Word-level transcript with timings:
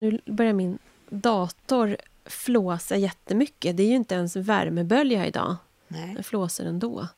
Nu 0.00 0.20
börjar 0.26 0.52
min 0.52 0.78
dator 1.10 1.96
flåsa 2.24 2.96
jättemycket. 2.96 3.76
Det 3.76 3.82
är 3.82 3.86
ju 3.86 3.96
inte 3.96 4.14
ens 4.14 4.36
värmebölja 4.36 5.26
idag. 5.26 5.56
Nej. 5.88 6.14
Den 6.14 6.24
flåsar 6.24 6.64
ändå. 6.64 7.08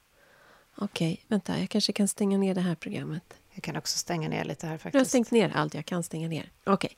Okej, 0.76 1.24
vänta. 1.28 1.58
Jag 1.58 1.68
kanske 1.68 1.92
kan 1.92 2.08
stänga 2.08 2.38
ner 2.38 2.54
det 2.54 2.60
här 2.60 2.74
programmet. 2.74 3.34
Jag 3.54 3.64
kan 3.64 3.76
också 3.76 3.98
stänga 3.98 4.28
ner 4.28 4.44
lite 4.44 4.66
här 4.66 4.72
Jag 4.72 4.78
har 4.78 4.78
faktiskt. 4.78 5.08
stängt 5.10 5.30
ner 5.30 5.52
allt 5.54 5.74
jag 5.74 5.86
kan 5.86 6.02
stänga 6.02 6.28
ner. 6.28 6.50
Okej. 6.64 6.96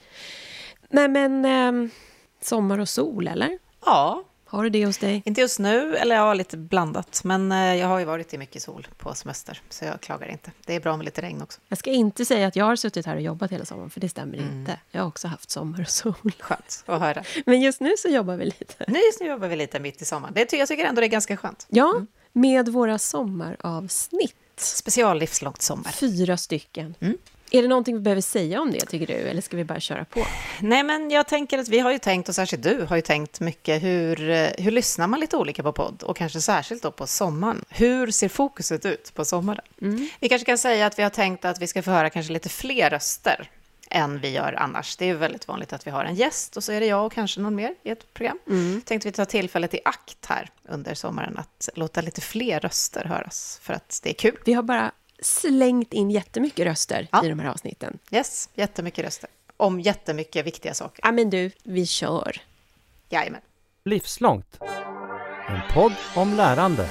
Nej, 0.89 1.09
men... 1.09 1.45
ehm, 1.45 1.91
sommar 2.41 2.79
och 2.79 2.89
sol, 2.89 3.29
eller? 3.29 3.59
Ja, 3.85 4.25
Har 4.55 4.65
du 4.65 4.71
det 4.71 4.87
hos 4.87 4.99
dig? 4.99 5.23
inte 5.25 5.41
just 5.41 5.59
nu, 5.59 5.97
eller 5.97 6.17
ja, 6.17 6.35
lite 6.35 6.57
blandat. 6.57 7.21
Men 7.25 7.53
eh, 7.53 7.75
jag 7.75 7.89
har 7.89 7.99
ju 7.99 8.05
varit 8.05 8.35
i 8.35 8.39
mycket 8.39 8.63
sol 8.63 8.87
på 8.99 9.15
semester, 9.15 9.61
så 9.69 9.85
jag 9.85 10.01
klagar 10.01 10.29
inte. 10.29 10.53
Det 10.67 10.75
är 10.75 10.81
bra 10.81 10.97
med 10.97 11.05
lite 11.05 11.23
regn 11.23 11.43
också. 11.43 11.61
Jag 11.69 11.79
ska 11.79 11.91
inte 11.91 12.25
säga 12.25 12.47
att 12.47 12.57
jag 12.57 12.65
har 12.65 12.77
suttit 12.77 13.07
här 13.07 13.17
och 13.17 13.23
jobbat 13.23 13.53
hela 13.53 13.65
sommaren, 13.65 13.91
för 13.91 14.01
det 14.01 14.09
stämmer 14.09 14.39
inte. 14.39 14.79
Jag 14.91 15.01
har 15.01 15.09
också 15.09 15.29
haft 15.29 15.51
sommar 15.51 15.81
och 15.81 15.89
sol. 15.89 16.33
Skönt 16.41 16.85
att 16.87 17.01
höra. 17.01 17.25
Men 17.47 17.61
just 17.61 17.81
nu 17.81 17.95
så 17.99 18.09
jobbar 18.09 18.37
vi 18.37 18.45
lite. 18.45 18.85
Nu, 18.89 18.99
just 18.99 19.21
nu 19.21 19.27
jobbar 19.27 19.49
vi 19.49 19.57
lite 19.57 19.81
mitt 19.81 20.03
i 20.03 20.05
sommaren. 20.05 20.35
Det, 20.35 20.53
jag 20.53 20.69
tycker 20.69 20.85
ändå 20.85 21.01
det 21.01 21.07
är 21.07 21.09
ganska 21.09 21.37
skönt. 21.37 21.67
Ja, 21.69 22.07
med 22.33 22.69
våra 22.69 22.99
sommaravsnitt. 22.99 24.37
Special 24.57 25.19
livslångt 25.19 25.63
sommar. 25.63 25.91
Fyra 25.91 26.37
stycken. 26.37 26.95
Mm. 27.01 27.19
Är 27.55 27.63
det 27.63 27.69
någonting 27.69 27.95
vi 27.95 28.01
behöver 28.01 28.23
säga 28.23 28.61
om 28.61 28.71
det, 28.71 28.81
tycker 28.81 29.07
du? 29.07 29.13
Eller 29.13 29.41
ska 29.41 29.57
vi 29.57 29.65
bara 29.65 29.81
köra 29.81 30.05
på? 30.05 30.27
Nej, 30.61 30.83
men 30.83 31.11
jag 31.11 31.29
tänker 31.29 31.59
att 31.59 31.69
vi 31.69 31.79
har 31.79 31.93
ju 31.93 31.99
tänkt, 31.99 32.29
och 32.29 32.35
särskilt 32.35 32.63
du 32.63 32.87
har 32.89 32.97
ju 32.97 33.03
tänkt 33.03 33.41
mycket, 33.41 33.83
hur, 33.83 34.31
eh, 34.31 34.49
hur 34.59 34.71
lyssnar 34.71 35.07
man 35.07 35.21
lite 35.21 35.37
olika 35.37 35.63
på 35.63 35.73
podd? 35.73 36.03
Och 36.03 36.17
kanske 36.17 36.41
särskilt 36.41 36.83
då 36.83 36.91
på 36.91 37.07
sommaren. 37.07 37.65
Hur 37.69 38.11
ser 38.11 38.29
fokuset 38.29 38.87
ut 38.87 39.15
på 39.15 39.25
sommaren? 39.25 39.65
Vi 40.21 40.29
kanske 40.29 40.47
kan 40.47 40.59
säga 40.59 40.87
att 40.87 40.99
vi 40.99 41.03
har 41.03 41.11
tänkt 41.11 41.45
att 41.45 41.61
vi 41.61 41.67
ska 41.67 41.83
få 41.83 41.91
höra 41.91 42.11
kanske 42.11 42.33
lite 42.33 42.49
fler 42.49 42.91
röster 42.91 43.51
än 43.91 44.21
vi 44.21 44.31
gör 44.31 44.53
annars. 44.59 44.97
Det 44.97 45.05
är 45.05 45.09
ju 45.09 45.17
väldigt 45.17 45.49
vanligt 45.49 45.73
att 45.73 45.87
vi 45.87 45.91
har 45.91 46.05
en 46.05 46.15
gäst 46.15 46.57
och 46.57 46.65
så 46.65 46.73
är 46.73 46.81
det 46.81 46.87
jag 46.87 47.07
och 47.07 47.13
kanske 47.13 47.41
någon 47.41 47.55
mer 47.55 47.75
i 47.83 47.91
ett 47.91 48.15
program. 48.15 48.39
Tänkte 48.85 49.09
vi 49.09 49.13
ta 49.13 49.25
tillfället 49.25 49.75
i 49.75 49.81
akt 49.85 50.27
här 50.27 50.51
under 50.69 50.95
sommaren 50.95 51.39
att 51.39 51.69
låta 51.75 52.01
lite 52.01 52.21
fler 52.21 52.61
röster 52.61 53.05
höras 53.05 53.59
för 53.63 53.75
att 53.75 54.01
det 54.03 54.11
är 54.11 54.15
kul. 54.15 54.39
Vi 54.45 54.53
har 54.53 54.63
bara 54.63 54.93
slängt 55.23 55.93
in 55.93 56.11
jättemycket 56.11 56.67
röster 56.67 57.09
Ja. 57.13 57.25
i 57.25 57.29
de 57.29 57.39
här 57.39 57.49
avsnitten. 57.49 57.99
Yes, 58.11 58.49
jättemycket 58.55 59.05
röster. 59.05 59.31
Om 59.57 59.81
jättemycket 59.81 60.47
viktiga 60.47 60.75
saker. 60.75 61.01
Ja, 61.05 61.13
men 61.13 61.31
du, 61.31 61.51
vi 61.63 61.87
kör. 61.87 62.43
Jajamän. 63.09 63.41
Livslångt. 63.85 64.59
En 65.49 65.61
podd 65.75 65.93
om 66.15 66.35
lärande. 66.35 66.89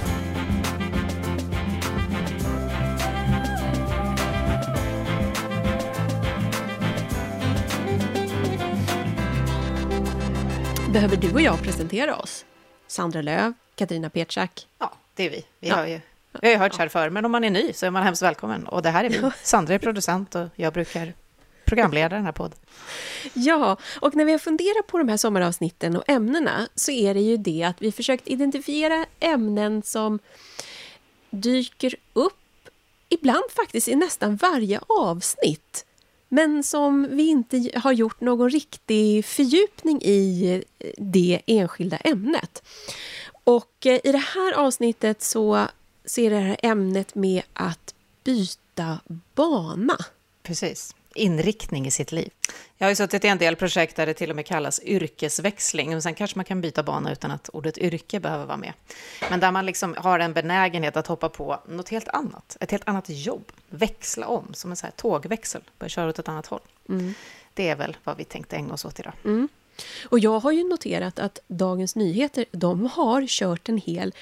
Behöver 10.94 11.16
du 11.18 11.34
och 11.34 11.42
jag 11.42 11.64
presentera 11.64 12.16
oss? 12.16 12.46
Sandra 12.88 13.22
Löv, 13.22 13.54
Katarina 13.76 14.10
Petschak. 14.10 14.68
Ja, 14.80 14.92
det 15.16 15.24
är 15.26 15.30
vi. 15.30 15.46
Vi 15.60 15.70
Ja. 15.70 15.76
har 15.76 15.86
ju 15.88 16.02
vi 16.42 16.54
har 16.54 16.60
hört 16.60 16.78
här 16.78 16.88
förr, 16.88 17.10
men 17.10 17.26
om 17.26 17.32
man 17.32 17.44
är 17.44 17.50
ny 17.50 17.74
så 17.74 17.86
är 17.86 17.92
man 17.92 18.04
hemskt 18.04 18.22
välkommen. 18.22 18.68
Och 18.68 18.82
det 18.82 18.90
här 18.90 19.04
är 19.04 19.10
vi. 19.10 19.22
Sandra 19.44 19.74
är 19.74 19.80
producent 19.80 20.36
och 20.36 20.48
jag 20.56 20.74
brukar 20.74 21.14
programleda 21.66 22.16
den 22.16 22.26
här 22.26 22.32
podden. 22.32 22.58
Ja, 23.34 23.78
och 24.00 24.16
när 24.16 24.26
vi 24.26 24.32
har 24.32 24.40
funderat 24.40 24.88
på 24.88 24.98
de 24.98 25.10
här 25.10 25.18
sommaravsnitten 25.18 25.98
och 25.98 26.04
ämnena 26.08 26.68
så 26.76 26.92
är 26.92 27.14
det 27.14 27.22
ju 27.22 27.38
det 27.38 27.64
att 27.64 27.82
vi 27.82 27.92
försökt 27.92 28.28
identifiera 28.28 29.06
ämnen 29.20 29.84
som 29.84 30.20
dyker 31.30 31.96
upp 32.14 32.34
ibland 33.10 33.44
faktiskt 33.56 33.88
i 33.88 33.96
nästan 33.96 34.36
varje 34.36 34.80
avsnitt 34.88 35.86
men 36.34 36.64
som 36.64 37.08
vi 37.12 37.28
inte 37.28 37.72
har 37.76 37.92
gjort 37.92 38.22
någon 38.22 38.50
riktig 38.50 39.26
fördjupning 39.26 40.02
i 40.02 40.64
det 40.98 41.42
enskilda 41.46 41.98
ämnet. 41.98 42.64
Och 43.44 43.86
eh, 43.86 44.00
i 44.04 44.12
det 44.12 44.24
här 44.36 44.54
avsnittet 44.54 45.22
så 45.22 45.68
ser 46.06 46.30
det 46.30 46.40
här 46.40 46.58
ämnet 46.64 47.16
med 47.16 47.44
att 47.54 47.94
byta 48.24 49.00
bana. 49.36 49.98
Precis. 50.44 50.96
Inriktning 51.16 51.88
i 51.88 51.92
sitt 51.92 52.12
liv. 52.12 52.30
Jag 52.78 52.86
har 52.86 52.92
ju 52.92 52.96
suttit 52.96 53.26
i 53.26 53.28
en 53.28 53.38
del 53.38 53.56
projekt 53.56 53.96
där 53.96 54.06
det 54.06 54.14
till 54.14 54.30
och 54.30 54.36
med 54.36 54.46
kallas 54.46 54.82
yrkesväxling. 54.84 55.90
Men 55.90 56.02
sen 56.02 56.16
kanske 56.16 56.38
man 56.38 56.46
kan 56.46 56.62
byta 56.62 56.84
bana 56.84 57.12
utan 57.12 57.32
att 57.32 57.50
ordet 57.50 57.78
yrke 57.78 58.20
behöver 58.20 58.46
vara 58.46 58.58
med. 58.58 58.74
Men 59.30 59.40
där 59.40 59.52
man 59.52 59.66
liksom 59.66 59.96
har 59.98 60.20
en 60.20 60.34
benägenhet 60.34 60.98
att 60.98 61.08
hoppa 61.08 61.30
på 61.30 61.60
något 61.68 61.90
helt 61.90 62.08
annat. 62.08 62.58
Ett 62.60 62.72
helt 62.72 62.88
annat 62.88 63.06
jobb. 63.10 63.52
Växla 63.70 64.28
om, 64.28 64.54
som 64.54 64.72
en 64.72 64.78
så 64.78 64.86
här 64.86 64.92
tågväxel. 64.92 65.62
Börja 65.80 65.90
köra 65.90 66.10
åt 66.10 66.20
ett 66.20 66.30
annat 66.30 66.48
håll. 66.48 66.62
Det 67.54 67.70
är 67.70 67.76
väl 67.76 67.98
vad 68.04 68.18
vi 68.18 68.24
tänkte 68.24 68.56
ägna 68.56 68.74
oss 68.74 68.86
åt 68.86 69.00
idag. 69.00 69.14
Och 70.06 70.20
jag 70.20 70.40
har 70.40 70.52
ju 70.52 70.70
noterat 70.70 71.20
att 71.20 71.40
Dagens 71.48 71.96
Nyheter, 71.96 72.46
de 72.52 72.86
har 72.86 73.28
kört 73.28 73.70
en 73.70 73.78
hel 73.78 74.14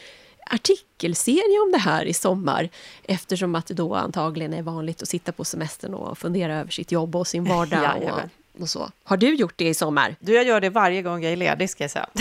artikelserie 0.46 1.60
om 1.66 1.72
det 1.72 1.78
här 1.78 2.06
i 2.06 2.14
sommar 2.14 2.70
eftersom 3.04 3.56
att 3.56 3.66
det 3.66 3.74
då 3.74 3.96
antagligen 3.96 4.54
är 4.54 4.62
vanligt 4.62 5.02
att 5.02 5.08
sitta 5.08 5.32
på 5.32 5.46
semestern 5.46 5.94
och 5.94 6.18
fundera 6.18 6.56
över 6.56 6.72
sitt 6.72 6.92
jobb 6.92 7.16
och 7.16 7.28
sin 7.28 7.44
vardag 7.50 7.84
Jajamän. 7.84 8.30
och, 8.54 8.62
och 8.62 8.70
så. 8.70 8.92
Har 9.04 9.18
du 9.18 9.36
gjort 9.36 9.54
det 9.58 9.68
i 9.68 9.74
sommar? 9.74 10.16
Du, 10.20 10.34
jag 10.34 10.46
gör 10.46 10.62
det 10.62 10.70
varje 10.70 11.02
gång 11.02 11.24
jag 11.24 11.32
är 11.32 11.38
ledig, 11.38 11.70
ska 11.70 11.84
jag 11.84 11.92
säga. 11.92 12.10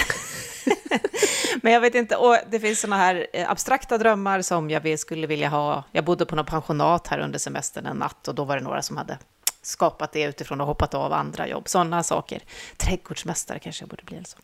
Men 1.63 1.73
jag 1.73 1.81
vet 1.81 1.95
inte, 1.95 2.17
och 2.17 2.37
det 2.51 2.61
finns 2.61 2.81
såna 2.81 2.97
här 2.97 3.27
eh, 3.33 3.51
abstrakta 3.51 3.99
drömmar 3.99 4.43
som 4.43 4.71
jag 4.71 4.99
skulle 4.99 5.27
vilja 5.27 5.49
ha. 5.49 5.85
Jag 5.93 6.05
bodde 6.05 6.27
på 6.27 6.37
något 6.37 6.47
pensionat 6.47 7.07
här 7.07 7.19
under 7.19 7.39
semestern 7.39 7.87
en 7.87 7.97
natt 7.97 8.29
och 8.29 8.35
då 8.35 8.45
var 8.45 8.57
det 8.57 8.63
några 8.63 8.83
som 8.83 8.97
hade 8.97 9.19
skapat 9.63 10.13
det 10.13 10.23
utifrån 10.23 10.61
och 10.61 10.67
hoppat 10.67 10.95
av 10.95 11.13
andra 11.13 11.49
jobb. 11.49 11.69
Sådana 11.69 12.03
saker. 12.03 12.43
Trädgårdsmästare 12.77 13.59
kanske 13.59 13.83
jag 13.83 13.89
borde 13.89 14.03
bli. 14.05 14.17
Eller 14.17 14.27
så. 14.27 14.39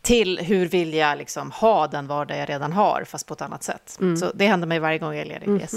Till 0.00 0.38
hur 0.38 0.66
vill 0.66 0.94
jag 0.94 1.18
liksom 1.18 1.50
ha 1.50 1.86
den 1.86 2.06
vardag 2.06 2.38
jag 2.38 2.48
redan 2.48 2.72
har, 2.72 3.04
fast 3.04 3.26
på 3.26 3.34
ett 3.34 3.42
annat 3.42 3.62
sätt. 3.62 3.98
Så 4.20 4.32
det 4.34 4.46
händer 4.46 4.66
mig 4.66 4.78
varje 4.78 4.98
gång 4.98 5.14
jag 5.14 5.26
är 5.26 5.40
ledig. 5.40 5.48
Yes. 5.60 5.72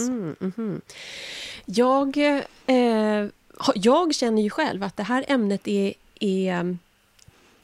Jag, 1.65 2.17
eh, 2.65 3.27
jag 3.75 4.15
känner 4.15 4.41
ju 4.41 4.49
själv 4.49 4.83
att 4.83 4.97
det 4.97 5.03
här 5.03 5.25
ämnet 5.27 5.67
är, 5.67 5.93
är... 6.19 6.77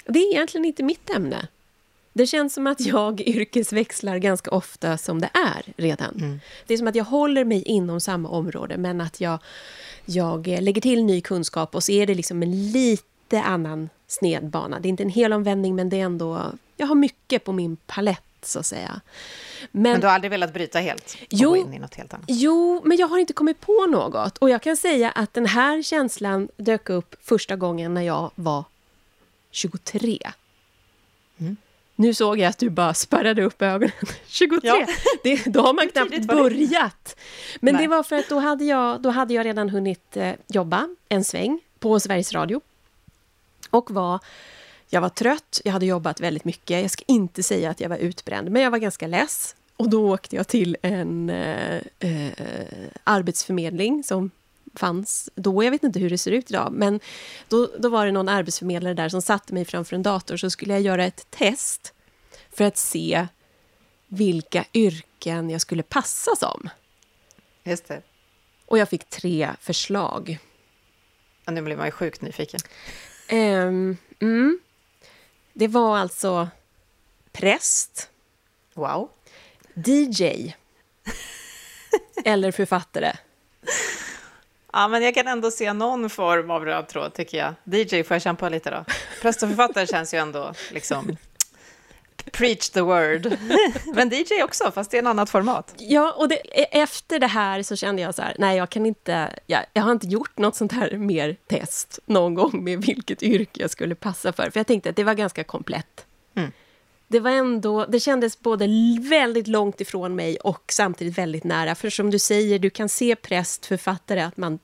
Det 0.05 0.19
är 0.19 0.33
egentligen 0.33 0.65
inte 0.65 0.83
mitt 0.83 1.09
ämne. 1.09 1.47
Det 2.13 2.27
känns 2.27 2.53
som 2.53 2.67
att 2.67 2.81
jag 2.81 3.21
yrkesväxlar 3.27 4.17
ganska 4.17 4.51
ofta 4.51 4.97
som 4.97 5.21
det 5.21 5.29
är 5.33 5.73
redan. 5.77 6.41
Det 6.67 6.73
är 6.73 6.77
som 6.77 6.87
att 6.87 6.95
jag 6.95 7.03
håller 7.05 7.45
mig 7.45 7.63
inom 7.63 8.01
samma 8.01 8.29
område 8.29 8.77
men 8.77 9.01
att 9.01 9.21
jag, 9.21 9.39
jag 10.05 10.47
lägger 10.47 10.81
till 10.81 11.03
ny 11.03 11.21
kunskap 11.21 11.75
och 11.75 11.83
så 11.83 11.91
är 11.91 12.07
det 12.07 12.15
liksom 12.15 12.43
en 12.43 12.71
lite 12.71 13.41
annan 13.41 13.89
snedbana. 14.07 14.79
Det 14.79 14.87
är 14.87 14.89
inte 14.89 15.03
en 15.03 15.09
hel 15.09 15.33
omvändning 15.33 15.75
men 15.75 15.89
det 15.89 15.99
är 15.99 16.05
ändå... 16.05 16.51
Jag 16.77 16.87
har 16.87 16.95
mycket 16.95 17.43
på 17.43 17.51
min 17.51 17.75
palett 17.75 18.23
så 18.41 18.59
att 18.59 18.65
säga. 18.65 19.01
Men 19.71 19.99
du 19.99 20.07
har 20.07 20.13
aldrig 20.13 20.31
velat 20.31 20.53
bryta 20.53 20.79
helt 20.79 21.17
Jo. 21.29 21.55
in 21.55 21.73
i 21.73 21.79
något 21.79 21.95
helt 21.95 22.13
annat? 22.13 22.25
Jo, 22.27 22.81
men 22.85 22.97
jag 22.97 23.07
har 23.07 23.17
inte 23.17 23.33
kommit 23.33 23.59
på 23.61 23.85
något. 23.89 24.37
Och 24.37 24.49
jag 24.49 24.61
kan 24.61 24.77
säga 24.77 25.11
att 25.11 25.33
den 25.33 25.45
här 25.45 25.81
känslan 25.81 26.49
dök 26.57 26.89
upp 26.89 27.15
första 27.21 27.55
gången 27.55 27.93
när 27.93 28.01
jag 28.01 28.31
var 28.35 28.63
23. 29.51 30.19
Nu 31.95 32.13
såg 32.13 32.39
jag 32.39 32.49
att 32.49 32.57
du 32.57 32.69
bara 32.69 32.93
spärrade 32.93 33.43
upp 33.43 33.61
ögonen. 33.61 33.91
23! 34.27 34.59
Ja. 34.63 34.87
Det, 35.23 35.45
då 35.45 35.61
har 35.61 35.73
man 35.73 35.89
knappt 35.89 36.27
börjat. 36.27 37.15
Men 37.59 37.73
Nej. 37.73 37.83
det 37.83 37.87
var 37.87 38.03
för 38.03 38.15
att 38.15 38.29
då 38.29 38.39
hade 38.39 38.65
jag, 38.65 39.01
då 39.01 39.09
hade 39.09 39.33
jag 39.33 39.45
redan 39.45 39.69
hunnit 39.69 40.17
eh, 40.17 40.33
jobba 40.47 40.87
en 41.09 41.23
sväng 41.23 41.59
på 41.79 41.99
Sveriges 41.99 42.33
Radio. 42.33 42.61
Och 43.69 43.91
var, 43.91 44.19
jag 44.89 45.01
var 45.01 45.09
trött, 45.09 45.61
jag 45.63 45.71
hade 45.71 45.85
jobbat 45.85 46.19
väldigt 46.19 46.45
mycket. 46.45 46.81
Jag 46.81 46.91
ska 46.91 47.03
inte 47.07 47.43
säga 47.43 47.69
att 47.69 47.79
jag 47.79 47.89
var 47.89 47.97
utbränd, 47.97 48.51
men 48.51 48.61
jag 48.61 48.71
var 48.71 48.77
ganska 48.77 49.07
less. 49.07 49.55
Och 49.77 49.89
då 49.89 50.13
åkte 50.13 50.35
jag 50.35 50.47
till 50.47 50.77
en 50.81 51.29
eh, 51.29 51.81
eh, 51.99 52.31
arbetsförmedling 53.03 54.03
som 54.03 54.31
fanns 54.75 55.29
då. 55.35 55.63
Jag 55.63 55.71
vet 55.71 55.83
inte 55.83 55.99
hur 55.99 56.09
det 56.09 56.17
ser 56.17 56.31
ut 56.31 56.49
idag, 56.49 56.71
men 56.71 56.99
då, 57.47 57.69
då 57.79 57.89
var 57.89 58.05
det 58.05 58.11
någon 58.11 58.29
arbetsförmedlare 58.29 58.93
där 58.93 59.09
som 59.09 59.21
satte 59.21 59.53
mig 59.53 59.65
framför 59.65 59.95
en 59.95 60.03
dator 60.03 60.37
så 60.37 60.49
skulle 60.49 60.73
jag 60.73 60.81
göra 60.81 61.05
ett 61.05 61.27
test 61.29 61.93
för 62.51 62.63
att 62.63 62.77
se 62.77 63.27
vilka 64.07 64.65
yrken 64.73 65.49
jag 65.49 65.61
skulle 65.61 65.83
passa 65.83 66.35
som. 66.35 66.69
Just 67.63 67.87
det. 67.87 68.01
Och 68.65 68.77
jag 68.77 68.89
fick 68.89 69.09
tre 69.09 69.49
förslag. 69.59 70.37
Och 71.45 71.53
nu 71.53 71.61
blir 71.61 71.77
man 71.77 71.85
ju 71.85 71.91
sjukt 71.91 72.21
nyfiken. 72.21 72.59
Ehm, 73.27 73.97
mm. 74.19 74.59
Det 75.53 75.67
var 75.67 75.97
alltså 75.97 76.49
präst, 77.31 78.11
Wow. 78.73 79.09
DJ 79.73 80.53
eller 82.25 82.51
författare. 82.51 83.13
Ja, 84.73 84.87
men 84.87 85.03
jag 85.03 85.15
kan 85.15 85.27
ändå 85.27 85.51
se 85.51 85.73
någon 85.73 86.09
form 86.09 86.51
av 86.51 86.65
röd 86.65 86.87
tråd, 86.87 87.13
tycker 87.13 87.37
jag. 87.37 87.53
DJ 87.63 88.03
får 88.03 88.15
jag 88.15 88.21
kämpa 88.21 88.49
lite 88.49 88.69
då. 88.69 88.85
Präst 89.21 89.43
och 89.43 89.49
författare 89.49 89.87
känns 89.87 90.13
ju 90.13 90.17
ändå 90.17 90.53
liksom 90.71 91.17
Preach 92.31 92.69
the 92.69 92.81
word. 92.81 93.37
Men 93.95 94.09
DJ 94.09 94.43
också, 94.43 94.71
fast 94.71 94.93
i 94.93 94.97
en 94.97 95.07
annat 95.07 95.29
format. 95.29 95.73
Ja, 95.77 96.11
och 96.11 96.27
det, 96.27 96.35
e, 96.35 96.67
efter 96.71 97.19
det 97.19 97.27
här 97.27 97.63
så 97.63 97.75
kände 97.75 98.01
jag 98.01 98.15
så 98.15 98.21
här, 98.21 98.35
nej 98.37 98.57
jag 98.57 98.69
kan 98.69 98.85
inte, 98.85 99.39
jag, 99.47 99.65
jag 99.73 99.83
har 99.83 99.91
inte 99.91 100.07
gjort 100.07 100.37
något 100.37 100.55
sånt 100.55 100.71
här 100.71 100.97
mer 100.97 101.37
test 101.47 101.99
någon 102.05 102.33
gång 102.33 102.63
med 102.63 102.81
vilket 102.81 103.23
yrke 103.23 103.61
jag 103.61 103.69
skulle 103.69 103.95
passa 103.95 104.33
för. 104.33 104.49
För 104.49 104.59
jag 104.59 104.67
tänkte 104.67 104.89
att 104.89 104.95
det 104.95 105.03
var 105.03 105.13
ganska 105.13 105.43
komplett. 105.43 106.05
Mm. 107.11 107.23
Det 107.23 107.29
var 107.29 107.31
ändå, 107.37 107.85
det 107.85 107.99
kändes 107.99 108.39
både 108.39 108.67
väldigt 109.09 109.47
långt 109.47 109.81
ifrån 109.81 110.15
mig 110.15 110.37
och 110.37 110.63
samtidigt 110.71 111.17
väldigt 111.17 111.43
nära. 111.43 111.75
För 111.75 111.89
som 111.89 112.11
du 112.11 112.19
säger, 112.19 112.59
du 112.59 112.69
kan 112.69 112.89
se 112.89 113.15
präst, 113.15 113.65
författare, 113.65 114.21
att 114.21 114.37
man 114.37 114.59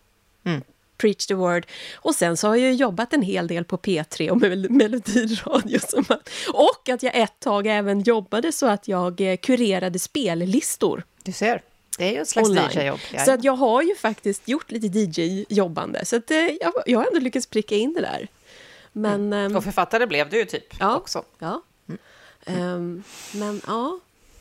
Mm. 0.45 0.61
preach 0.97 1.25
the 1.25 1.33
word. 1.33 1.65
Och 1.95 2.15
sen 2.15 2.38
så 2.38 2.47
har 2.47 2.55
jag 2.55 2.73
jobbat 2.73 3.13
en 3.13 3.21
hel 3.21 3.47
del 3.47 3.65
på 3.65 3.77
P3 3.77 4.29
och 4.29 4.38
mel 4.41 4.69
melodiradio. 4.69 5.79
Som 5.79 6.05
att, 6.09 6.29
och 6.53 6.89
att 6.89 7.03
jag 7.03 7.15
ett 7.15 7.39
tag 7.39 7.67
även 7.67 8.01
jobbade 8.01 8.51
så 8.51 8.65
att 8.67 8.88
jag 8.88 9.21
eh, 9.21 9.38
kurerade 9.38 9.99
spellistor 9.99 11.03
Du 11.23 11.31
ser, 11.31 11.61
det 11.97 12.03
är 12.07 12.11
ju 12.11 12.21
ett 12.21 12.27
slags. 12.29 12.49
DJ-jobb. 12.49 12.99
Så 13.25 13.31
att 13.31 13.44
jag 13.44 13.53
har 13.55 13.81
ju 13.81 13.95
faktiskt 13.95 14.47
gjort 14.47 14.71
lite 14.71 14.88
DJ-jobbande. 14.88 16.05
Så 16.05 16.15
att, 16.15 16.31
eh, 16.31 16.38
jag, 16.38 16.73
jag 16.85 16.99
har 16.99 17.05
ändå 17.07 17.19
lyckats 17.19 17.45
pricka 17.47 17.75
in 17.75 17.94
det 17.94 18.01
där. 18.01 18.27
Men... 18.91 19.33
ehm, 19.33 19.55
Och 19.55 19.63
författare 19.63 20.05
blev 20.05 20.29
du 20.29 20.38
ju 20.38 20.45
typ 20.45 20.73
Ja. 20.79 20.95
också. 20.97 21.23
ja. 21.39 21.61
Ehm, 22.47 23.03
men 23.33 23.61
ja, 23.67 23.99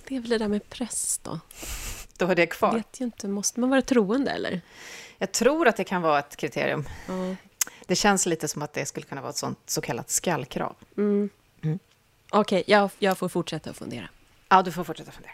det 0.09 0.17
är 0.17 0.21
väl 0.21 0.31
det 0.31 0.39
där 0.39 0.49
med 0.49 0.71
präst 0.71 1.25
då. 1.25 1.41
Då 2.17 2.27
var 2.27 2.35
det 2.35 2.47
kvar. 2.47 2.73
Vet 2.75 3.01
ju 3.01 3.05
inte, 3.05 3.29
måste 3.29 3.61
man 3.61 3.71
vara 3.71 3.83
troende 3.83 4.31
eller? 4.31 4.61
Jag 5.19 5.33
tror 5.33 5.69
att 5.69 5.77
det 5.77 5.85
kan 5.85 6.03
vara 6.03 6.19
ett 6.19 6.37
kriterium. 6.37 6.89
Ja. 7.09 7.37
Det 7.87 7.97
känns 7.97 8.27
lite 8.27 8.49
som 8.49 8.63
att 8.63 8.73
det 8.73 8.87
skulle 8.87 9.07
kunna 9.07 9.21
vara 9.21 9.31
ett 9.31 9.37
sånt 9.37 9.59
så 9.67 9.81
kallat 9.81 10.11
skallkrav. 10.11 10.75
Mm. 10.97 11.31
Okej, 12.31 12.65
jag, 12.67 12.91
jag 12.99 13.19
får 13.19 13.29
fortsätta 13.29 13.71
att 13.71 13.77
fundera. 13.77 14.09
Ja, 14.49 14.63
du 14.63 14.73
får 14.73 14.85
fortsätta 14.85 15.11
fundera. 15.13 15.33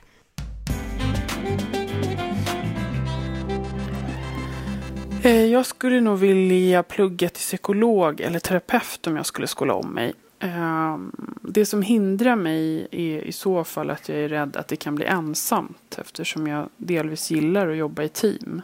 Eh, 5.24 5.44
Jag 5.44 5.66
skulle 5.66 6.00
nog 6.00 6.18
vilja 6.18 6.82
plugga 6.82 7.28
till 7.28 7.40
psykolog 7.42 8.20
eller 8.20 8.38
terapeut 8.38 9.06
om 9.06 9.16
jag 9.16 9.26
skulle 9.26 9.46
skola 9.46 9.74
om 9.74 9.94
mig. 9.94 10.12
Ehm, 10.42 11.12
det 11.42 11.66
som 11.66 11.82
hindrar 11.82 12.36
mig 12.36 12.88
är 12.90 13.18
i 13.20 13.32
så 13.32 13.64
fall 13.64 13.90
att 13.90 14.08
jag 14.08 14.18
är 14.18 14.28
rädd 14.28 14.56
att 14.56 14.68
det 14.68 14.76
kan 14.76 14.94
bli 14.94 15.04
ensamt 15.06 15.98
eftersom 15.98 16.46
jag 16.46 16.68
delvis 16.76 17.30
gillar 17.30 17.68
att 17.68 17.76
jobba 17.76 18.02
i 18.02 18.08
team. 18.08 18.62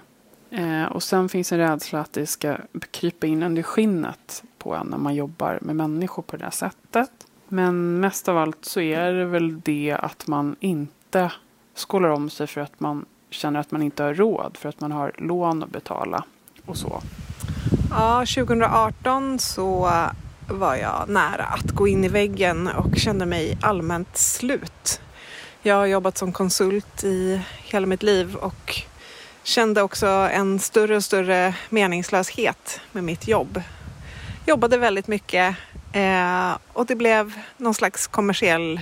Eh, 0.50 0.84
Och 0.84 1.02
sen 1.02 1.28
finns 1.28 1.52
en 1.52 1.58
rädsla 1.58 2.00
att 2.00 2.12
det 2.12 2.26
ska 2.26 2.56
krypa 2.90 3.26
in 3.26 3.42
under 3.42 3.62
skinnet 3.62 4.42
på 4.58 4.74
en 4.74 4.86
när 4.86 4.98
man 4.98 5.14
jobbar 5.14 5.58
med 5.62 5.76
människor 5.76 6.22
på 6.22 6.36
det 6.36 6.44
här 6.44 6.50
sättet. 6.50 7.10
Men 7.48 8.00
mest 8.00 8.28
av 8.28 8.38
allt 8.38 8.64
så 8.64 8.80
är 8.80 9.12
det 9.12 9.24
väl 9.24 9.60
det 9.60 9.96
att 10.00 10.26
man 10.26 10.56
inte 10.60 11.32
skolar 11.74 12.08
om 12.08 12.30
sig 12.30 12.46
för 12.46 12.60
att 12.60 12.80
man 12.80 13.04
känner 13.30 13.60
att 13.60 13.70
man 13.70 13.82
inte 13.82 14.02
har 14.02 14.14
råd 14.14 14.56
för 14.56 14.68
att 14.68 14.80
man 14.80 14.92
har 14.92 15.12
lån 15.18 15.62
att 15.62 15.70
betala 15.70 16.24
och 16.66 16.76
så. 16.76 17.02
Ja, 17.90 18.24
2018 18.34 19.38
så 19.38 19.90
var 20.48 20.76
jag 20.76 21.08
nära 21.08 21.44
att 21.44 21.70
gå 21.70 21.88
in 21.88 22.04
i 22.04 22.08
väggen 22.08 22.68
och 22.68 22.96
kände 22.96 23.26
mig 23.26 23.58
allmänt 23.62 24.16
slut. 24.16 25.00
Jag 25.62 25.74
har 25.74 25.86
jobbat 25.86 26.18
som 26.18 26.32
konsult 26.32 27.04
i 27.04 27.40
hela 27.64 27.86
mitt 27.86 28.02
liv 28.02 28.36
och 28.36 28.82
kände 29.42 29.82
också 29.82 30.06
en 30.06 30.58
större 30.58 30.96
och 30.96 31.04
större 31.04 31.54
meningslöshet 31.68 32.80
med 32.92 33.04
mitt 33.04 33.28
jobb. 33.28 33.62
Jobbade 34.46 34.78
väldigt 34.78 35.06
mycket 35.06 35.56
eh, 35.92 36.50
och 36.72 36.86
det 36.86 36.94
blev 36.94 37.32
någon 37.56 37.74
slags 37.74 38.06
kommersiell 38.06 38.80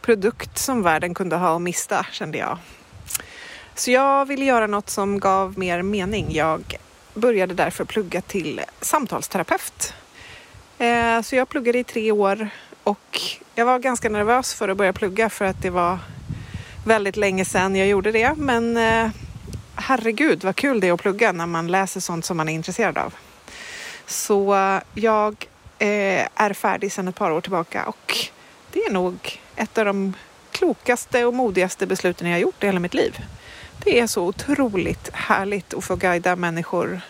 produkt 0.00 0.58
som 0.58 0.82
världen 0.82 1.14
kunde 1.14 1.36
ha 1.36 1.52
och 1.52 1.62
mista 1.62 2.06
kände 2.12 2.38
jag. 2.38 2.58
Så 3.74 3.90
jag 3.90 4.26
ville 4.26 4.44
göra 4.44 4.66
något 4.66 4.90
som 4.90 5.20
gav 5.20 5.58
mer 5.58 5.82
mening. 5.82 6.26
Jag 6.30 6.78
började 7.14 7.54
därför 7.54 7.84
plugga 7.84 8.20
till 8.20 8.60
samtalsterapeut. 8.80 9.94
Eh, 10.80 11.22
så 11.22 11.36
jag 11.36 11.48
pluggade 11.48 11.78
i 11.78 11.84
tre 11.84 12.12
år 12.12 12.48
och 12.84 13.20
jag 13.54 13.66
var 13.66 13.78
ganska 13.78 14.08
nervös 14.08 14.54
för 14.54 14.68
att 14.68 14.76
börja 14.76 14.92
plugga 14.92 15.30
för 15.30 15.44
att 15.44 15.62
det 15.62 15.70
var 15.70 15.98
väldigt 16.86 17.16
länge 17.16 17.44
sedan 17.44 17.76
jag 17.76 17.88
gjorde 17.88 18.12
det. 18.12 18.34
Men 18.36 18.76
eh, 18.76 19.10
herregud 19.74 20.44
vad 20.44 20.56
kul 20.56 20.80
det 20.80 20.88
är 20.88 20.92
att 20.92 21.02
plugga 21.02 21.32
när 21.32 21.46
man 21.46 21.68
läser 21.68 22.00
sånt 22.00 22.24
som 22.24 22.36
man 22.36 22.48
är 22.48 22.52
intresserad 22.52 22.98
av. 22.98 23.14
Så 24.06 24.56
jag 24.94 25.46
eh, 25.78 26.26
är 26.34 26.52
färdig 26.52 26.92
sedan 26.92 27.08
ett 27.08 27.16
par 27.16 27.30
år 27.30 27.40
tillbaka 27.40 27.84
och 27.86 28.16
det 28.72 28.80
är 28.80 28.90
nog 28.90 29.40
ett 29.56 29.78
av 29.78 29.84
de 29.84 30.14
klokaste 30.50 31.24
och 31.24 31.34
modigaste 31.34 31.86
besluten 31.86 32.26
jag 32.26 32.34
har 32.34 32.40
gjort 32.40 32.62
i 32.62 32.66
hela 32.66 32.80
mitt 32.80 32.94
liv. 32.94 33.18
Det 33.84 34.00
är 34.00 34.06
så 34.06 34.24
otroligt 34.24 35.10
härligt 35.12 35.74
att 35.74 35.84
få 35.84 35.96
guida 35.96 36.36
människor 36.36 37.00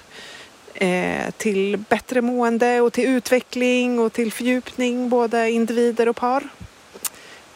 till 1.37 1.77
bättre 1.88 2.21
mående 2.21 2.81
och 2.81 2.93
till 2.93 3.09
utveckling 3.09 3.99
och 3.99 4.12
till 4.12 4.32
fördjupning, 4.32 5.09
både 5.09 5.50
individer 5.50 6.09
och 6.09 6.17
par. 6.17 6.49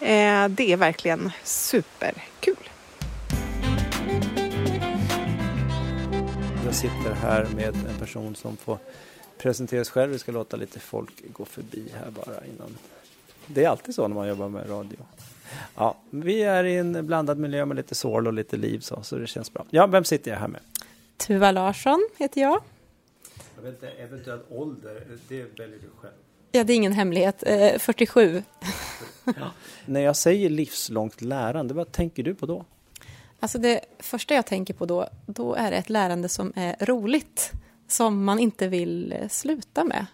Eh, 0.01 0.49
det 0.49 0.73
är 0.73 0.77
verkligen 0.77 1.33
superkul. 1.45 2.57
Jag 6.65 6.75
sitter 6.75 7.15
här 7.15 7.47
med 7.57 7.75
en 7.75 7.99
person 8.01 8.35
som 8.35 8.57
får 8.57 8.79
presentera 9.39 9.85
sig 9.85 9.93
själv. 9.93 10.13
Vi 10.13 10.19
ska 10.19 10.33
låta 10.33 10.57
lite 10.57 10.81
folk 10.81 11.33
gå 11.33 11.45
förbi 11.45 11.85
här 11.95 12.11
bara 12.11 12.45
innan. 12.55 12.77
Det 13.47 13.65
är 13.65 13.69
alltid 13.69 13.95
så 13.95 14.09
när 14.09 14.15
man 14.15 14.29
jobbar 14.29 14.49
med 14.49 14.71
radio. 14.71 14.97
Ja, 15.77 15.97
vi 16.11 16.43
är 16.43 16.65
i 16.65 16.77
en 16.77 17.07
blandad 17.07 17.39
miljö 17.39 17.65
med 17.65 17.77
lite 17.77 17.95
sorl 17.95 18.27
och 18.27 18.33
lite 18.33 18.57
liv 18.57 18.79
så, 18.81 19.03
så 19.03 19.17
det 19.17 19.27
känns 19.27 19.53
bra. 19.53 19.65
Ja, 19.71 19.87
vem 19.87 20.05
sitter 20.05 20.31
jag 20.31 20.39
här 20.39 20.49
med? 20.49 20.61
Tuva 21.17 21.51
Larsson 21.51 22.09
heter 22.19 22.41
jag. 22.41 22.63
Jag 23.65 23.73
vet 23.73 23.83
inte, 23.83 24.03
eventuell 24.03 24.41
ålder, 24.49 25.07
det 25.29 25.43
väljer 25.43 25.79
du 25.79 25.89
själv. 26.01 26.15
Ja, 26.53 26.65
det 26.65 26.73
är 26.73 26.77
ingen 26.77 26.93
hemlighet. 26.93 27.43
Eh, 27.47 27.79
47. 27.79 28.43
När 29.87 30.01
jag 30.01 30.17
säger 30.17 30.51
livslångt 30.51 31.21
lärande, 31.21 31.75
vad 31.75 31.93
tänker 31.93 32.23
du 32.23 32.35
på 32.35 32.47
då? 32.47 32.65
Alltså 33.41 33.59
det 33.59 33.81
första 33.99 34.35
jag 34.35 34.47
tänker 34.47 34.75
på 34.75 34.87
då, 34.87 35.09
då 35.27 35.55
är 35.55 35.71
det 35.71 35.77
ett 35.77 35.91
lärande 35.91 36.29
som 36.29 36.53
är 36.57 36.77
roligt. 36.87 37.53
Som 37.89 38.25
man 38.25 38.39
inte 38.39 38.69
vill 38.69 39.13
eh, 39.13 39.29
sluta 39.29 39.85
med. 39.85 40.07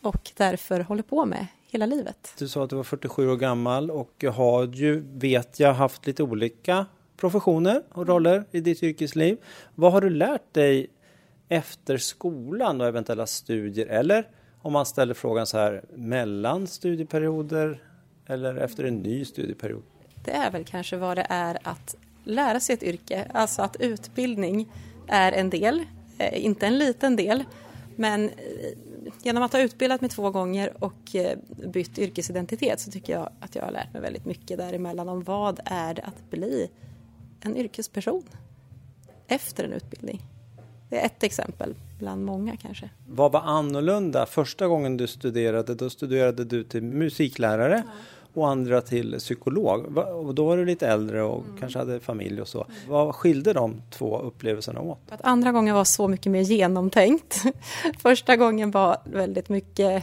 Och 0.00 0.30
därför 0.36 0.80
håller 0.80 1.02
på 1.02 1.24
med 1.24 1.46
hela 1.70 1.86
livet. 1.86 2.34
Du 2.38 2.48
sa 2.48 2.64
att 2.64 2.70
du 2.70 2.76
var 2.76 2.84
47 2.84 3.30
år 3.30 3.36
gammal 3.36 3.90
och 3.90 4.24
har 4.34 4.66
ju, 4.66 5.00
vet 5.00 5.60
jag, 5.60 5.74
haft 5.74 6.06
lite 6.06 6.22
olika 6.22 6.86
professioner 7.16 7.82
och 7.92 8.06
roller 8.06 8.44
i 8.50 8.60
ditt 8.60 8.82
yrkesliv. 8.82 9.38
Vad 9.74 9.92
har 9.92 10.00
du 10.00 10.10
lärt 10.10 10.54
dig 10.54 10.90
efter 11.54 11.96
skolan 11.96 12.80
och 12.80 12.86
eventuella 12.86 13.26
studier? 13.26 13.86
Eller 13.86 14.28
om 14.62 14.72
man 14.72 14.86
ställer 14.86 15.14
frågan 15.14 15.46
så 15.46 15.58
här, 15.58 15.84
mellan 15.94 16.66
studieperioder 16.66 17.82
eller 18.26 18.56
efter 18.56 18.84
en 18.84 18.96
ny 18.96 19.24
studieperiod? 19.24 19.82
Det 20.24 20.30
är 20.30 20.50
väl 20.50 20.64
kanske 20.64 20.96
vad 20.96 21.16
det 21.16 21.26
är 21.28 21.58
att 21.62 21.96
lära 22.24 22.60
sig 22.60 22.74
ett 22.74 22.82
yrke. 22.82 23.30
Alltså 23.34 23.62
att 23.62 23.76
utbildning 23.80 24.72
är 25.08 25.32
en 25.32 25.50
del, 25.50 25.84
eh, 26.18 26.44
inte 26.44 26.66
en 26.66 26.78
liten 26.78 27.16
del. 27.16 27.44
Men 27.96 28.28
eh, 28.28 28.34
genom 29.22 29.42
att 29.42 29.52
ha 29.52 29.60
utbildat 29.60 30.00
mig 30.00 30.10
två 30.10 30.30
gånger 30.30 30.84
och 30.84 31.14
eh, 31.14 31.38
bytt 31.72 31.98
yrkesidentitet 31.98 32.80
så 32.80 32.90
tycker 32.90 33.12
jag 33.12 33.30
att 33.40 33.54
jag 33.54 33.62
har 33.62 33.70
lärt 33.70 33.92
mig 33.92 34.02
väldigt 34.02 34.24
mycket 34.24 34.58
däremellan 34.58 35.08
om 35.08 35.22
vad 35.22 35.60
är 35.64 35.94
det 35.94 36.02
att 36.02 36.30
bli 36.30 36.70
en 37.40 37.56
yrkesperson 37.56 38.24
efter 39.28 39.64
en 39.64 39.72
utbildning. 39.72 40.22
Det 40.94 41.00
är 41.00 41.06
ett 41.06 41.22
exempel 41.22 41.74
bland 41.98 42.24
många 42.24 42.56
kanske. 42.56 42.90
Vad 43.08 43.32
var 43.32 43.40
annorlunda? 43.40 44.26
Första 44.26 44.66
gången 44.66 44.96
du 44.96 45.06
studerade, 45.06 45.74
då 45.74 45.90
studerade 45.90 46.44
du 46.44 46.64
till 46.64 46.82
musiklärare 46.82 47.82
och 48.34 48.48
andra 48.48 48.80
till 48.80 49.14
psykolog. 49.18 49.98
Och 49.98 50.34
då 50.34 50.44
var 50.44 50.56
du 50.56 50.64
lite 50.64 50.88
äldre 50.88 51.22
och 51.22 51.44
kanske 51.60 51.78
hade 51.78 52.00
familj 52.00 52.40
och 52.40 52.48
så. 52.48 52.66
Vad 52.88 53.14
skilde 53.14 53.52
de 53.52 53.82
två 53.90 54.18
upplevelserna 54.18 54.80
åt? 54.80 54.98
Att 55.10 55.20
andra 55.24 55.52
gången 55.52 55.74
var 55.74 55.84
så 55.84 56.08
mycket 56.08 56.32
mer 56.32 56.40
genomtänkt. 56.40 57.42
Första 57.98 58.36
gången 58.36 58.70
var 58.70 58.96
väldigt 59.04 59.48
mycket, 59.48 60.02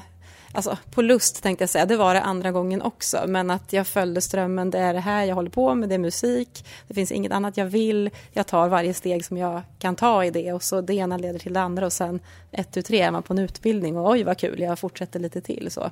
alltså 0.53 0.77
på 0.91 1.01
lust 1.01 1.43
tänkte 1.43 1.63
jag 1.63 1.69
säga, 1.69 1.85
det 1.85 1.97
var 1.97 2.13
det 2.13 2.21
andra 2.21 2.51
gången 2.51 2.81
också. 2.81 3.23
Men 3.27 3.51
att 3.51 3.73
jag 3.73 3.87
följde 3.87 4.21
strömmen, 4.21 4.69
det 4.69 4.79
är 4.79 4.93
det 4.93 4.99
här 4.99 5.23
jag 5.23 5.35
håller 5.35 5.49
på 5.49 5.75
med, 5.75 5.89
det 5.89 5.95
är 5.95 5.99
musik, 5.99 6.65
det 6.87 6.93
finns 6.93 7.11
inget 7.11 7.31
annat 7.31 7.57
jag 7.57 7.65
vill. 7.65 8.09
Jag 8.31 8.47
tar 8.47 8.69
varje 8.69 8.93
steg 8.93 9.25
som 9.25 9.37
jag 9.37 9.61
kan 9.79 9.95
ta 9.95 10.25
i 10.25 10.31
det 10.31 10.53
och 10.53 10.63
så 10.63 10.81
det 10.81 10.93
ena 10.93 11.17
leder 11.17 11.39
till 11.39 11.53
det 11.53 11.61
andra 11.61 11.85
och 11.85 11.93
sen 11.93 12.19
ett, 12.51 12.71
tu, 12.71 12.81
tre 12.81 13.01
är 13.01 13.11
man 13.11 13.23
på 13.23 13.33
en 13.33 13.39
utbildning 13.39 13.97
och 13.97 14.09
oj 14.09 14.23
vad 14.23 14.37
kul, 14.37 14.59
jag 14.59 14.79
fortsätter 14.79 15.19
lite 15.19 15.41
till 15.41 15.71
så. 15.71 15.91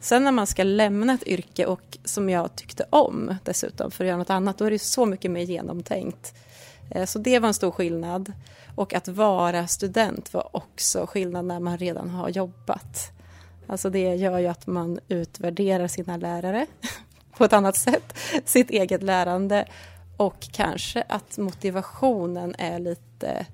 Sen 0.00 0.24
när 0.24 0.32
man 0.32 0.46
ska 0.46 0.62
lämna 0.64 1.14
ett 1.14 1.26
yrke 1.26 1.66
och 1.66 1.98
som 2.04 2.30
jag 2.30 2.56
tyckte 2.56 2.84
om 2.90 3.34
dessutom 3.44 3.90
för 3.90 4.04
att 4.04 4.08
göra 4.08 4.18
något 4.18 4.30
annat, 4.30 4.58
då 4.58 4.64
är 4.64 4.70
det 4.70 4.78
så 4.78 5.06
mycket 5.06 5.30
mer 5.30 5.42
genomtänkt. 5.42 6.34
Eh, 6.90 7.04
så 7.04 7.18
det 7.18 7.38
var 7.38 7.48
en 7.48 7.54
stor 7.54 7.70
skillnad. 7.70 8.32
Och 8.74 8.94
att 8.94 9.08
vara 9.08 9.66
student 9.66 10.34
var 10.34 10.56
också 10.56 11.06
skillnad 11.06 11.44
när 11.44 11.60
man 11.60 11.78
redan 11.78 12.10
har 12.10 12.28
jobbat. 12.28 13.17
Alltså 13.68 13.90
det 13.90 14.14
gör 14.14 14.38
ju 14.38 14.46
att 14.46 14.66
man 14.66 14.98
utvärderar 15.08 15.88
sina 15.88 16.16
lärare 16.16 16.66
på 17.36 17.44
ett 17.44 17.52
annat 17.52 17.76
sätt 17.76 18.14
sitt 18.44 18.70
eget 18.70 19.02
lärande 19.02 19.68
och 20.16 20.48
kanske 20.52 21.02
att 21.08 21.38
motivationen 21.38 22.54
är 22.58 22.78
lite 22.78 23.46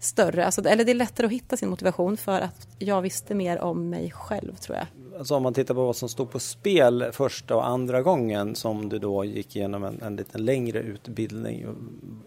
större. 0.00 0.44
Alltså, 0.44 0.68
eller 0.68 0.84
det 0.84 0.92
är 0.92 0.94
lättare 0.94 1.26
att 1.26 1.32
hitta 1.32 1.56
sin 1.56 1.70
motivation 1.70 2.16
för 2.16 2.40
att 2.40 2.68
jag 2.78 3.02
visste 3.02 3.34
mer 3.34 3.60
om 3.60 3.90
mig 3.90 4.10
själv 4.10 4.56
tror 4.56 4.76
jag. 4.76 4.86
Alltså 5.18 5.36
om 5.36 5.42
man 5.42 5.54
tittar 5.54 5.74
på 5.74 5.84
vad 5.84 5.96
som 5.96 6.08
stod 6.08 6.30
på 6.30 6.38
spel 6.38 7.04
första 7.12 7.56
och 7.56 7.66
andra 7.66 8.02
gången 8.02 8.54
som 8.54 8.88
du 8.88 8.98
då 8.98 9.24
gick 9.24 9.56
igenom 9.56 9.84
en, 9.84 10.02
en 10.02 10.16
lite 10.16 10.38
längre 10.38 10.78
utbildning. 10.78 11.66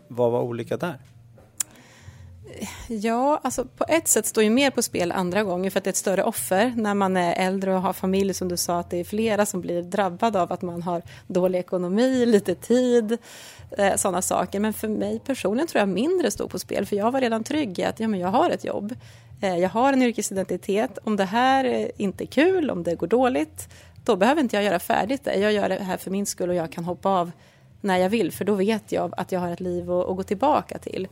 Vad 0.07 0.31
var 0.31 0.41
olika 0.41 0.77
där? 0.77 0.99
Ja, 2.87 3.39
alltså 3.43 3.65
på 3.65 3.85
ett 3.87 4.07
sätt 4.07 4.25
står 4.25 4.43
ju 4.43 4.49
mer 4.49 4.71
på 4.71 4.81
spel 4.81 5.11
andra 5.11 5.43
gången 5.43 5.71
för 5.71 5.79
att 5.79 5.83
det 5.83 5.87
är 5.87 5.91
ett 5.91 5.97
större 5.97 6.23
offer 6.23 6.73
när 6.75 6.93
man 6.93 7.17
är 7.17 7.33
äldre 7.47 7.75
och 7.75 7.81
har 7.81 7.93
familj 7.93 8.33
som 8.33 8.47
du 8.47 8.57
sa 8.57 8.79
att 8.79 8.89
det 8.89 8.97
är 8.97 9.03
flera 9.03 9.45
som 9.45 9.61
blir 9.61 9.81
drabbade 9.81 10.41
av 10.41 10.51
att 10.51 10.61
man 10.61 10.81
har 10.81 11.01
dålig 11.27 11.59
ekonomi, 11.59 12.25
lite 12.25 12.55
tid, 12.55 13.17
eh, 13.77 13.95
sådana 13.95 14.21
saker. 14.21 14.59
Men 14.59 14.73
för 14.73 14.87
mig 14.87 15.19
personligen 15.19 15.67
tror 15.67 15.79
jag 15.79 15.89
mindre 15.89 16.31
stod 16.31 16.49
på 16.49 16.59
spel 16.59 16.85
för 16.85 16.95
jag 16.95 17.11
var 17.11 17.21
redan 17.21 17.43
trygg 17.43 17.79
i 17.79 17.83
att 17.83 17.99
ja, 17.99 18.07
men 18.07 18.19
jag 18.19 18.29
har 18.29 18.49
ett 18.49 18.63
jobb. 18.63 18.95
Eh, 19.41 19.57
jag 19.57 19.69
har 19.69 19.93
en 19.93 20.01
yrkesidentitet. 20.01 20.97
Om 21.03 21.15
det 21.15 21.25
här 21.25 21.91
inte 22.01 22.23
är 22.23 22.27
kul, 22.27 22.69
om 22.69 22.83
det 22.83 22.95
går 22.95 23.07
dåligt, 23.07 23.69
då 24.05 24.15
behöver 24.15 24.41
inte 24.41 24.55
jag 24.55 24.65
göra 24.65 24.79
färdigt 24.79 25.23
det. 25.23 25.35
Jag 25.35 25.51
gör 25.53 25.69
det 25.69 25.83
här 25.83 25.97
för 25.97 26.11
min 26.11 26.25
skull 26.25 26.49
och 26.49 26.55
jag 26.55 26.71
kan 26.71 26.85
hoppa 26.85 27.09
av 27.09 27.31
när 27.81 27.97
jag 27.97 28.09
vill 28.09 28.31
för 28.31 28.45
då 28.45 28.53
vet 28.55 28.91
jag 28.91 29.13
att 29.17 29.31
jag 29.31 29.39
har 29.39 29.49
ett 29.49 29.59
liv 29.59 29.91
att, 29.91 30.09
att 30.09 30.15
gå 30.15 30.23
tillbaka 30.23 30.77
till. 30.77 31.07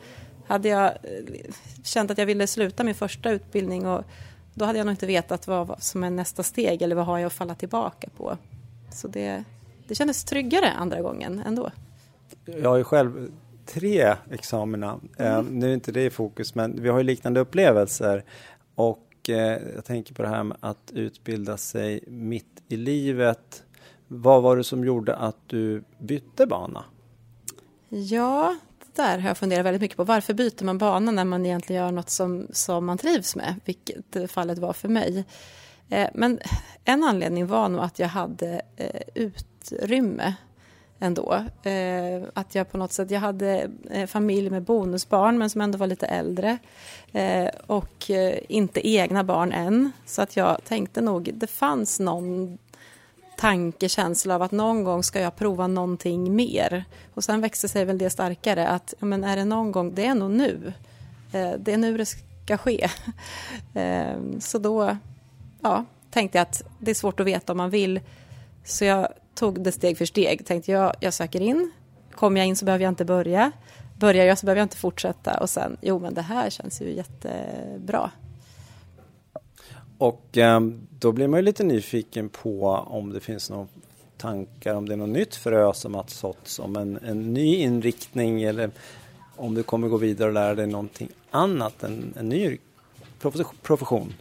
Hade 0.49 0.69
jag 0.69 0.85
eh, 0.85 1.53
känt 1.83 2.11
att 2.11 2.17
jag 2.17 2.25
ville 2.25 2.47
sluta 2.47 2.83
min 2.83 2.95
första 2.95 3.31
utbildning 3.31 3.87
och 3.87 4.03
då 4.53 4.65
hade 4.65 4.77
jag 4.77 4.85
nog 4.85 4.93
inte 4.93 5.05
vetat 5.05 5.47
vad 5.47 5.83
som 5.83 6.03
är 6.03 6.09
nästa 6.09 6.43
steg 6.43 6.81
eller 6.81 6.95
vad 6.95 7.05
har 7.05 7.17
jag 7.17 7.27
att 7.27 7.33
falla 7.33 7.55
tillbaka 7.55 8.09
på. 8.17 8.37
Så 8.91 9.07
det, 9.07 9.43
det 9.87 9.95
kändes 9.95 10.23
tryggare 10.23 10.71
andra 10.71 11.01
gången 11.01 11.41
ändå. 11.45 11.71
Jag 12.45 12.69
har 12.69 12.77
ju 12.77 12.83
själv 12.83 13.31
tre 13.65 14.15
examina. 14.31 14.99
Eh, 15.17 15.35
mm. 15.35 15.59
nu 15.59 15.69
är 15.69 15.73
inte 15.73 15.91
det 15.91 16.05
i 16.05 16.09
fokus, 16.09 16.55
men 16.55 16.81
vi 16.81 16.89
har 16.89 16.97
ju 16.97 17.03
liknande 17.03 17.39
upplevelser. 17.39 18.23
Och 18.75 19.29
eh, 19.29 19.61
jag 19.75 19.85
tänker 19.85 20.13
på 20.13 20.21
det 20.21 20.27
här 20.27 20.43
med 20.43 20.57
att 20.59 20.91
utbilda 20.93 21.57
sig 21.57 22.03
mitt 22.07 22.63
i 22.67 22.77
livet. 22.77 23.63
Vad 24.07 24.43
var 24.43 24.57
det 24.57 24.63
som 24.63 24.85
gjorde 24.85 25.15
att 25.15 25.37
du 25.47 25.83
bytte 25.99 26.45
bana? 26.45 26.83
Ja, 27.89 28.55
där 28.99 29.19
har 29.19 29.27
jag 29.27 29.37
funderat 29.37 29.65
väldigt 29.65 29.81
mycket 29.81 29.97
på. 29.97 30.03
Varför 30.03 30.33
byter 30.33 30.63
man 30.63 30.77
bana 30.77 31.11
när 31.11 31.25
man 31.25 31.45
egentligen 31.45 31.83
gör 31.83 31.91
något 31.91 32.09
som, 32.09 32.47
som 32.51 32.85
man 32.85 32.97
trivs 32.97 33.35
med? 33.35 33.55
Vilket 33.65 34.31
fallet 34.31 34.59
var 34.59 34.73
för 34.73 34.87
mig. 34.87 35.25
Eh, 35.89 36.09
men 36.13 36.39
en 36.85 37.03
anledning 37.03 37.47
var 37.47 37.69
nog 37.69 37.83
att 37.83 37.99
jag 37.99 38.07
hade 38.07 38.61
eh, 38.75 39.01
utrymme 39.15 40.33
ändå. 40.99 41.33
Eh, 41.63 42.23
att 42.33 42.55
jag 42.55 42.71
på 42.71 42.77
något 42.77 42.93
sätt, 42.93 43.11
jag 43.11 43.19
hade 43.19 43.69
familj 44.07 44.49
med 44.49 44.63
bonusbarn 44.63 45.37
men 45.37 45.49
som 45.49 45.61
ändå 45.61 45.77
var 45.77 45.87
lite 45.87 46.07
äldre. 46.07 46.57
Och 47.67 48.11
inte 48.47 48.87
egna 48.87 49.23
barn 49.23 49.51
än. 49.51 49.91
Så 50.05 50.21
att 50.21 50.37
jag 50.37 50.63
tänkte 50.63 51.01
nog, 51.01 51.31
det 51.33 51.47
fanns 51.47 51.99
någon 51.99 52.57
tankekänsla 53.39 54.35
av 54.35 54.41
att 54.41 54.51
någon 54.51 54.83
gång 54.83 55.03
ska 55.03 55.19
jag 55.19 55.35
prova 55.35 55.67
någonting 55.67 56.35
mer. 56.35 56.85
Och 57.13 57.23
sen 57.23 57.41
växte 57.41 57.67
sig 57.67 57.85
väl 57.85 57.97
det 57.97 58.09
starkare 58.09 58.67
att 58.67 58.93
ja, 58.99 59.05
men 59.05 59.23
är 59.23 59.37
det 59.37 59.45
någon 59.45 59.71
gång, 59.71 59.95
det 59.95 60.05
är 60.05 60.15
nog 60.15 60.31
nu. 60.31 60.73
Eh, 61.31 61.51
det 61.59 61.73
är 61.73 61.77
nu 61.77 61.97
det 61.97 62.05
ska 62.05 62.57
ske. 62.57 62.89
Eh, 63.73 64.17
så 64.39 64.57
då 64.57 64.97
ja, 65.61 65.85
tänkte 66.11 66.37
jag 66.37 66.41
att 66.41 66.61
det 66.79 66.91
är 66.91 66.95
svårt 66.95 67.19
att 67.19 67.25
veta 67.25 67.53
om 67.53 67.57
man 67.57 67.69
vill. 67.69 67.99
Så 68.63 68.85
jag 68.85 69.07
tog 69.35 69.63
det 69.63 69.71
steg 69.71 69.97
för 69.97 70.05
steg. 70.05 70.45
Tänkte 70.45 70.71
jag, 70.71 70.95
jag 70.99 71.13
söker 71.13 71.41
in. 71.41 71.71
Kommer 72.11 72.39
jag 72.39 72.47
in 72.47 72.55
så 72.55 72.65
behöver 72.65 72.83
jag 72.83 72.91
inte 72.91 73.05
börja. 73.05 73.51
Börjar 73.97 74.25
jag 74.25 74.37
så 74.37 74.45
behöver 74.45 74.59
jag 74.59 74.65
inte 74.65 74.77
fortsätta. 74.77 75.39
Och 75.39 75.49
sen, 75.49 75.77
jo 75.81 75.99
men 75.99 76.13
det 76.13 76.21
här 76.21 76.49
känns 76.49 76.81
ju 76.81 76.93
jättebra. 76.93 78.11
Och 79.99 80.37
ehm, 80.37 80.87
då 80.99 81.11
blir 81.11 81.27
man 81.27 81.39
ju 81.39 81.45
lite 81.45 81.63
nyfiken 81.63 82.29
på 82.29 82.69
om 82.69 83.13
det 83.13 83.19
finns 83.19 83.49
några 83.49 83.67
tankar, 84.17 84.75
om 84.75 84.87
det 84.87 84.93
är 84.93 84.97
något 84.97 85.09
nytt 85.09 85.35
frö 85.35 85.73
som 85.73 85.95
har 85.95 86.05
såtts, 86.07 86.59
om 86.59 86.75
en, 86.75 86.99
en 87.05 87.33
ny 87.33 87.55
inriktning 87.55 88.43
eller 88.43 88.71
om 89.35 89.55
du 89.55 89.63
kommer 89.63 89.87
gå 89.87 89.97
vidare 89.97 90.27
och 90.27 90.33
lära 90.33 90.55
dig 90.55 90.67
någonting 90.67 91.09
annat, 91.31 91.83
en, 91.83 92.13
en 92.19 92.29
ny 92.29 92.57
profession? 93.61 94.13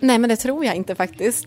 Nej, 0.00 0.18
men 0.18 0.30
det 0.30 0.36
tror 0.36 0.64
jag 0.64 0.74
inte 0.74 0.94
faktiskt. 0.94 1.46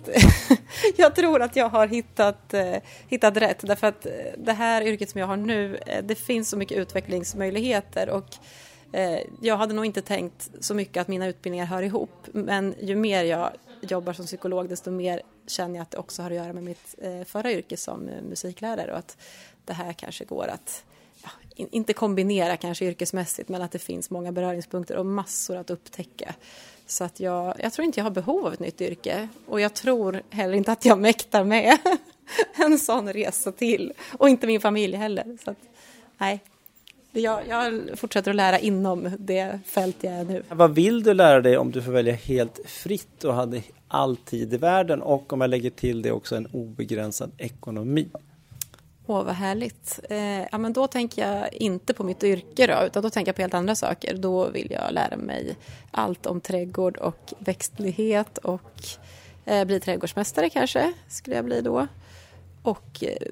jag 0.96 1.16
tror 1.16 1.42
att 1.42 1.56
jag 1.56 1.70
har 1.70 1.88
hittat, 1.88 2.54
eh, 2.54 2.76
hittat 3.08 3.38
rätt 3.38 3.60
därför 3.68 3.88
att 3.88 4.06
eh, 4.06 4.12
det 4.38 4.54
här 4.54 4.82
yrket 4.82 5.10
som 5.10 5.20
jag 5.20 5.28
har 5.28 5.38
nu, 5.38 5.78
eh, 5.86 6.04
det 6.04 6.16
finns 6.16 6.50
så 6.50 6.58
mycket 6.58 6.78
utvecklingsmöjligheter 6.78 8.10
och 8.10 8.36
Eh, 8.92 9.20
jag 9.42 9.58
hade 9.58 9.74
nog 9.74 9.86
inte 9.86 10.02
tänkt 10.02 10.50
så 10.60 10.74
mycket 10.74 11.02
att 11.02 11.08
mina 11.08 11.28
utbildningar 11.28 11.66
hör 11.66 11.82
ihop 11.82 12.28
men 12.32 12.76
ju 12.82 12.96
mer 12.96 13.24
jag 13.24 13.52
jobbar 13.82 14.14
som 14.14 14.26
psykolog 14.26 14.70
desto 14.70 14.92
mer 14.92 15.22
känner 15.48 15.76
jag 15.76 15.82
att 15.82 15.92
det 15.92 15.98
också 15.98 16.22
har 16.22 16.32
att 16.32 16.38
göra 16.38 16.54
med 16.54 16.64
mitt 16.64 16.96
eh, 16.98 17.24
förra 17.24 17.52
yrke 17.52 17.78
som 17.78 18.10
eh, 18.10 18.22
musiklärare 18.22 18.92
och 18.92 18.98
att 18.98 19.18
det 19.66 19.74
här 19.74 19.94
kanske 19.94 20.26
går 20.26 20.48
att 20.48 20.84
ja, 21.24 21.30
inte 21.58 21.94
kombinera 21.94 22.58
kanske 22.58 22.86
yrkesmässigt 22.86 23.50
men 23.50 23.62
att 23.62 23.72
det 23.72 23.80
finns 23.80 24.10
många 24.10 24.32
beröringspunkter 24.32 24.98
och 24.98 25.06
massor 25.06 25.58
att 25.58 25.70
upptäcka. 25.70 26.36
Så 26.86 27.04
att 27.04 27.20
jag, 27.20 27.56
jag 27.60 27.74
tror 27.74 27.86
inte 27.86 28.00
jag 28.00 28.06
har 28.06 28.12
behov 28.12 28.46
av 28.46 28.54
ett 28.54 28.60
nytt 28.60 28.82
yrke 28.82 29.28
och 29.46 29.62
jag 29.62 29.74
tror 29.74 30.22
heller 30.30 30.54
inte 30.54 30.72
att 30.72 30.86
jag 30.86 31.00
mäktar 31.00 31.44
med 31.44 31.78
en 32.56 32.80
sån 32.80 33.14
resa 33.14 33.52
till 33.52 33.94
och 34.18 34.30
inte 34.30 34.48
min 34.48 34.62
familj 34.62 34.96
heller. 34.96 35.38
Så 35.44 35.52
att, 35.52 35.58
nej, 36.18 36.44
jag, 37.20 37.48
jag 37.48 37.90
fortsätter 37.96 38.32
att 38.32 38.36
lära 38.36 38.60
inom 38.60 39.12
det 39.20 39.60
fält 39.66 39.96
jag 40.02 40.14
är 40.14 40.24
nu. 40.24 40.44
Vad 40.50 40.76
vill 40.76 41.04
du 41.04 41.14
lära 41.14 41.42
dig 41.42 41.58
om 41.58 41.72
du 41.72 41.82
får 41.82 41.92
välja 41.92 42.14
helt 42.14 42.60
fritt 42.66 43.24
och 43.24 43.34
hade 43.34 43.62
all 43.88 44.18
tid 44.18 44.54
i 44.54 44.58
världen 44.58 45.02
och 45.02 45.34
om 45.34 45.42
jag 45.42 45.50
lägger 45.50 45.70
till 45.70 46.02
det 46.02 46.12
också 46.12 46.36
en 46.36 46.46
obegränsad 46.46 47.32
ekonomi? 47.38 48.10
Åh, 49.10 49.24
vad 49.24 49.36
härligt. 49.36 50.00
Eh, 50.10 50.42
ja, 50.52 50.58
men 50.58 50.74
då 50.74 50.88
tänker 50.88 51.28
jag 51.28 51.54
inte 51.54 51.94
på 51.94 52.04
mitt 52.04 52.24
yrke 52.24 52.68
då, 52.68 52.86
utan 52.86 53.04
då 53.04 53.10
tänker 53.10 53.30
jag 53.30 53.36
på 53.36 53.42
helt 53.42 53.54
andra 53.54 53.76
saker. 53.76 54.18
Då 54.18 54.50
vill 54.50 54.72
jag 54.72 54.94
lära 54.94 55.18
mig 55.18 55.56
allt 55.92 56.26
om 56.26 56.42
trädgård 56.42 56.98
och 56.98 57.34
växtlighet 57.40 58.38
och 58.38 58.72
eh, 59.46 59.66
bli 59.66 59.80
trädgårdsmästare 59.80 60.50
kanske, 60.50 60.94
skulle 61.08 61.36
jag 61.36 61.46
bli 61.46 61.62
då. 61.62 61.88
Och 62.62 63.04
eh, 63.04 63.28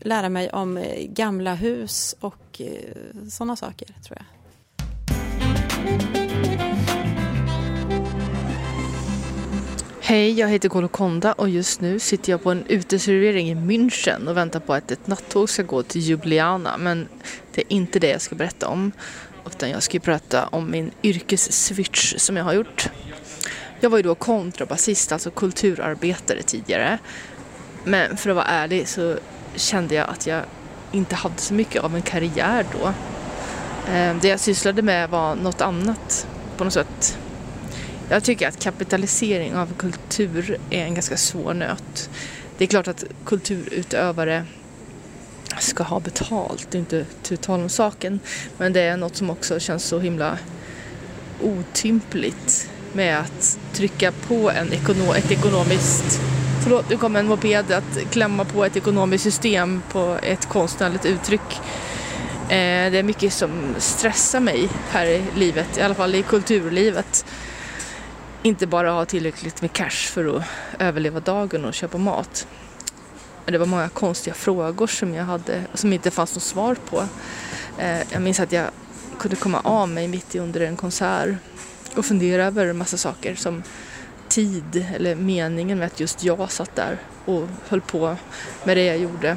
lära 0.00 0.28
mig 0.28 0.50
om 0.50 0.76
eh, 0.76 1.06
gamla 1.06 1.54
hus 1.54 2.16
och 2.20 2.60
eh, 2.60 3.28
sådana 3.30 3.56
saker, 3.56 3.86
tror 3.86 4.18
jag. 4.18 4.26
Hej, 10.00 10.38
jag 10.38 10.48
heter 10.48 10.68
Golokonda 10.68 11.32
och 11.32 11.48
just 11.48 11.80
nu 11.80 11.98
sitter 11.98 12.32
jag 12.32 12.42
på 12.42 12.50
en 12.50 12.64
uteservering 12.68 13.50
i 13.50 13.54
München 13.54 14.28
och 14.28 14.36
väntar 14.36 14.60
på 14.60 14.74
att 14.74 14.90
ett 14.90 15.06
nattåg 15.06 15.50
ska 15.50 15.62
gå 15.62 15.82
till 15.82 16.00
Ljubljana. 16.00 16.76
Men 16.78 17.08
det 17.54 17.60
är 17.60 17.72
inte 17.72 17.98
det 17.98 18.08
jag 18.08 18.20
ska 18.20 18.34
berätta 18.34 18.68
om, 18.68 18.92
utan 19.46 19.70
jag 19.70 19.82
ska 19.82 19.98
prata 19.98 20.46
om 20.46 20.70
min 20.70 20.90
yrkesswitch 21.02 22.14
som 22.16 22.36
jag 22.36 22.44
har 22.44 22.52
gjort. 22.52 22.90
Jag 23.80 23.90
var 23.90 23.98
ju 23.98 24.02
då 24.02 24.14
kontrabasist, 24.14 25.12
alltså 25.12 25.30
kulturarbetare 25.30 26.42
tidigare. 26.42 26.98
Men 27.84 28.16
för 28.16 28.30
att 28.30 28.36
vara 28.36 28.46
ärlig 28.46 28.88
så 28.88 29.18
kände 29.56 29.94
jag 29.94 30.08
att 30.10 30.26
jag 30.26 30.42
inte 30.92 31.14
hade 31.14 31.38
så 31.38 31.54
mycket 31.54 31.82
av 31.82 31.96
en 31.96 32.02
karriär 32.02 32.66
då. 32.72 32.86
Eh, 33.92 34.16
det 34.20 34.28
jag 34.28 34.40
sysslade 34.40 34.82
med 34.82 35.10
var 35.10 35.34
något 35.34 35.60
annat 35.60 36.26
på 36.56 36.64
något 36.64 36.72
sätt. 36.72 37.18
Jag 38.08 38.24
tycker 38.24 38.48
att 38.48 38.62
kapitalisering 38.62 39.56
av 39.56 39.74
kultur 39.76 40.58
är 40.70 40.84
en 40.84 40.94
ganska 40.94 41.16
svår 41.16 41.54
nöt. 41.54 42.10
Det 42.58 42.64
är 42.64 42.68
klart 42.68 42.88
att 42.88 43.04
kulturutövare 43.24 44.44
ska 45.58 45.82
ha 45.82 46.00
betalt, 46.00 46.66
det 46.70 46.78
är 46.78 46.80
inte 46.80 47.06
tu 47.22 47.36
tal 47.36 47.60
om 47.60 47.68
saken. 47.68 48.20
Men 48.58 48.72
det 48.72 48.80
är 48.80 48.96
något 48.96 49.16
som 49.16 49.30
också 49.30 49.60
känns 49.60 49.84
så 49.84 49.98
himla 49.98 50.38
otympligt 51.42 52.70
med 52.92 53.18
att 53.18 53.58
trycka 53.72 54.12
på 54.12 54.50
en 54.50 54.72
ekono 54.72 55.14
ett 55.14 55.30
ekonomiskt 55.30 56.20
förlåt, 56.62 56.90
nu 56.90 56.96
kom 56.96 57.16
en 57.16 57.26
moped 57.26 57.72
att 57.72 58.10
klämma 58.10 58.44
på 58.44 58.64
ett 58.64 58.76
ekonomiskt 58.76 59.24
system 59.24 59.82
på 59.92 60.18
ett 60.22 60.46
konstnärligt 60.48 61.04
uttryck. 61.04 61.60
Eh, 62.48 62.90
det 62.90 62.98
är 62.98 63.02
mycket 63.02 63.32
som 63.32 63.74
stressar 63.78 64.40
mig 64.40 64.68
här 64.88 65.06
i 65.06 65.24
livet, 65.36 65.78
i 65.78 65.80
alla 65.80 65.94
fall 65.94 66.14
i 66.14 66.22
kulturlivet. 66.22 67.24
Inte 68.42 68.66
bara 68.66 68.90
ha 68.90 69.04
tillräckligt 69.04 69.62
med 69.62 69.72
cash 69.72 69.90
för 69.90 70.36
att 70.36 70.42
överleva 70.78 71.20
dagen 71.20 71.64
och 71.64 71.74
köpa 71.74 71.98
mat. 71.98 72.46
Det 73.44 73.58
var 73.58 73.66
många 73.66 73.88
konstiga 73.88 74.34
frågor 74.34 74.86
som 74.86 75.14
jag 75.14 75.24
hade, 75.24 75.62
som 75.74 75.92
inte 75.92 76.10
fanns 76.10 76.34
något 76.34 76.42
svar 76.42 76.76
på. 76.90 77.04
Eh, 77.78 78.00
jag 78.10 78.22
minns 78.22 78.40
att 78.40 78.52
jag 78.52 78.66
kunde 79.18 79.36
komma 79.36 79.60
av 79.64 79.88
mig 79.88 80.08
mitt 80.08 80.34
i 80.34 80.38
under 80.38 80.60
en 80.60 80.76
konsert 80.76 81.28
och 81.96 82.04
fundera 82.04 82.44
över 82.44 82.66
en 82.66 82.76
massa 82.76 82.96
saker 82.96 83.34
som 83.34 83.62
tid 84.36 84.86
eller 84.94 85.14
meningen 85.14 85.78
med 85.78 85.86
att 85.86 86.00
just 86.00 86.24
jag 86.24 86.50
satt 86.50 86.76
där 86.76 86.98
och 87.24 87.48
höll 87.68 87.80
på 87.80 88.16
med 88.64 88.76
det 88.76 88.84
jag 88.84 88.98
gjorde. 88.98 89.36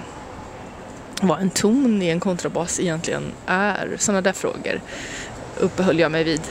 Vad 1.22 1.42
en 1.42 1.50
ton 1.50 2.02
i 2.02 2.10
en 2.10 2.20
kontrabas 2.20 2.80
egentligen 2.80 3.32
är, 3.46 3.96
sådana 3.98 4.22
där 4.22 4.34
frågor 4.34 4.82
uppehöll 5.60 6.00
jag 6.00 6.12
mig 6.12 6.24
vid. 6.24 6.42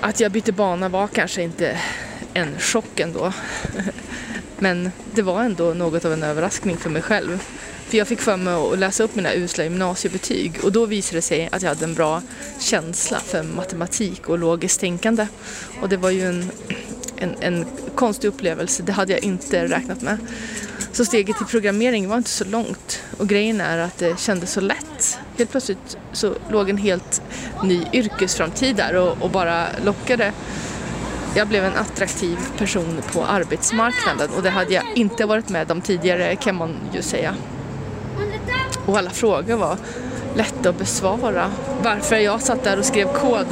Att 0.00 0.20
jag 0.20 0.32
bytte 0.32 0.52
bana 0.52 0.88
var 0.88 1.08
kanske 1.08 1.42
inte 1.42 1.80
en 2.34 2.58
chock 2.58 3.00
ändå. 3.00 3.32
Men 4.58 4.92
det 5.14 5.22
var 5.22 5.42
ändå 5.42 5.74
något 5.74 6.04
av 6.04 6.12
en 6.12 6.22
överraskning 6.22 6.76
för 6.76 6.90
mig 6.90 7.02
själv. 7.02 7.42
För 7.94 7.98
jag 7.98 8.08
fick 8.08 8.20
för 8.20 8.36
mig 8.36 8.54
att 8.54 8.78
läsa 8.78 9.02
upp 9.02 9.14
mina 9.14 9.34
usla 9.34 9.64
gymnasiebetyg 9.64 10.64
och 10.64 10.72
då 10.72 10.86
visade 10.86 11.18
det 11.18 11.22
sig 11.22 11.48
att 11.52 11.62
jag 11.62 11.68
hade 11.68 11.84
en 11.84 11.94
bra 11.94 12.22
känsla 12.58 13.20
för 13.20 13.42
matematik 13.42 14.28
och 14.28 14.38
logiskt 14.38 14.80
tänkande. 14.80 15.26
Och 15.82 15.88
det 15.88 15.96
var 15.96 16.10
ju 16.10 16.28
en, 16.28 16.50
en, 17.16 17.34
en 17.40 17.66
konstig 17.94 18.28
upplevelse, 18.28 18.82
det 18.82 18.92
hade 18.92 19.12
jag 19.12 19.24
inte 19.24 19.66
räknat 19.66 20.02
med. 20.02 20.18
Så 20.92 21.04
steget 21.04 21.36
till 21.36 21.46
programmering 21.46 22.08
var 22.08 22.16
inte 22.16 22.30
så 22.30 22.44
långt 22.44 23.02
och 23.18 23.28
grejen 23.28 23.60
är 23.60 23.78
att 23.78 23.98
det 23.98 24.20
kändes 24.20 24.52
så 24.52 24.60
lätt. 24.60 25.18
Helt 25.38 25.50
plötsligt 25.50 25.96
så 26.12 26.34
låg 26.50 26.70
en 26.70 26.78
helt 26.78 27.22
ny 27.64 27.86
yrkesframtid 27.92 28.76
där 28.76 28.94
och, 28.94 29.22
och 29.22 29.30
bara 29.30 29.66
lockade. 29.84 30.32
Jag 31.36 31.48
blev 31.48 31.64
en 31.64 31.76
attraktiv 31.76 32.38
person 32.58 33.02
på 33.12 33.24
arbetsmarknaden 33.24 34.30
och 34.36 34.42
det 34.42 34.50
hade 34.50 34.74
jag 34.74 34.84
inte 34.94 35.26
varit 35.26 35.48
med 35.48 35.70
om 35.70 35.80
tidigare 35.80 36.36
kan 36.36 36.54
man 36.54 36.76
ju 36.94 37.02
säga. 37.02 37.34
Och 38.86 38.98
alla 38.98 39.10
frågor 39.10 39.56
var 39.56 39.76
lätta 40.36 40.68
att 40.68 40.78
besvara. 40.78 41.50
Varför 41.82 42.16
jag 42.16 42.40
satt 42.40 42.64
där 42.64 42.78
och 42.78 42.84
skrev 42.84 43.06
kod. 43.06 43.46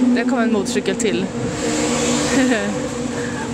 Där 0.00 0.24
kom 0.24 0.38
en 0.38 0.52
motorcykel 0.52 0.96
till. 0.96 1.26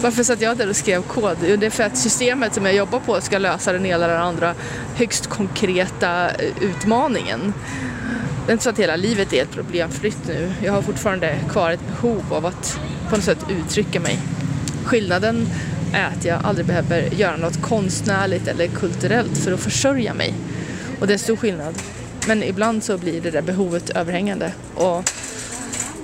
Varför 0.03 0.23
satt 0.23 0.41
jag 0.41 0.57
där 0.57 0.69
och 0.69 0.77
skrev 0.77 1.03
kod? 1.03 1.37
Jo, 1.47 1.57
det 1.57 1.67
är 1.67 1.71
för 1.71 1.85
att 1.85 1.97
systemet 1.97 2.55
som 2.55 2.65
jag 2.65 2.75
jobbar 2.75 2.99
på 2.99 3.21
ska 3.21 3.39
lösa 3.39 3.73
den 3.73 3.87
ena 3.87 4.05
eller 4.05 4.19
andra 4.19 4.55
högst 4.95 5.27
konkreta 5.27 6.31
eh, 6.31 6.51
utmaningen. 6.61 7.55
Det 8.47 8.51
är 8.51 8.53
inte 8.53 8.65
så 8.65 8.71
att 8.71 8.79
hela 8.79 8.97
livet 8.97 9.33
är 9.33 9.43
ett 9.43 9.51
problemfritt 9.51 10.19
nu. 10.27 10.53
Jag 10.63 10.73
har 10.73 10.83
fortfarande 10.83 11.37
kvar 11.51 11.71
ett 11.71 11.87
behov 11.87 12.23
av 12.31 12.47
att 12.47 12.79
på 13.11 13.17
något 13.17 13.25
sätt 13.25 13.47
uttrycka 13.49 14.01
mig. 14.01 14.19
Skillnaden 14.85 15.47
är 15.95 16.07
att 16.07 16.25
jag 16.25 16.41
aldrig 16.45 16.67
behöver 16.67 17.03
göra 17.03 17.37
något 17.37 17.63
konstnärligt 17.63 18.49
eller 18.49 18.67
kulturellt 18.67 19.39
för 19.39 19.53
att 19.53 19.61
försörja 19.61 20.15
mig. 20.15 20.35
Och 21.01 21.07
det 21.07 21.15
är 21.15 21.19
stor 21.19 21.37
skillnad. 21.37 21.75
Men 22.29 22.43
ibland 22.43 22.85
så 22.85 22.99
blir 22.99 23.21
det 23.21 23.31
där 23.31 23.43
behovet 23.43 23.91
överhängande 23.91 24.53
och 24.75 25.11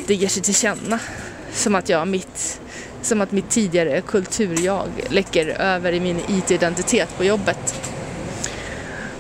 det 0.07 0.15
ger 0.15 0.29
sig 0.29 0.43
till 0.43 0.55
känna. 0.55 0.99
Som 1.53 1.75
att 1.75 1.89
jag 1.89 2.09
mitt, 2.09 2.61
som 3.03 3.21
att 3.21 3.33
mitt 3.33 3.51
tidigare 3.51 4.01
kulturjag 4.01 4.89
läcker 5.09 5.47
över 5.47 5.93
i 5.93 6.01
min 6.01 6.21
IT-identitet 6.29 7.09
på 7.17 7.25
jobbet. 7.25 7.91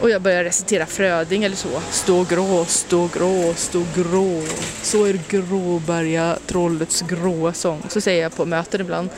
Och 0.00 0.10
jag 0.10 0.22
börjar 0.22 0.44
recitera 0.44 0.86
Fröding 0.86 1.44
eller 1.44 1.56
så. 1.56 1.80
Stå 1.90 2.24
grå, 2.24 2.64
stå 2.64 3.08
grå, 3.14 3.54
stå 3.54 3.84
grå. 3.94 4.42
Så 4.82 5.04
är 5.04 5.20
Gråberga 5.28 6.38
trollets 6.46 7.02
gråa 7.02 7.52
sång. 7.52 7.82
Så 7.88 8.00
säger 8.00 8.22
jag 8.22 8.36
på 8.36 8.44
möten 8.44 8.80
ibland. 8.80 9.10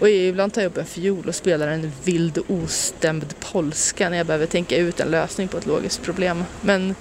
Och 0.00 0.08
ibland 0.08 0.52
tar 0.52 0.62
jag 0.62 0.70
upp 0.70 0.78
en 0.78 0.84
fiol 0.84 1.28
och 1.28 1.34
spelar 1.34 1.68
en 1.68 1.92
vild 2.04 2.38
ostämd 2.48 3.34
polska 3.52 4.08
när 4.08 4.16
jag 4.16 4.26
behöver 4.26 4.46
tänka 4.46 4.76
ut 4.76 5.00
en 5.00 5.08
lösning 5.08 5.48
på 5.48 5.58
ett 5.58 5.66
logiskt 5.66 6.02
problem. 6.02 6.44
Men 6.60 6.94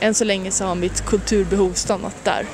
än 0.00 0.14
så 0.14 0.24
länge 0.24 0.50
så 0.50 0.64
har 0.64 0.74
mitt 0.74 1.06
kulturbehov 1.06 1.72
stannat 1.72 2.24
där. 2.24 2.46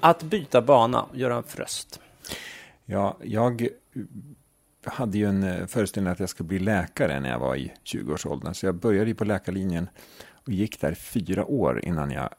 Att 0.00 0.22
byta 0.22 0.62
bana, 0.62 1.06
Göran 1.12 1.42
Fröst. 1.42 2.00
Ja, 2.86 3.16
jag 3.22 3.68
hade 4.84 5.18
ju 5.18 5.28
en 5.28 5.42
eh, 5.42 5.66
föreställning 5.66 6.12
att 6.12 6.20
jag 6.20 6.28
skulle 6.28 6.48
bli 6.48 6.58
läkare 6.58 7.20
när 7.20 7.30
jag 7.30 7.38
var 7.38 7.56
i 7.56 7.72
20-årsåldern. 7.84 8.54
Så 8.54 8.66
jag 8.66 8.74
började 8.74 9.14
på 9.14 9.24
läkarlinjen 9.24 9.88
och 10.32 10.52
gick 10.52 10.80
där 10.80 10.94
fyra 10.94 11.44
år 11.44 11.84
innan 11.84 12.10
jag 12.10 12.30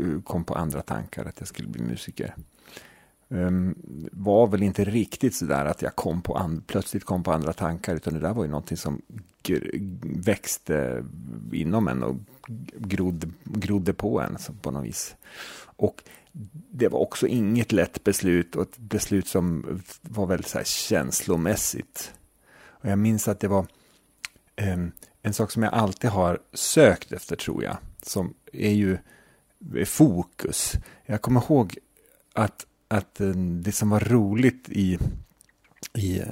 eh, 0.00 0.22
kom 0.24 0.44
på 0.44 0.54
andra 0.54 0.82
tankar 0.82 1.24
att 1.24 1.38
jag 1.38 1.48
skulle 1.48 1.68
bli 1.68 1.82
musiker. 1.82 2.34
Um, 3.32 3.74
var 4.12 4.46
väl 4.46 4.62
inte 4.62 4.84
riktigt 4.84 5.34
så 5.34 5.44
där 5.44 5.64
att 5.64 5.82
jag 5.82 5.96
kom 5.96 6.22
på 6.22 6.36
and, 6.36 6.66
plötsligt 6.66 7.04
kom 7.04 7.22
på 7.22 7.32
andra 7.32 7.52
tankar, 7.52 7.94
utan 7.94 8.14
det 8.14 8.20
där 8.20 8.34
var 8.34 8.44
ju 8.44 8.50
någonting 8.50 8.76
som 8.76 9.02
växte 10.02 11.04
inom 11.52 11.88
en 11.88 12.02
och 12.02 12.16
grodde, 12.76 13.28
grodde 13.44 13.92
på 13.92 14.20
en 14.20 14.36
på 14.62 14.70
något 14.70 14.84
vis. 14.84 15.16
Och 15.80 16.02
det 16.70 16.88
var 16.88 16.98
också 16.98 17.26
inget 17.26 17.72
lätt 17.72 18.04
beslut 18.04 18.56
och 18.56 18.62
ett 18.62 18.78
beslut 18.78 19.26
som 19.26 19.80
var 20.02 20.26
väldigt 20.26 20.48
så 20.48 20.58
här 20.58 20.64
känslomässigt. 20.64 22.12
Och 22.60 22.88
jag 22.88 22.98
minns 22.98 23.28
att 23.28 23.40
det 23.40 23.48
var 23.48 23.66
eh, 24.56 24.78
en 25.22 25.32
sak 25.32 25.50
som 25.50 25.62
jag 25.62 25.74
alltid 25.74 26.10
har 26.10 26.38
sökt 26.52 27.12
efter, 27.12 27.36
tror 27.36 27.64
jag, 27.64 27.76
som 28.02 28.34
är 28.52 28.72
ju 28.72 28.98
fokus. 29.86 30.72
Jag 31.06 31.22
kommer 31.22 31.40
ihåg 31.40 31.78
att, 32.34 32.66
att 32.88 33.20
eh, 33.20 33.28
det 33.62 33.72
som 33.72 33.90
var 33.90 34.00
roligt 34.00 34.68
i, 34.68 34.98
i, 35.94 36.18
eh, 36.20 36.26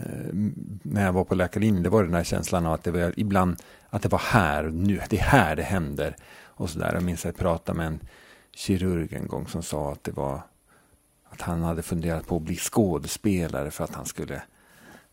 när 0.82 1.04
jag 1.04 1.12
var 1.12 1.24
på 1.24 1.34
läkarlinjen, 1.34 1.82
det 1.82 1.88
var 1.88 2.04
den 2.04 2.14
här 2.14 2.24
känslan 2.24 2.66
av 2.66 2.72
att 2.72 2.84
det 2.84 2.90
var 2.90 3.14
ibland 3.16 3.62
att 3.90 4.02
det 4.02 4.08
var 4.08 4.22
här, 4.24 4.62
nu, 4.62 5.00
det 5.10 5.18
är 5.18 5.22
här 5.24 5.56
det 5.56 5.62
händer. 5.62 6.16
Och 6.40 6.70
så 6.70 6.78
där. 6.78 6.94
Jag 6.94 7.02
minns 7.02 7.20
att 7.20 7.24
jag 7.24 7.36
pratade 7.36 7.78
med 7.78 7.86
en 7.86 8.00
kirurg 8.58 9.12
en 9.12 9.26
gång 9.26 9.46
som 9.46 9.62
sa 9.62 9.92
att 9.92 10.04
det 10.04 10.12
var 10.12 10.42
att 11.24 11.40
han 11.40 11.62
hade 11.62 11.82
funderat 11.82 12.26
på 12.26 12.36
att 12.36 12.42
bli 12.42 12.56
skådespelare 12.56 13.70
för 13.70 13.84
att 13.84 13.94
han 13.94 14.06
skulle 14.06 14.42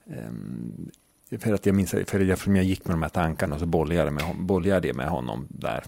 um, 0.06 0.92
för 1.40 1.54
att 1.54 1.66
jag 1.66 1.76
minns, 1.76 1.92
för 1.92 2.20
jag, 2.20 2.40
jag 2.46 2.64
gick 2.64 2.86
med 2.86 2.94
de 2.94 3.02
här 3.02 3.10
tankarna 3.10 3.56
och 3.56 3.60
så 3.60 3.66
bollade 3.66 3.96
jag, 3.96 4.14
med, 4.14 4.36
bollade 4.36 4.88
jag 4.88 4.96
med 4.96 5.10
honom 5.10 5.48
där. 5.50 5.84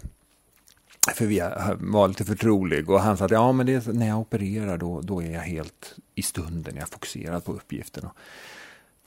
För 1.15 1.25
vi 1.25 1.39
var 1.79 2.07
lite 2.07 2.25
förtrolig 2.25 2.89
och 2.89 2.99
han 2.99 3.17
sa 3.17 3.25
att 3.25 3.31
ja, 3.31 3.51
men 3.51 3.65
det, 3.65 3.87
när 3.87 4.07
jag 4.07 4.19
opererar 4.19 4.77
då, 4.77 5.01
då 5.01 5.21
är 5.21 5.31
jag 5.31 5.41
helt 5.41 5.95
i 6.15 6.21
stunden, 6.21 6.75
jag 6.75 6.81
är 6.81 6.91
fokuserad 6.91 7.45
på 7.45 7.53
uppgiften. 7.53 8.03
Och 8.03 8.13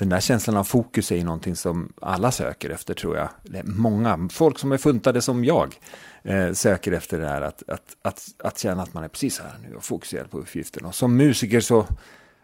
den 0.00 0.08
där 0.08 0.20
känslan 0.20 0.56
av 0.56 0.64
fokus 0.64 1.12
är 1.12 1.16
ju 1.16 1.24
någonting 1.24 1.56
som 1.56 1.92
alla 2.00 2.30
söker 2.32 2.70
efter 2.70 2.94
tror 2.94 3.16
jag. 3.16 3.28
Många, 3.64 4.28
folk 4.32 4.58
som 4.58 4.72
är 4.72 4.78
funtade 4.78 5.22
som 5.22 5.44
jag 5.44 5.78
eh, 6.22 6.52
söker 6.52 6.92
efter 6.92 7.20
det 7.20 7.28
här 7.28 7.42
att, 7.42 7.62
att, 7.68 7.96
att, 8.02 8.28
att 8.38 8.58
känna 8.58 8.82
att 8.82 8.94
man 8.94 9.04
är 9.04 9.08
precis 9.08 9.38
här 9.38 9.58
nu 9.68 9.74
och 9.74 9.84
fokuserad 9.84 10.30
på 10.30 10.38
uppgiften. 10.38 10.84
Och 10.84 10.94
som 10.94 11.16
musiker 11.16 11.60
så 11.60 11.86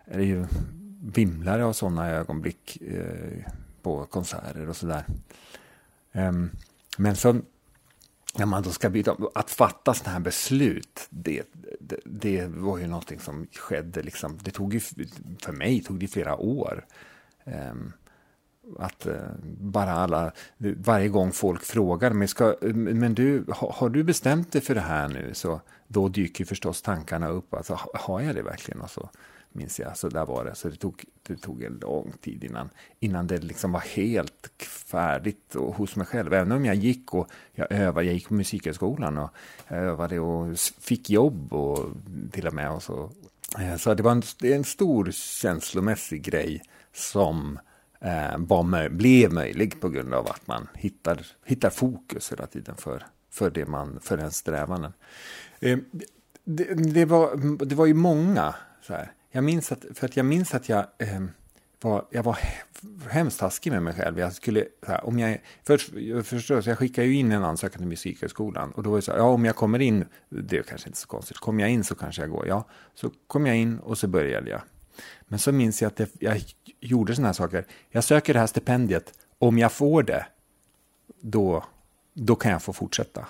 är 0.04 0.18
det 0.18 0.24
ju 0.24 0.46
vimlare 1.02 1.64
av 1.64 1.72
sådana 1.72 2.10
ögonblick 2.10 2.78
eh, 2.82 3.52
på 3.82 4.04
konserter 4.04 4.68
och 4.68 4.76
sådär. 4.76 5.04
Um, 6.12 6.50
men 6.98 7.16
så 7.16 7.40
när 8.38 8.46
man 8.46 8.62
då 8.62 8.70
ska 8.70 8.90
byta, 8.90 9.16
att 9.34 9.50
fatta 9.50 9.94
sådana 9.94 10.12
här 10.12 10.20
beslut, 10.20 11.06
det, 11.10 11.42
det, 11.80 11.96
det, 12.04 12.46
var 12.46 12.78
ju 12.78 12.86
någonting 12.86 13.20
som 13.20 13.46
skedde 13.52 14.02
liksom, 14.02 14.38
det 14.42 14.50
tog 14.50 14.74
ju, 14.74 14.80
för 15.40 15.52
mig 15.52 15.82
tog 15.82 15.98
det 15.98 16.08
flera 16.08 16.36
år. 16.36 16.84
Ehm, 17.46 17.92
att 18.78 19.06
eh, 19.06 19.14
bara 19.60 19.92
alla, 19.92 20.32
varje 20.58 21.08
gång 21.08 21.32
folk 21.32 21.62
frågar 21.62 22.10
men, 22.10 22.28
ska, 22.28 22.54
men 22.74 23.14
du, 23.14 23.44
har, 23.48 23.88
du 23.88 24.02
bestämt 24.02 24.52
dig 24.52 24.62
för 24.62 24.74
det 24.74 24.80
här 24.80 25.08
nu? 25.08 25.30
Så 25.34 25.60
då 25.88 26.08
dyker 26.08 26.44
förstås 26.44 26.82
tankarna 26.82 27.28
upp, 27.28 27.54
alltså 27.54 27.80
har 27.94 28.20
jag 28.20 28.34
det 28.34 28.42
verkligen? 28.42 28.80
Och 28.80 28.90
så 28.90 29.10
minns 29.52 29.80
jag, 29.80 29.96
så 29.96 30.08
där 30.08 30.26
var 30.26 30.44
det. 30.44 30.54
Så 30.54 30.68
det 30.68 30.76
tog, 30.76 31.04
det 31.22 31.36
tog 31.36 31.62
en 31.62 31.78
lång 31.82 32.12
tid 32.20 32.44
innan, 32.44 32.70
innan 33.00 33.26
det 33.26 33.38
liksom 33.38 33.72
var 33.72 33.80
helt 33.80 34.50
färdigt 34.86 35.54
och 35.54 35.74
hos 35.74 35.96
mig 35.96 36.06
själv. 36.06 36.34
Även 36.34 36.52
om 36.52 36.64
jag 36.64 36.74
gick 36.74 37.14
och 37.14 37.28
jag 37.52 37.72
övade, 37.72 38.06
jag 38.06 38.14
gick 38.14 38.28
på 38.28 38.34
musikhögskolan 38.34 39.18
och 39.18 39.30
jag 39.68 39.78
övade 39.78 40.20
och 40.20 40.58
fick 40.80 41.10
jobb 41.10 41.52
och 41.52 41.92
till 42.32 42.46
och 42.46 42.54
med. 42.54 42.70
Och 42.70 42.82
så. 42.82 43.10
Eh, 43.58 43.76
så 43.76 43.94
det 43.94 44.02
var 44.02 44.12
en, 44.12 44.22
en 44.42 44.64
stor 44.64 45.10
känslomässig 45.12 46.22
grej 46.22 46.62
som 46.96 47.58
eh, 48.00 48.38
var, 48.38 48.88
blev 48.88 49.32
möjlig 49.32 49.80
på 49.80 49.88
grund 49.88 50.14
av 50.14 50.26
att 50.26 50.46
man 50.46 50.68
hittar, 50.74 51.26
hittar 51.44 51.70
fokus 51.70 52.32
hela 52.32 52.46
tiden 52.46 52.76
för, 52.76 53.02
för, 53.30 53.50
det 53.50 53.66
man, 53.66 54.00
för 54.02 54.18
ens 54.18 54.36
strävanden. 54.36 54.92
Eh, 55.60 55.78
det, 56.44 56.74
det, 56.74 57.04
var, 57.04 57.36
det 57.66 57.74
var 57.74 57.86
ju 57.86 57.94
många. 57.94 58.54
Så 58.82 58.92
här. 58.92 59.12
Jag 59.30 59.44
minns 59.44 59.72
att, 59.72 59.84
för 59.94 60.06
att 60.06 60.16
jag 60.16 60.26
minns 60.26 60.54
att 60.54 60.68
jag, 60.68 60.86
eh, 60.98 61.22
var, 61.80 62.04
jag 62.10 62.22
var 62.22 62.38
hemskt 63.08 63.40
taskig 63.40 63.72
med 63.72 63.82
mig 63.82 63.94
själv. 63.94 64.18
Jag 64.18 64.32
skulle, 64.32 64.64
här, 64.86 65.06
om 65.06 65.18
jag, 65.18 65.40
först, 65.64 65.90
förstås, 66.24 66.66
jag 66.66 66.78
skickade 66.78 67.06
ju 67.06 67.14
in 67.14 67.32
en 67.32 67.44
ansökan 67.44 67.78
till 67.78 67.88
Musikhögskolan 67.88 68.72
och 68.72 68.82
då 68.82 68.90
var 68.90 68.96
det 68.96 69.02
så 69.02 69.12
här, 69.12 69.18
ja 69.18 69.24
om 69.24 69.44
jag 69.44 69.56
kommer 69.56 69.78
in, 69.78 70.04
det 70.28 70.58
är 70.58 70.62
kanske 70.62 70.88
inte 70.88 70.98
så 70.98 71.08
konstigt, 71.08 71.36
kommer 71.36 71.62
jag 71.62 71.70
in 71.70 71.84
så 71.84 71.94
kanske 71.94 72.22
jag 72.22 72.30
går. 72.30 72.46
Ja, 72.46 72.64
så 72.94 73.10
kom 73.26 73.46
jag 73.46 73.56
in 73.56 73.78
och 73.78 73.98
så 73.98 74.08
började 74.08 74.50
jag. 74.50 74.60
Men 75.26 75.38
så 75.38 75.52
minns 75.52 75.82
jag 75.82 75.88
att 75.88 75.96
det, 75.96 76.10
jag 76.18 76.42
gjorde 76.80 77.14
sådana 77.14 77.28
här 77.28 77.32
saker. 77.32 77.64
Jag 77.90 78.04
söker 78.04 78.34
det 78.34 78.40
här 78.40 78.46
stipendiet. 78.46 79.14
Om 79.38 79.58
jag 79.58 79.72
får 79.72 80.02
det, 80.02 80.26
då, 81.20 81.64
då 82.14 82.36
kan 82.36 82.52
jag 82.52 82.62
få 82.62 82.72
fortsätta. 82.72 83.26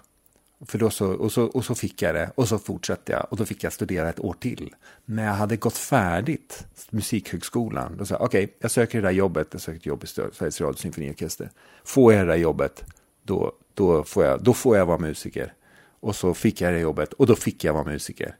För 0.61 0.79
då 0.79 0.91
så, 0.91 1.13
och, 1.13 1.33
så, 1.33 1.45
och 1.45 1.65
så 1.65 1.75
fick 1.75 2.03
jag 2.03 2.15
det 2.15 2.31
och 2.35 2.49
så 2.49 2.59
fortsatte 2.59 3.13
jag 3.13 3.27
och 3.31 3.37
då 3.37 3.45
fick 3.45 3.65
jag 3.65 3.73
studera 3.73 4.09
ett 4.09 4.21
år 4.21 4.37
till. 4.41 4.75
När 5.05 5.25
jag 5.25 5.33
hade 5.33 5.57
gått 5.57 5.77
färdigt 5.77 6.67
Musikhögskolan, 6.91 7.97
då 7.97 8.07
sa 8.07 8.15
jag 8.15 8.23
okej, 8.23 8.45
okay, 8.45 8.57
jag 8.61 8.71
söker 8.71 9.03
det 9.03 9.09
där 9.09 9.13
jobbet, 9.13 9.49
jag 9.51 9.61
söker 9.61 9.79
ett 9.79 9.87
jobb 9.87 10.05
i 10.05 10.07
Sveriges 10.07 10.61
Radio 10.61 10.77
Symfoniorkester. 10.77 11.51
Får 11.85 12.13
jag 12.13 12.27
det 12.27 12.33
där 12.33 12.39
jobbet, 12.39 12.85
då, 13.23 13.53
då, 13.75 14.05
får 14.05 14.25
jag, 14.25 14.43
då 14.43 14.55
får 14.55 14.77
jag 14.77 14.87
vara 14.87 14.99
musiker. 14.99 15.53
Och 16.01 16.17
så 16.17 16.35
fick 16.35 16.61
jag 16.61 16.73
det 16.73 16.79
jobbet 16.81 17.13
och 17.13 17.27
då 17.27 17.37
fick 17.37 17.65
jag 17.65 17.73
vara 17.73 17.85
musiker. 17.85 18.37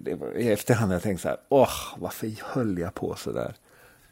Det 0.00 0.14
var, 0.14 0.36
I 0.36 0.52
efterhand 0.52 0.90
har 0.90 0.94
jag 0.94 1.02
tänkt 1.02 1.20
så 1.20 1.28
här, 1.28 1.38
åh, 1.48 1.94
varför 1.98 2.30
höll 2.42 2.78
jag 2.78 2.94
på 2.94 3.14
så 3.14 3.32
där? 3.32 3.54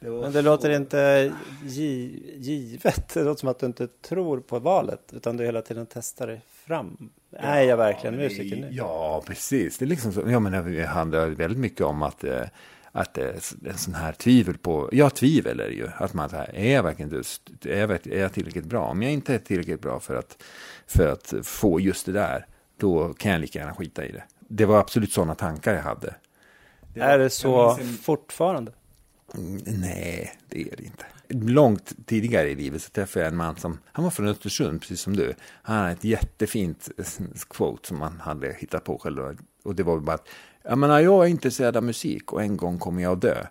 Det 0.00 0.10
Men 0.10 0.32
det 0.32 0.42
låter 0.42 0.70
inte 0.70 1.32
givet. 1.64 3.14
Det 3.14 3.24
låter 3.24 3.40
som 3.40 3.48
att 3.48 3.58
du 3.58 3.66
inte 3.66 3.86
tror 3.86 4.40
på 4.40 4.58
valet, 4.58 5.00
utan 5.12 5.36
du 5.36 5.44
hela 5.44 5.62
tiden 5.62 5.86
testar 5.92 6.26
dig 6.26 6.42
fram. 6.48 7.10
Ja, 7.30 7.38
är 7.38 7.62
jag 7.62 7.76
verkligen 7.76 8.16
musiker 8.16 8.56
nu? 8.56 8.68
Ja, 8.70 9.22
precis. 9.26 9.78
Det 9.78 9.84
är 9.84 9.86
liksom 9.86 10.12
så, 10.12 10.20
jag 10.26 10.42
menar, 10.42 10.62
det 10.62 10.86
handlar 10.86 11.28
väldigt 11.28 11.58
mycket 11.58 11.80
om 11.80 12.02
att 12.02 12.24
eh, 12.24 12.42
att 12.96 13.14
det 13.14 13.22
är 13.22 13.68
en 13.68 13.78
sån 13.78 13.94
här 13.94 14.12
tvivel 14.12 14.58
på, 14.58 14.88
ja 14.92 15.10
tvivel 15.10 15.60
är 15.60 15.68
det 15.68 15.74
ju, 15.74 15.88
att 15.96 16.14
man 16.14 16.30
säger, 16.30 16.54
är 16.54 16.74
jag 16.74 16.82
verkligen 16.82 17.14
är 17.14 17.78
jag, 17.78 17.90
är 17.90 18.20
jag 18.20 18.32
tillräckligt 18.32 18.64
bra? 18.64 18.86
Om 18.86 19.02
jag 19.02 19.12
inte 19.12 19.34
är 19.34 19.38
tillräckligt 19.38 19.80
bra 19.80 20.00
för 20.00 20.14
att, 20.14 20.42
för 20.86 21.08
att 21.08 21.34
få 21.42 21.80
just 21.80 22.06
det 22.06 22.12
där, 22.12 22.46
då 22.76 23.12
kan 23.12 23.32
jag 23.32 23.40
lika 23.40 23.58
gärna 23.58 23.74
skita 23.74 24.04
i 24.06 24.12
det. 24.12 24.24
Det 24.48 24.64
var 24.64 24.80
absolut 24.80 25.12
sådana 25.12 25.34
tankar 25.34 25.74
jag 25.74 25.82
hade. 25.82 26.14
Det 26.94 27.00
är 27.00 27.18
det 27.18 27.30
så 27.30 27.78
fortfarande? 28.02 28.72
Mm, 29.34 29.62
nej, 29.66 30.38
det 30.48 30.72
är 30.72 30.76
det 30.76 30.84
inte. 30.84 31.04
Långt 31.28 32.06
tidigare 32.06 32.50
i 32.50 32.54
livet 32.54 32.82
så 32.82 32.90
träffade 32.90 33.24
jag 33.24 33.32
en 33.32 33.36
man 33.36 33.56
som, 33.56 33.78
han 33.84 34.04
var 34.04 34.10
från 34.10 34.28
Östersund, 34.28 34.80
precis 34.80 35.00
som 35.00 35.16
du. 35.16 35.34
Han 35.62 35.76
hade 35.76 35.92
ett 35.92 36.04
jättefint 36.04 36.88
quote 37.48 37.88
som 37.88 38.00
han 38.00 38.20
hade 38.20 38.52
hittat 38.58 38.84
på 38.84 38.98
själv. 38.98 39.38
Och 39.64 39.74
det 39.74 39.82
var 39.82 40.00
bara 40.00 40.14
att, 40.14 40.28
jag 40.62 40.78
menar, 40.78 41.00
jag 41.00 41.24
är 41.24 41.28
intresserad 41.28 41.76
av 41.76 41.82
musik 41.82 42.32
och 42.32 42.42
en 42.42 42.56
gång 42.56 42.78
kommer 42.78 43.02
jag 43.02 43.12
att 43.12 43.20
dö. 43.20 43.46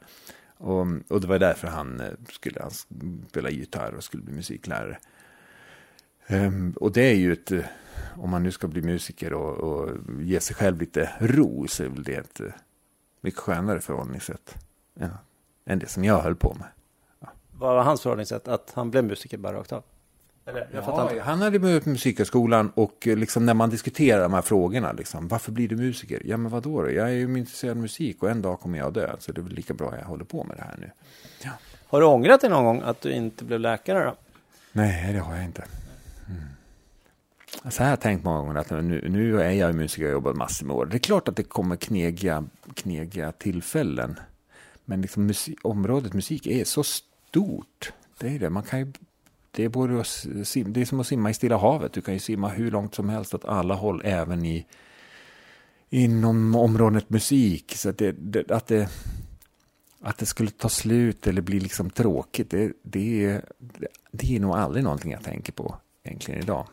Och, 0.57 0.85
och 1.09 1.21
det 1.21 1.27
var 1.27 1.39
därför 1.39 1.67
han 1.67 1.99
eh, 1.99 2.07
skulle 2.31 2.61
han 2.61 2.71
spela 3.29 3.49
gitarr 3.49 3.93
och 3.93 4.03
skulle 4.03 4.23
bli 4.23 4.33
musiklärare. 4.33 4.97
Um, 6.27 6.73
och 6.79 6.91
det 6.91 7.01
är 7.01 7.15
ju 7.15 7.33
ett, 7.33 7.51
eh, 7.51 7.65
om 8.17 8.29
man 8.29 8.43
nu 8.43 8.51
ska 8.51 8.67
bli 8.67 8.81
musiker 8.81 9.33
och, 9.33 9.57
och 9.57 9.89
ge 10.21 10.39
sig 10.39 10.55
själv 10.55 10.79
lite 10.79 11.09
ro 11.19 11.67
så 11.67 11.83
är 11.83 11.87
väl 11.87 12.03
det 12.03 12.15
ett 12.15 12.39
eh, 12.39 12.47
mycket 13.21 13.39
skönare 13.39 13.79
förhållningssätt. 13.79 14.55
Ja 14.93 15.09
än 15.65 15.79
det 15.79 15.87
som 15.87 16.03
jag 16.03 16.21
höll 16.21 16.35
på 16.35 16.53
med. 16.53 16.67
Ja. 17.19 17.27
Vad 17.51 17.75
var 17.75 17.83
hans 17.83 18.01
förhållningssätt? 18.01 18.47
Att 18.47 18.71
han 18.75 18.91
blev 18.91 19.03
musiker 19.03 19.37
bara 19.37 19.57
rakt 19.57 19.71
av? 19.71 19.83
Eller, 20.45 20.67
ja, 20.73 21.11
han 21.21 21.41
hade 21.41 21.59
börjat 21.59 21.85
musikhögskolan 21.85 22.71
och 22.75 23.07
eh, 23.07 23.17
liksom 23.17 23.45
när 23.45 23.53
man 23.53 23.69
diskuterar 23.69 24.23
de 24.23 24.33
här 24.33 24.41
frågorna, 24.41 24.91
liksom, 24.91 25.27
varför 25.27 25.51
blir 25.51 25.67
du 25.67 25.75
musiker? 25.75 26.21
Ja, 26.25 26.37
men 26.37 26.51
vadå 26.51 26.81
då? 26.81 26.91
Jag 26.91 27.09
är 27.09 27.13
ju 27.13 27.37
intresserad 27.37 27.71
av 27.71 27.77
musik 27.77 28.23
och 28.23 28.29
en 28.29 28.41
dag 28.41 28.59
kommer 28.59 28.77
jag 28.77 28.87
att 28.87 28.93
dö, 28.93 29.15
så 29.19 29.31
det 29.31 29.41
är 29.41 29.43
väl 29.43 29.53
lika 29.53 29.73
bra 29.73 29.97
jag 29.97 30.05
håller 30.05 30.25
på 30.25 30.43
med 30.43 30.57
det 30.57 30.63
här 30.63 30.75
nu. 30.79 30.91
Ja. 31.43 31.49
Har 31.87 32.01
du 32.01 32.07
ångrat 32.07 32.41
dig 32.41 32.49
någon 32.49 32.65
gång 32.65 32.81
att 32.81 33.01
du 33.01 33.11
inte 33.11 33.43
blev 33.43 33.59
läkare 33.59 34.03
då? 34.03 34.15
Nej, 34.71 35.13
det 35.13 35.19
har 35.19 35.35
jag 35.35 35.45
inte. 35.45 35.63
Mm. 36.29 36.41
Så 37.71 37.79
här 37.79 37.85
har 37.85 37.91
jag 37.91 38.01
tänkt 38.01 38.23
många 38.23 38.39
gånger 38.39 38.55
att 38.55 38.69
nu, 38.69 39.09
nu 39.09 39.41
är 39.41 39.51
jag 39.51 39.75
musiker 39.75 40.03
och 40.03 40.09
har 40.09 40.13
jobbat 40.13 40.35
massor 40.35 40.65
med 40.65 40.75
år. 40.75 40.85
Det 40.85 40.97
är 40.97 40.99
klart 40.99 41.27
att 41.27 41.35
det 41.35 41.43
kommer 41.43 41.75
knegiga, 41.75 42.45
knegiga 42.73 43.31
tillfällen. 43.31 44.19
Men 44.85 45.01
liksom 45.01 45.25
musik, 45.25 45.59
området 45.63 46.13
musik 46.13 46.47
är 46.47 46.63
så 46.63 46.83
stort. 46.83 47.93
Det 48.17 48.35
är 48.35 48.39
det. 48.39 48.49
Man 48.49 48.63
kan 48.63 48.79
ju, 48.79 48.93
det, 49.51 49.63
är 49.63 49.69
både 49.69 50.01
att, 50.01 50.25
det 50.65 50.81
är 50.81 50.85
som 50.85 50.99
att 50.99 51.07
simma 51.07 51.29
i 51.29 51.33
Stilla 51.33 51.57
havet. 51.57 51.93
Du 51.93 52.01
kan 52.01 52.13
ju 52.13 52.19
simma 52.19 52.49
hur 52.49 52.71
långt 52.71 52.95
som 52.95 53.09
helst 53.09 53.33
åt 53.33 53.45
alla 53.45 53.75
håll, 53.75 54.01
även 54.05 54.45
i 54.45 54.65
inom 55.89 56.55
området 56.55 57.09
musik. 57.09 57.73
Så 57.75 57.89
att 57.89 57.97
det, 57.97 58.11
det, 58.11 58.51
att, 58.51 58.67
det, 58.67 58.89
att 60.01 60.17
det 60.17 60.25
skulle 60.25 60.49
ta 60.49 60.69
slut 60.69 61.27
eller 61.27 61.41
bli 61.41 61.59
liksom 61.59 61.89
tråkigt, 61.89 62.49
det, 62.49 62.73
det, 62.83 63.41
det 64.11 64.35
är 64.35 64.39
nog 64.39 64.55
aldrig 64.55 64.83
någonting 64.83 65.11
jag 65.11 65.23
tänker 65.23 65.53
på 65.53 65.77
egentligen 66.05 66.41
idag. 66.41 66.65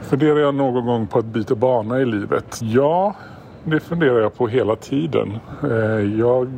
Funderar 0.00 0.38
jag 0.38 0.54
någon 0.54 0.86
gång 0.86 1.06
på 1.06 1.18
att 1.18 1.24
byta 1.24 1.54
bana 1.54 2.00
i 2.00 2.04
livet? 2.04 2.58
Ja, 2.62 3.14
det 3.64 3.80
funderar 3.80 4.20
jag 4.20 4.34
på 4.34 4.48
hela 4.48 4.76
tiden. 4.76 5.38
Eh, 5.62 6.18
jag 6.18 6.48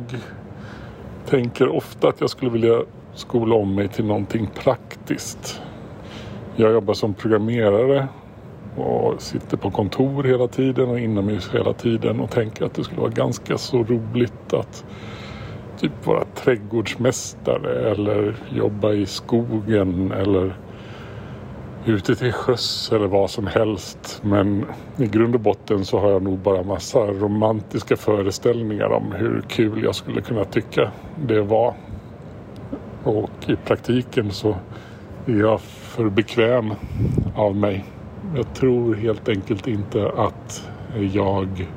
tänker 1.25 1.67
ofta 1.67 2.07
att 2.07 2.21
jag 2.21 2.29
skulle 2.29 2.51
vilja 2.51 2.81
skola 3.13 3.55
om 3.55 3.75
mig 3.75 3.87
till 3.87 4.05
någonting 4.05 4.49
praktiskt. 4.63 5.61
Jag 6.55 6.71
jobbar 6.71 6.93
som 6.93 7.13
programmerare 7.13 8.07
och 8.75 9.21
sitter 9.21 9.57
på 9.57 9.71
kontor 9.71 10.23
hela 10.23 10.47
tiden 10.47 10.89
och 10.89 10.99
inomhus 10.99 11.49
hela 11.53 11.73
tiden 11.73 12.19
och 12.19 12.31
tänker 12.31 12.65
att 12.65 12.73
det 12.73 12.83
skulle 12.83 13.01
vara 13.01 13.11
ganska 13.11 13.57
så 13.57 13.83
roligt 13.83 14.53
att 14.53 14.85
typ 15.81 16.05
vara 16.05 16.25
trädgårdsmästare 16.35 17.91
eller 17.91 18.35
jobba 18.49 18.91
i 18.93 19.05
skogen 19.05 20.11
eller 20.11 20.55
ute 21.85 22.15
till 22.15 22.31
sjöss 22.31 22.91
eller 22.91 23.07
vad 23.07 23.29
som 23.29 23.47
helst. 23.47 24.21
Men 24.23 24.65
i 24.97 25.07
grund 25.07 25.35
och 25.35 25.41
botten 25.41 25.85
så 25.85 25.99
har 25.99 26.11
jag 26.11 26.21
nog 26.21 26.39
bara 26.39 26.63
massa 26.63 26.99
romantiska 26.99 27.97
föreställningar 27.97 28.89
om 28.89 29.11
hur 29.11 29.41
kul 29.47 29.83
jag 29.83 29.95
skulle 29.95 30.21
kunna 30.21 30.45
tycka 30.45 30.91
det 31.25 31.41
var. 31.41 31.73
Och 33.03 33.31
i 33.47 33.55
praktiken 33.55 34.31
så 34.31 34.55
är 35.25 35.39
jag 35.39 35.61
för 35.61 36.09
bekväm 36.09 36.73
av 37.35 37.55
mig. 37.55 37.85
Jag 38.35 38.53
tror 38.53 38.95
helt 38.95 39.29
enkelt 39.29 39.67
inte 39.67 40.11
att 40.17 40.69
jag 41.13 41.67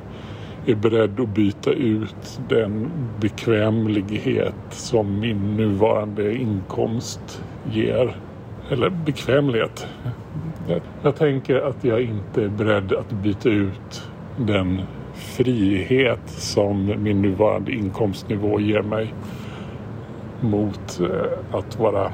är 0.65 0.75
beredd 0.75 1.19
att 1.19 1.29
byta 1.29 1.71
ut 1.71 2.39
den 2.49 2.91
bekvämlighet 3.19 4.55
som 4.69 5.19
min 5.19 5.57
nuvarande 5.57 6.35
inkomst 6.35 7.43
ger 7.71 8.15
eller 8.69 8.89
bekvämlighet. 8.89 9.87
Jag, 11.03 11.15
tänker 11.15 11.55
att 11.55 11.83
jag 11.83 12.01
inte 12.01 12.43
är 12.43 12.49
beredd 12.49 12.93
att 12.93 13.11
byta 13.11 13.49
ut 13.49 14.09
den 14.37 14.81
frihet 15.13 16.29
som 16.29 16.93
min 17.03 17.21
nuvarande 17.21 17.71
inkomstnivå 17.71 18.59
ger 18.59 18.81
mig 18.81 19.13
mot 20.41 20.99
eh, 20.99 21.57
att 21.57 21.79
vara 21.79 22.11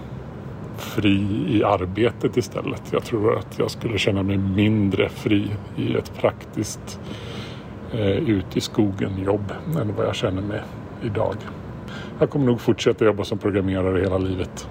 fri 0.78 1.46
i 1.48 1.64
arbetet 1.64 2.38
istället. 2.38 2.82
Jag 2.92 3.04
tror 3.04 3.38
att 3.38 3.60
jag 3.60 3.72
skulle 3.72 3.98
känna 3.98 4.24
mig 4.24 4.38
mindre 4.38 5.10
fri 5.10 5.48
i 5.78 5.96
ett 5.96 6.12
praktiskt 6.22 7.00
eh, 7.94 8.30
ut 8.30 8.58
i 8.58 8.62
skogen 8.62 9.24
jobb 9.24 9.54
än 9.82 9.96
vad 9.96 10.06
jag 10.06 10.16
känner 10.16 10.42
mig 10.42 10.62
idag. 11.04 11.36
Jag 12.20 12.30
kommer 12.30 12.46
nog 12.46 12.62
fortsätta 12.62 13.06
jobba 13.06 13.24
som 13.24 13.38
programmerare 13.38 14.02
hela 14.02 14.18
livet. 14.18 14.68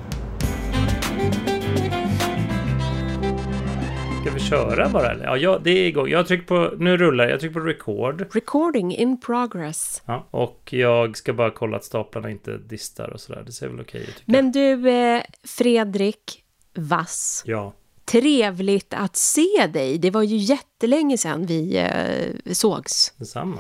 köra 4.50 4.88
bara? 4.88 5.10
Eller? 5.10 5.24
Ja, 5.24 5.36
ja, 5.36 5.58
det 5.58 5.70
är 5.70 5.86
igång. 5.86 6.08
Jag 6.08 6.26
trycker 6.26 6.46
på, 6.46 6.76
nu 6.78 6.96
rullar 6.96 7.28
jag, 7.28 7.40
trycker 7.40 7.60
på 7.60 7.66
record. 7.66 8.26
Recording 8.34 8.96
in 8.96 9.20
progress. 9.20 10.02
Ja, 10.06 10.26
och 10.30 10.68
jag 10.72 11.16
ska 11.16 11.32
bara 11.32 11.50
kolla 11.50 11.76
att 11.76 11.84
staplarna 11.84 12.30
inte 12.30 12.58
distar 12.58 13.08
och 13.08 13.20
sådär. 13.20 13.42
Det 13.46 13.52
ser 13.52 13.68
väl 13.68 13.80
okej 13.80 14.00
ut. 14.00 14.22
Men 14.24 14.52
du, 14.52 14.90
eh, 14.90 15.22
Fredrik 15.44 16.44
Vass. 16.74 17.42
Ja. 17.46 17.72
Trevligt 18.10 18.94
att 18.94 19.16
se 19.16 19.66
dig. 19.72 19.98
Det 19.98 20.10
var 20.10 20.22
ju 20.22 20.36
jättelänge 20.36 21.18
sedan 21.18 21.46
vi 21.46 21.76
eh, 21.76 22.52
sågs. 22.52 23.12
Detsamma. 23.16 23.58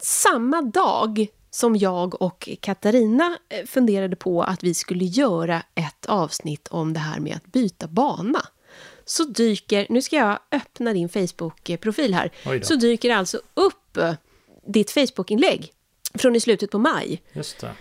Samma 0.00 0.62
dag 0.62 1.26
som 1.50 1.76
jag 1.76 2.22
och 2.22 2.48
Katarina 2.60 3.38
eh, 3.48 3.66
funderade 3.66 4.16
på 4.16 4.42
att 4.42 4.64
vi 4.64 4.74
skulle 4.74 5.04
göra 5.04 5.62
ett 5.74 6.06
avsnitt 6.06 6.68
om 6.68 6.92
det 6.92 7.00
här 7.00 7.20
med 7.20 7.36
att 7.36 7.52
byta 7.52 7.88
bana 7.88 8.46
så 9.04 9.24
dyker, 9.24 9.86
nu 9.90 10.02
ska 10.02 10.16
jag 10.16 10.38
öppna 10.52 10.92
din 10.92 11.08
Facebook-profil 11.08 12.14
här, 12.14 12.32
så 12.62 12.74
dyker 12.74 13.10
alltså 13.10 13.40
upp 13.54 13.96
eh, 13.96 14.14
ditt 14.66 14.90
Facebook-inlägg 14.90 15.72
från 16.14 16.36
i 16.36 16.40
slutet 16.40 16.70
på 16.70 16.78
maj. 16.78 17.22
Just 17.32 17.60
det. 17.60 17.74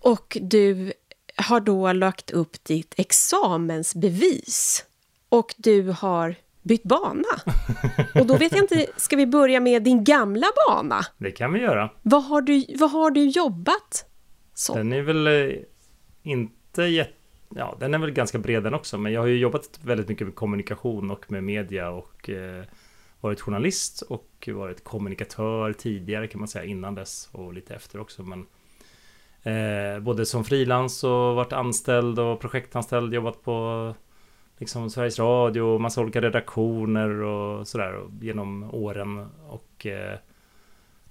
Och 0.00 0.38
du 0.40 0.92
har 1.36 1.60
då 1.60 1.92
lagt 1.92 2.30
upp 2.30 2.64
ditt 2.64 2.94
examensbevis. 2.96 4.84
Och 5.32 5.54
du 5.56 5.82
har 5.82 6.34
bytt 6.62 6.82
bana. 6.82 7.28
Och 8.14 8.26
då 8.26 8.36
vet 8.36 8.52
jag 8.52 8.64
inte, 8.64 8.86
ska 8.96 9.16
vi 9.16 9.26
börja 9.26 9.60
med 9.60 9.82
din 9.82 10.04
gamla 10.04 10.46
bana? 10.66 11.00
Det 11.18 11.30
kan 11.30 11.52
vi 11.52 11.60
göra. 11.60 11.90
Vad 12.02 12.24
har 12.24 12.40
du, 12.40 12.64
vad 12.78 12.90
har 12.90 13.10
du 13.10 13.24
jobbat 13.24 14.04
som? 14.54 14.76
Den 14.76 14.92
är 14.92 15.02
väl 15.02 15.26
eh, 15.26 15.56
inte 16.22 16.82
jätte 16.82 17.12
ja, 17.56 17.76
den 17.80 17.94
är 17.94 17.98
väl 17.98 18.10
ganska 18.10 18.38
bred 18.38 18.62
den 18.62 18.74
också, 18.74 18.98
men 18.98 19.12
jag 19.12 19.20
har 19.20 19.26
ju 19.26 19.38
jobbat 19.38 19.80
väldigt 19.82 20.08
mycket 20.08 20.26
med 20.26 20.34
kommunikation 20.34 21.10
och 21.10 21.32
med 21.32 21.44
media 21.44 21.90
och 21.90 22.30
eh, 22.30 22.64
varit 23.20 23.40
journalist 23.40 24.02
och 24.02 24.48
varit 24.52 24.84
kommunikatör 24.84 25.72
tidigare 25.72 26.26
kan 26.26 26.38
man 26.38 26.48
säga 26.48 26.64
innan 26.64 26.94
dess 26.94 27.28
och 27.32 27.54
lite 27.54 27.74
efter 27.74 28.00
också. 28.00 28.22
Men 28.22 28.46
eh, 29.42 30.00
både 30.00 30.26
som 30.26 30.44
frilans 30.44 31.04
och 31.04 31.10
varit 31.10 31.52
anställd 31.52 32.18
och 32.18 32.40
projektanställd, 32.40 33.14
jobbat 33.14 33.42
på 33.42 33.94
liksom 34.62 34.90
Sveriges 34.90 35.18
Radio 35.18 35.60
och 35.62 35.80
massa 35.80 36.00
olika 36.00 36.20
redaktioner 36.20 37.08
och 37.22 37.68
sådär 37.68 38.00
genom 38.20 38.74
åren. 38.74 39.26
Och 39.48 39.86
eh, 39.86 40.18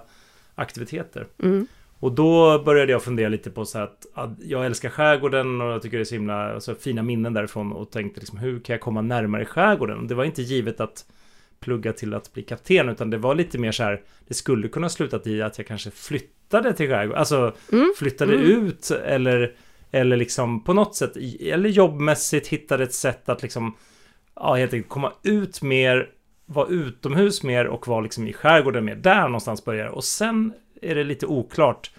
aktiviteter. 0.55 1.27
Mm. 1.43 1.67
Och 1.99 2.11
då 2.11 2.59
började 2.59 2.91
jag 2.91 3.03
fundera 3.03 3.29
lite 3.29 3.49
på 3.49 3.65
så 3.65 3.77
här 3.77 3.85
att, 3.85 4.05
att 4.13 4.29
jag 4.43 4.65
älskar 4.65 4.89
skärgården 4.89 5.61
och 5.61 5.71
jag 5.71 5.81
tycker 5.81 5.97
det 5.97 6.03
är 6.03 6.05
så 6.05 6.15
himla 6.15 6.53
alltså, 6.53 6.75
fina 6.75 7.01
minnen 7.03 7.33
därifrån 7.33 7.71
och 7.71 7.91
tänkte 7.91 8.19
liksom 8.19 8.37
hur 8.39 8.59
kan 8.59 8.73
jag 8.73 8.81
komma 8.81 9.01
närmare 9.01 9.45
skärgården? 9.45 9.97
Och 9.97 10.07
det 10.07 10.15
var 10.15 10.23
inte 10.23 10.41
givet 10.41 10.79
att 10.81 11.05
plugga 11.59 11.93
till 11.93 12.13
att 12.13 12.33
bli 12.33 12.43
kapten 12.43 12.89
utan 12.89 13.09
det 13.09 13.17
var 13.17 13.35
lite 13.35 13.57
mer 13.57 13.71
så 13.71 13.83
här 13.83 14.01
det 14.27 14.33
skulle 14.33 14.67
kunna 14.67 14.89
slutat 14.89 15.27
i 15.27 15.41
att 15.41 15.57
jag 15.57 15.67
kanske 15.67 15.91
flyttade 15.91 16.73
till 16.73 16.89
skärgården, 16.89 17.19
alltså 17.19 17.53
Mm. 17.71 17.93
flyttade 17.97 18.33
Mm. 18.35 18.67
ut 18.67 18.91
eller 18.91 19.53
eller 19.91 20.17
liksom 20.17 20.63
på 20.63 20.73
något 20.73 20.95
sätt 20.95 21.17
eller 21.41 21.69
jobbmässigt 21.69 22.47
hittade 22.47 22.83
ett 22.83 22.93
sätt 22.93 23.29
att 23.29 23.41
liksom 23.41 23.75
ja 24.35 24.55
helt 24.55 24.73
enkelt 24.73 24.89
komma 24.89 25.13
ut 25.23 25.61
mer 25.61 26.09
vara 26.45 26.67
utomhus 26.67 27.43
mer 27.43 27.67
och 27.67 27.87
vara 27.87 28.01
liksom 28.01 28.27
i 28.27 28.33
skärgården 28.33 28.85
mer 28.85 28.95
där 28.95 29.23
någonstans 29.23 29.65
börjar 29.65 29.87
och 29.87 30.03
sen 30.03 30.53
är 30.81 30.95
det 30.95 31.03
lite 31.03 31.25
oklart 31.25 31.91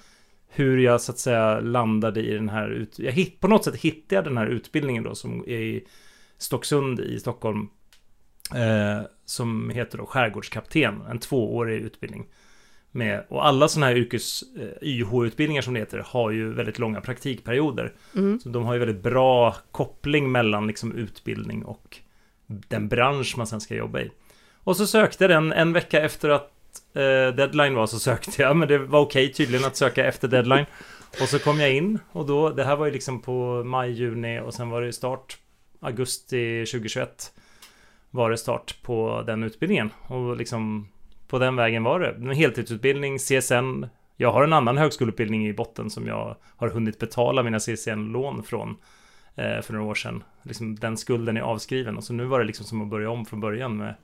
hur 0.48 0.78
jag 0.78 1.00
så 1.00 1.12
att 1.12 1.18
säga 1.18 1.60
landade 1.60 2.20
i 2.20 2.34
den 2.34 2.48
här 2.48 2.68
ut 2.68 2.98
jag 2.98 3.12
hitt, 3.12 3.40
på 3.40 3.48
något 3.48 3.64
sätt 3.64 3.76
hittade 3.76 4.14
jag 4.14 4.24
den 4.24 4.36
här 4.36 4.46
utbildningen 4.46 5.02
då 5.02 5.14
som 5.14 5.44
är 5.46 5.60
i 5.60 5.86
Stocksund 6.38 7.00
i 7.00 7.20
Stockholm 7.20 7.68
eh, 8.54 9.06
som 9.24 9.70
heter 9.70 9.98
då 9.98 10.06
skärgårdskapten, 10.06 11.00
en 11.10 11.18
tvåårig 11.18 11.82
utbildning. 11.82 12.26
Med, 12.94 13.24
och 13.28 13.46
alla 13.46 13.68
sådana 13.68 13.86
här 13.86 13.96
yrkes 13.96 14.42
eh, 14.56 14.88
YH-utbildningar 14.88 15.62
som 15.62 15.74
det 15.74 15.80
heter 15.80 16.04
har 16.06 16.30
ju 16.30 16.52
väldigt 16.52 16.78
långa 16.78 17.00
praktikperioder. 17.00 17.92
Mm. 18.16 18.40
Så 18.40 18.48
de 18.48 18.64
har 18.64 18.72
ju 18.72 18.78
väldigt 18.78 19.02
bra 19.02 19.56
koppling 19.70 20.32
mellan 20.32 20.66
liksom 20.66 20.94
utbildning 20.94 21.64
och 21.64 21.98
den 22.46 22.88
bransch 22.88 23.34
man 23.36 23.46
sen 23.46 23.60
ska 23.60 23.74
jobba 23.74 24.00
i. 24.00 24.10
Och 24.64 24.76
så 24.76 24.86
sökte 24.86 25.28
den 25.28 25.52
en 25.52 25.72
vecka 25.72 26.00
efter 26.00 26.28
att 26.28 26.52
eh, 26.94 27.34
deadline 27.36 27.74
var 27.74 27.86
så 27.86 27.98
sökte 27.98 28.42
jag, 28.42 28.56
men 28.56 28.68
det 28.68 28.78
var 28.78 29.00
okej 29.00 29.32
tydligen 29.32 29.66
att 29.66 29.76
söka 29.76 30.04
efter 30.04 30.28
deadline. 30.28 30.66
Och 31.20 31.28
så 31.28 31.38
kom 31.38 31.60
jag 31.60 31.72
in 31.72 31.98
och 32.12 32.26
då, 32.26 32.50
det 32.50 32.64
här 32.64 32.76
var 32.76 32.86
ju 32.86 32.92
liksom 32.92 33.22
på 33.22 33.64
maj, 33.64 33.92
juni 33.92 34.40
och 34.40 34.54
sen 34.54 34.70
var 34.70 34.82
det 34.82 34.92
start 34.92 35.38
augusti 35.80 36.66
2021 36.66 37.32
var 38.10 38.30
det 38.30 38.36
start 38.36 38.76
på 38.82 39.22
den 39.26 39.42
utbildningen. 39.42 39.90
Och 40.06 40.36
liksom 40.36 40.88
på 41.32 41.38
den 41.38 41.56
vägen 41.56 41.82
var 41.82 42.00
det. 42.00 42.08
En 42.08 42.30
heltidsutbildning, 42.30 43.18
CSN. 43.18 43.84
Jag 44.16 44.32
har 44.32 44.44
en 44.44 44.52
annan 44.52 44.78
högskoleutbildning 44.78 45.48
i 45.48 45.52
botten 45.52 45.90
som 45.90 46.06
jag 46.06 46.36
har 46.56 46.68
hunnit 46.68 46.98
betala 46.98 47.42
mina 47.42 47.58
CSN-lån 47.58 48.42
från 48.42 48.76
eh, 49.36 49.60
för 49.62 49.72
några 49.72 49.86
år 49.86 49.94
sedan. 49.94 50.22
Liksom, 50.42 50.76
den 50.76 50.96
skulden 50.96 51.36
är 51.36 51.40
avskriven 51.40 51.96
och 51.96 52.04
så 52.04 52.12
nu 52.12 52.24
var 52.24 52.38
det 52.38 52.44
liksom 52.44 52.66
som 52.66 52.82
att 52.82 52.88
börja 52.88 53.10
om 53.10 53.26
från 53.26 53.40
början 53.40 53.76
med 53.76 53.94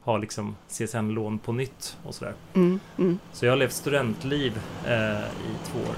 ha 0.00 0.18
liksom 0.18 0.56
CSN-lån 0.68 1.38
på 1.38 1.52
nytt 1.52 1.98
och 2.04 2.14
sådär. 2.14 2.34
Mm, 2.54 2.80
mm. 2.98 3.18
Så 3.32 3.46
jag 3.46 3.52
har 3.52 3.56
levt 3.56 3.72
studentliv 3.72 4.58
eh, 4.86 5.24
i 5.24 5.54
två 5.66 5.78
år. 5.78 5.96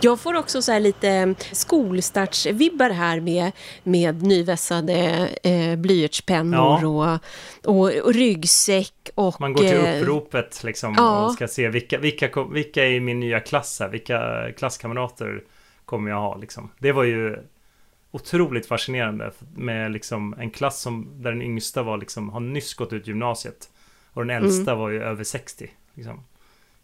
Jag 0.00 0.20
får 0.20 0.34
också 0.34 0.62
så 0.62 0.72
här 0.72 0.80
lite 0.80 1.34
skolstartsvibbar 1.52 2.90
här 2.90 3.20
med, 3.20 3.52
med 3.82 4.22
nyvässade 4.22 5.28
eh, 5.42 5.76
blyertspennor 5.76 6.80
Ja. 6.82 7.20
och, 7.64 7.76
och, 7.76 7.94
och 8.04 8.14
ryggsäck 8.14 9.10
och... 9.14 9.40
Man 9.40 9.52
går 9.52 9.64
till 9.64 9.86
eh, 9.86 10.00
uppropet 10.00 10.64
liksom 10.64 10.94
ja. 10.96 11.24
och 11.24 11.32
ska 11.32 11.48
se 11.48 11.68
vilka, 11.68 11.98
vilka, 11.98 12.44
vilka 12.44 12.84
är 12.84 12.90
i 12.90 13.00
min 13.00 13.20
nya 13.20 13.40
klass 13.40 13.80
här, 13.80 13.88
vilka 13.88 14.48
klasskamrater 14.56 15.44
kommer 15.84 16.10
jag 16.10 16.20
ha 16.20 16.36
liksom. 16.36 16.70
Det 16.78 16.92
var 16.92 17.04
ju 17.04 17.36
otroligt 18.10 18.66
fascinerande 18.66 19.32
med 19.56 19.92
liksom 19.92 20.34
en 20.38 20.50
klass 20.50 20.80
som 20.80 21.22
där 21.22 21.30
den 21.32 21.42
yngsta 21.42 21.82
var 21.82 21.98
liksom 21.98 22.28
har 22.30 22.40
nyss 22.40 22.74
gått 22.74 22.92
ut 22.92 23.06
gymnasiet 23.06 23.70
och 24.12 24.26
den 24.26 24.36
äldsta 24.36 24.74
var 24.74 24.90
ju 24.90 25.02
över 25.02 25.24
60 25.24 25.70
liksom, 25.94 26.24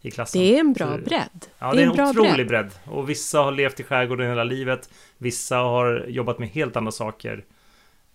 i 0.05 0.11
klassen. 0.11 0.41
Det 0.41 0.55
är 0.55 0.59
en 0.59 0.73
bra 0.73 0.97
bredd. 0.97 1.45
Ja, 1.59 1.73
det 1.73 1.81
är 1.81 1.87
en, 1.87 1.95
bra 1.95 2.09
otrolig 2.09 2.47
bredd. 2.47 2.71
Och 2.85 3.09
vissa 3.09 3.39
har 3.39 3.51
levt 3.51 3.79
i 3.79 3.83
skärgården 3.83 4.29
hela 4.29 4.43
livet. 4.43 4.89
Vissa 5.17 5.57
har 5.57 6.05
jobbat 6.07 6.39
med 6.39 6.49
helt 6.49 6.75
andra 6.75 6.91
saker. 6.91 7.45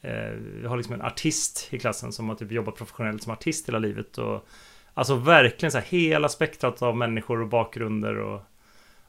Eh, 0.00 0.30
vi 0.60 0.66
har 0.66 0.76
liksom 0.76 0.94
en 0.94 1.02
artist 1.02 1.68
i 1.70 1.78
klassen 1.78 2.12
som 2.12 2.28
har 2.28 2.36
typ 2.36 2.52
jobbat 2.52 2.76
professionellt 2.76 3.22
som 3.22 3.32
artist 3.32 3.68
hela 3.68 3.78
livet. 3.78 4.18
Och, 4.18 4.48
alltså 4.94 5.14
verkligen 5.14 5.72
så 5.72 5.78
här 5.78 5.86
hela 5.88 6.28
spektrat 6.28 6.82
av 6.82 6.96
människor 6.96 7.40
och 7.40 7.48
bakgrunder. 7.48 8.18
Och, 8.18 8.40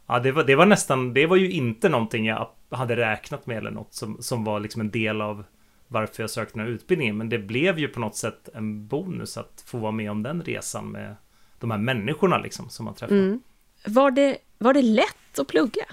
ja, 0.07 0.19
det, 0.19 0.31
var, 0.31 0.43
det 0.43 0.55
var 0.55 0.65
nästan, 0.65 1.13
det 1.13 1.25
var 1.25 1.35
ju 1.35 1.51
inte 1.51 1.89
någonting 1.89 2.25
jag 2.25 2.49
hade 2.69 2.95
räknat 2.95 3.45
med 3.45 3.57
eller 3.57 3.71
något 3.71 3.93
som, 3.93 4.21
som 4.21 4.43
var 4.43 4.59
liksom 4.59 4.81
en 4.81 4.91
del 4.91 5.21
av 5.21 5.43
varför 5.87 6.23
jag 6.23 6.29
sökte 6.29 6.57
den 6.57 6.65
här 6.65 6.73
utbildningen. 6.73 7.17
Men 7.17 7.29
det 7.29 7.39
blev 7.39 7.79
ju 7.79 7.87
på 7.87 7.99
något 7.99 8.15
sätt 8.15 8.49
en 8.53 8.87
bonus 8.87 9.37
att 9.37 9.63
få 9.65 9.77
vara 9.77 9.91
med 9.91 10.11
om 10.11 10.23
den 10.23 10.41
resan 10.41 10.91
med 10.91 11.15
de 11.61 11.71
här 11.71 11.77
människorna 11.77 12.37
liksom 12.37 12.69
som 12.69 12.85
man 12.85 12.95
träffar. 12.95 13.15
Mm. 13.15 13.41
Var, 13.85 14.11
det, 14.11 14.37
var 14.57 14.73
det 14.73 14.81
lätt 14.81 15.39
att 15.39 15.47
plugga? 15.47 15.85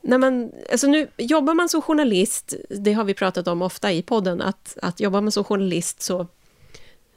När 0.00 0.18
man, 0.18 0.52
alltså 0.72 0.86
nu 0.86 1.08
jobbar 1.16 1.54
man 1.54 1.68
som 1.68 1.82
journalist, 1.82 2.54
det 2.70 2.92
har 2.92 3.04
vi 3.04 3.14
pratat 3.14 3.48
om 3.48 3.62
ofta 3.62 3.92
i 3.92 4.02
podden, 4.02 4.42
att, 4.42 4.78
att 4.82 5.00
jobbar 5.00 5.20
man 5.20 5.32
som 5.32 5.44
journalist 5.44 6.02
så, 6.02 6.26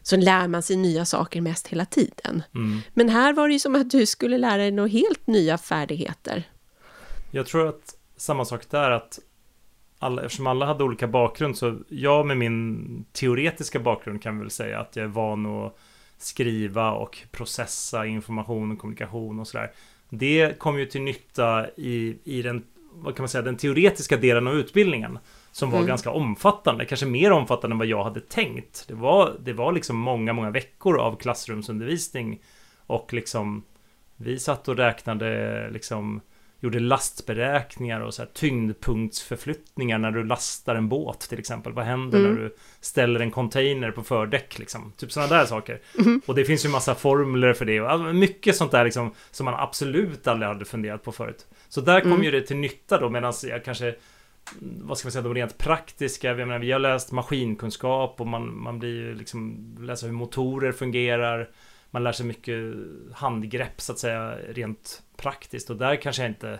så 0.01 0.17
lär 0.17 0.47
man 0.47 0.63
sig 0.63 0.75
nya 0.75 1.06
saker 1.06 1.41
mest 1.41 1.67
hela 1.67 1.86
tiden. 1.86 2.43
Mm. 2.56 2.80
Men 2.93 3.10
här 3.10 3.34
var 3.34 3.47
det 3.47 3.54
ju 3.54 3.60
som 3.60 3.75
att 3.75 3.89
du 3.89 4.06
skulle 4.06 4.38
lära 4.38 4.58
dig 4.58 4.71
några 4.71 4.89
helt 4.89 5.28
nya 5.28 5.58
färdigheter. 5.58 6.43
Jag 7.32 7.45
tror 7.45 7.67
att 7.67 7.95
samma 8.17 8.45
sak 8.45 8.69
där 8.69 8.91
att 8.91 9.19
alla, 9.99 10.23
eftersom 10.23 10.47
alla 10.47 10.65
hade 10.65 10.84
olika 10.84 11.08
bakgrund 11.08 11.58
så 11.58 11.78
jag 11.89 12.25
med 12.25 12.38
min 12.38 13.06
teoretiska 13.12 13.80
bakgrund 13.80 14.21
kan 14.21 14.39
väl 14.39 14.49
säga 14.49 14.80
att 14.80 14.95
jag 14.95 15.04
är 15.04 15.10
van 15.10 15.45
att 15.45 15.78
skriva 16.17 16.91
och 16.91 17.17
processa 17.32 18.06
information 18.06 18.71
och 18.71 18.80
kommunikation 18.80 19.39
och 19.39 19.47
sådär. 19.47 19.71
Det 20.10 20.60
kom 20.60 20.80
ju 20.80 20.86
till 20.86 21.01
nytta 21.01 21.67
i, 21.78 22.17
i 22.23 22.41
den 22.41 22.63
vad 22.97 23.15
kan 23.15 23.23
man 23.23 23.30
säga, 23.30 23.41
den 23.41 23.58
teoretiska 23.58 24.17
delen 24.17 24.47
av 24.47 24.54
utbildningen. 24.56 25.19
Som 25.51 25.71
var 25.71 25.78
Mm. 25.78 25.88
ganska 25.88 26.12
omfattande, 26.12 26.86
kanske 26.86 27.06
mer 27.06 27.32
omfattande 27.32 27.73
än 27.73 27.78
vad 27.78 27.88
jag 27.88 28.04
hade 28.04 28.19
tänkt. 28.21 28.86
Det 28.88 28.93
var, 28.93 29.36
det 29.39 29.54
var 29.54 29.71
liksom 29.71 29.97
många, 29.97 30.34
många 30.34 30.51
veckor 30.51 30.97
av 30.99 31.15
klassrumsundervisning. 31.15 32.41
Och 32.88 33.13
liksom, 33.13 33.63
vi 34.15 34.39
satt 34.39 34.67
och 34.67 34.78
räknade 34.78 35.69
liksom 35.69 36.21
gjorde 36.59 36.79
lastberäkningar 36.79 37.99
och 38.01 38.13
så 38.13 38.21
här 38.21 38.29
tyngdpunktsförflyttningar 38.33 39.97
när 39.97 40.11
du 40.11 40.23
lastar 40.23 40.75
en 40.75 40.89
båt 40.89 41.19
till 41.19 41.39
exempel. 41.39 41.73
Vad 41.73 41.85
händer 41.85 42.19
Mm. 42.19 42.33
när 42.33 42.41
du 42.41 42.55
ställer 42.81 43.19
en 43.19 43.31
container 43.31 43.91
på 43.91 44.03
fördäck 44.03 44.59
liksom? 44.59 44.93
Typ 44.97 45.11
sådana 45.11 45.35
där 45.37 45.45
saker. 45.45 45.79
Mhm. 45.97 46.21
Och 46.25 46.35
det 46.35 46.45
finns 46.45 46.65
ju 46.65 46.69
massa 46.69 46.95
formler 46.95 47.53
för 47.53 47.65
det 47.65 47.81
och 47.81 47.91
all- 47.91 48.13
mycket 48.13 48.55
sånt 48.55 48.71
där 48.71 48.83
liksom 48.85 49.11
som 49.31 49.45
man 49.45 49.53
absolut 49.53 50.27
aldrig 50.27 50.47
hade 50.47 50.65
funderat 50.65 51.03
på 51.03 51.11
förut. 51.11 51.45
Så 51.69 51.81
där 51.81 52.01
kom 52.01 52.11
Mm. 52.11 52.23
ju 52.23 52.31
det 52.31 52.41
till 52.41 52.57
nytta 52.57 52.97
då 52.99 53.09
medan 53.09 53.33
jag 53.43 53.63
kanske 53.65 53.95
vad 54.59 54.97
ska 54.97 55.05
man 55.07 55.11
säga, 55.11 55.21
de 55.21 55.33
rent 55.33 55.57
praktiska, 55.57 56.27
jag 56.27 56.37
menar, 56.37 56.59
vi 56.59 56.71
har 56.71 56.79
läst 56.79 57.11
maskinkunskap 57.11 58.21
och 58.21 58.27
man, 58.27 58.57
man 58.61 58.79
blir 58.79 58.89
ju 58.95 59.15
liksom, 59.15 59.57
läser 59.81 60.07
hur 60.07 60.13
motorer 60.13 60.71
fungerar. 60.71 61.49
Man 61.95 62.03
lär 62.03 62.12
sig 62.12 62.25
mycket 62.25 62.75
handgrepp 63.13 63.81
så 63.81 63.91
att 63.91 63.99
säga, 63.99 64.36
rent 64.49 65.03
praktiskt 65.17 65.69
och 65.69 65.75
där 65.77 65.95
kanske 65.95 66.21
jag 66.21 66.31
inte 66.31 66.60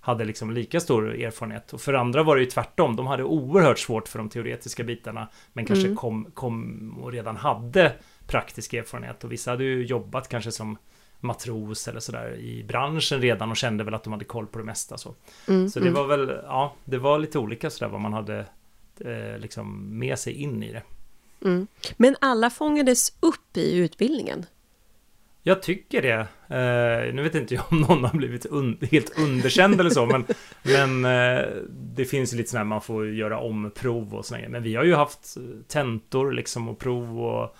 hade 0.00 0.24
liksom 0.24 0.50
lika 0.50 0.80
stor 0.80 1.14
erfarenhet. 1.14 1.72
Och 1.72 1.80
för 1.80 1.94
andra 1.94 2.22
var 2.22 2.36
det 2.36 2.42
ju 2.42 2.50
tvärtom, 2.50 2.96
de 2.96 3.06
hade 3.06 3.24
oerhört 3.24 3.78
svårt 3.78 4.08
för 4.08 4.18
de 4.18 4.28
teoretiska 4.28 4.84
bitarna, 4.84 5.28
men 5.52 5.66
kanske 5.66 5.86
Mm. 5.86 5.96
kom, 5.96 6.30
kom 6.34 6.98
och 7.02 7.12
redan 7.12 7.36
hade 7.36 7.92
praktisk 8.26 8.74
erfarenhet 8.74 9.24
och 9.24 9.32
vissa 9.32 9.50
hade 9.50 9.64
ju 9.64 9.84
jobbat 9.86 10.28
kanske 10.28 10.52
som 10.52 10.78
matros 11.20 11.88
eller 11.88 12.00
sådär 12.00 12.36
i 12.36 12.64
branschen 12.64 13.20
redan 13.20 13.50
och 13.50 13.56
kände 13.56 13.84
väl 13.84 13.94
att 13.94 14.04
de 14.04 14.12
hade 14.12 14.24
koll 14.24 14.46
på 14.46 14.58
det 14.58 14.64
mesta 14.64 14.98
så. 14.98 15.14
Mm, 15.48 15.68
Så 15.68 15.80
det 15.80 15.88
mm. 15.88 15.94
var 16.00 16.16
väl, 16.16 16.40
ja, 16.44 16.74
det 16.84 16.98
var 16.98 17.18
lite 17.18 17.38
olika 17.38 17.70
sådär 17.70 17.90
vad 17.90 18.00
man 18.00 18.12
hade 18.12 18.46
eh, 19.00 19.38
liksom 19.38 19.98
med 19.98 20.18
sig 20.18 20.32
in 20.32 20.62
i 20.62 20.72
det. 20.72 20.82
Mm. 21.44 21.66
Men 21.96 22.16
alla 22.20 22.50
fångades 22.50 23.12
upp 23.20 23.56
i 23.56 23.76
utbildningen. 23.76 24.46
Jag 25.46 25.62
tycker 25.62 26.02
det. 26.02 26.26
Eh, 26.56 27.14
nu 27.14 27.22
vet 27.22 27.34
inte 27.34 27.54
jag 27.54 27.64
om 27.72 27.80
någon 27.80 28.04
har 28.04 28.18
blivit 28.18 28.46
un 28.46 28.78
helt 28.90 29.18
underkänd 29.18 29.80
eller 29.80 29.90
så, 29.90 30.06
men, 30.06 30.24
men 30.62 31.04
eh, 31.04 31.46
det 31.70 32.04
finns 32.04 32.32
lite 32.32 32.50
sådär 32.50 32.64
man 32.64 32.80
får 32.80 33.08
göra 33.08 33.38
om 33.38 33.70
prov 33.74 34.14
och 34.14 34.26
sådär. 34.26 34.48
Men 34.48 34.62
vi 34.62 34.74
har 34.74 34.84
ju 34.84 34.94
haft 34.94 35.36
eh, 35.36 35.42
tentor 35.68 36.32
liksom 36.32 36.68
och 36.68 36.78
prov 36.78 37.22
och 37.22 37.56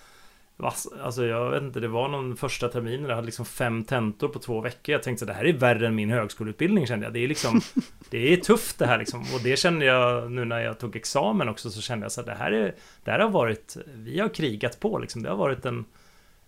Alltså 1.03 1.25
jag 1.25 1.51
vet 1.51 1.63
inte, 1.63 1.79
det 1.79 1.87
var 1.87 2.07
någon 2.07 2.37
första 2.37 2.69
termin 2.69 3.01
där 3.01 3.09
jag 3.09 3.15
hade 3.15 3.25
liksom 3.25 3.45
fem 3.45 3.83
tentor 3.83 4.27
på 4.27 4.39
två 4.39 4.61
veckor. 4.61 4.93
Jag 4.93 5.03
tänkte 5.03 5.19
så 5.19 5.25
det 5.25 5.33
här 5.33 5.45
är 5.45 5.53
värre 5.53 5.87
än 5.87 5.95
min 5.95 6.09
högskoleutbildning 6.09 6.87
kände 6.87 7.05
jag. 7.05 7.13
Det 7.13 7.19
är 7.19 7.27
liksom, 7.27 7.61
det 8.09 8.33
är 8.33 8.37
tufft 8.37 8.79
det 8.79 8.85
här 8.85 8.97
liksom. 8.97 9.21
Och 9.21 9.41
det 9.43 9.59
kände 9.59 9.85
jag 9.85 10.31
nu 10.31 10.45
när 10.45 10.59
jag 10.59 10.79
tog 10.79 10.95
examen 10.95 11.49
också 11.49 11.71
så 11.71 11.81
kände 11.81 12.05
jag 12.05 12.11
så 12.11 12.21
att 12.21 12.27
det 12.27 12.35
här 12.35 12.51
är, 12.51 12.75
det 13.03 13.11
här 13.11 13.19
har 13.19 13.29
varit, 13.29 13.77
vi 13.93 14.19
har 14.19 14.29
krigat 14.29 14.79
på 14.79 14.99
liksom. 14.99 15.23
Det 15.23 15.29
har 15.29 15.37
varit 15.37 15.65
en 15.65 15.85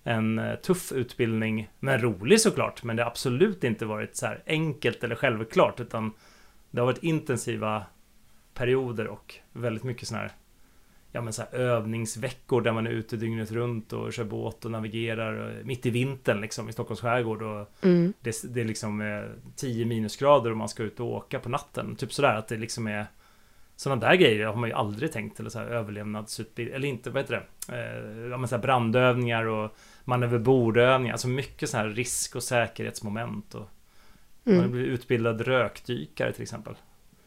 en 0.07 0.39
eh, 0.39 0.55
tuff 0.55 0.91
utbildning, 0.91 1.69
men 1.79 2.01
rolig 2.01 2.41
såklart. 2.41 2.83
Men 2.83 2.95
det 2.95 3.03
har 3.03 3.09
absolut 3.11 3.63
inte 3.63 3.85
varit 3.85 4.15
så 4.15 4.25
här 4.25 4.43
enkelt 4.47 5.03
eller 5.03 5.15
självklart, 5.15 5.79
utan 5.79 6.11
det 6.71 6.79
har 6.79 6.85
varit 6.85 7.03
intensiva 7.03 7.85
perioder 8.53 9.07
och 9.07 9.35
väldigt 9.53 9.83
mycket 9.83 10.07
sådana 10.07 10.23
här, 10.23 10.31
ja 11.11 11.21
men 11.21 11.33
så 11.33 11.43
övningsveckor 11.51 12.61
där 12.61 12.71
man 12.71 12.87
är 12.87 12.91
ute 12.91 13.17
dygnet 13.17 13.51
runt 13.51 13.93
och 13.93 14.13
kör 14.13 14.23
båt 14.23 14.65
och 14.65 14.71
navigerar 14.71 15.49
eh, 15.49 15.65
mitt 15.65 15.85
i 15.85 15.89
vintern 15.89 16.41
liksom 16.41 16.69
i 16.69 16.73
Stockholms 16.73 17.01
skärgård 17.01 17.41
och 17.41 17.69
Mm. 17.81 18.13
det, 18.21 18.53
det 18.53 18.61
är 18.61 18.65
liksom 18.65 19.01
eh, 19.01 19.23
10 19.55 19.85
minusgrader 19.85 20.51
och 20.51 20.57
man 20.57 20.69
ska 20.69 20.83
ut 20.83 20.99
och 20.99 21.07
åka 21.07 21.39
på 21.39 21.49
natten. 21.49 21.95
Typ 21.95 22.13
sådär 22.13 22.35
att 22.35 22.47
det 22.47 22.57
liksom 22.57 22.87
är 22.87 23.05
sådana 23.75 24.01
där 24.07 24.15
grejer 24.15 24.45
har 24.45 24.55
man 24.55 24.69
ju 24.69 24.75
aldrig 24.75 25.11
tänkt 25.11 25.39
eller 25.39 25.49
så 25.49 25.59
här 25.59 25.65
överlevnadsutbildning 25.65 26.75
eller 26.75 26.87
inte, 26.87 27.09
vad 27.09 27.23
heter 27.23 27.43
det? 27.67 27.75
Eh, 27.77 28.29
ja 28.29 28.37
men 28.37 28.47
så 28.47 28.55
här 28.55 28.61
brandövningar 28.61 29.45
och 29.45 29.77
man 30.07 30.23
över 30.23 30.39
bordövningar, 30.39 31.13
alltså 31.13 31.27
mycket 31.27 31.69
så 31.69 31.77
här 31.77 31.87
risk 31.87 32.35
och 32.35 32.43
säkerhetsmoment 32.43 33.55
och 33.55 33.69
man 34.43 34.55
Mm. 34.55 34.71
blir 34.71 34.83
utbildad 34.83 35.41
rökdykare 35.41 36.31
till 36.31 36.41
exempel. 36.41 36.73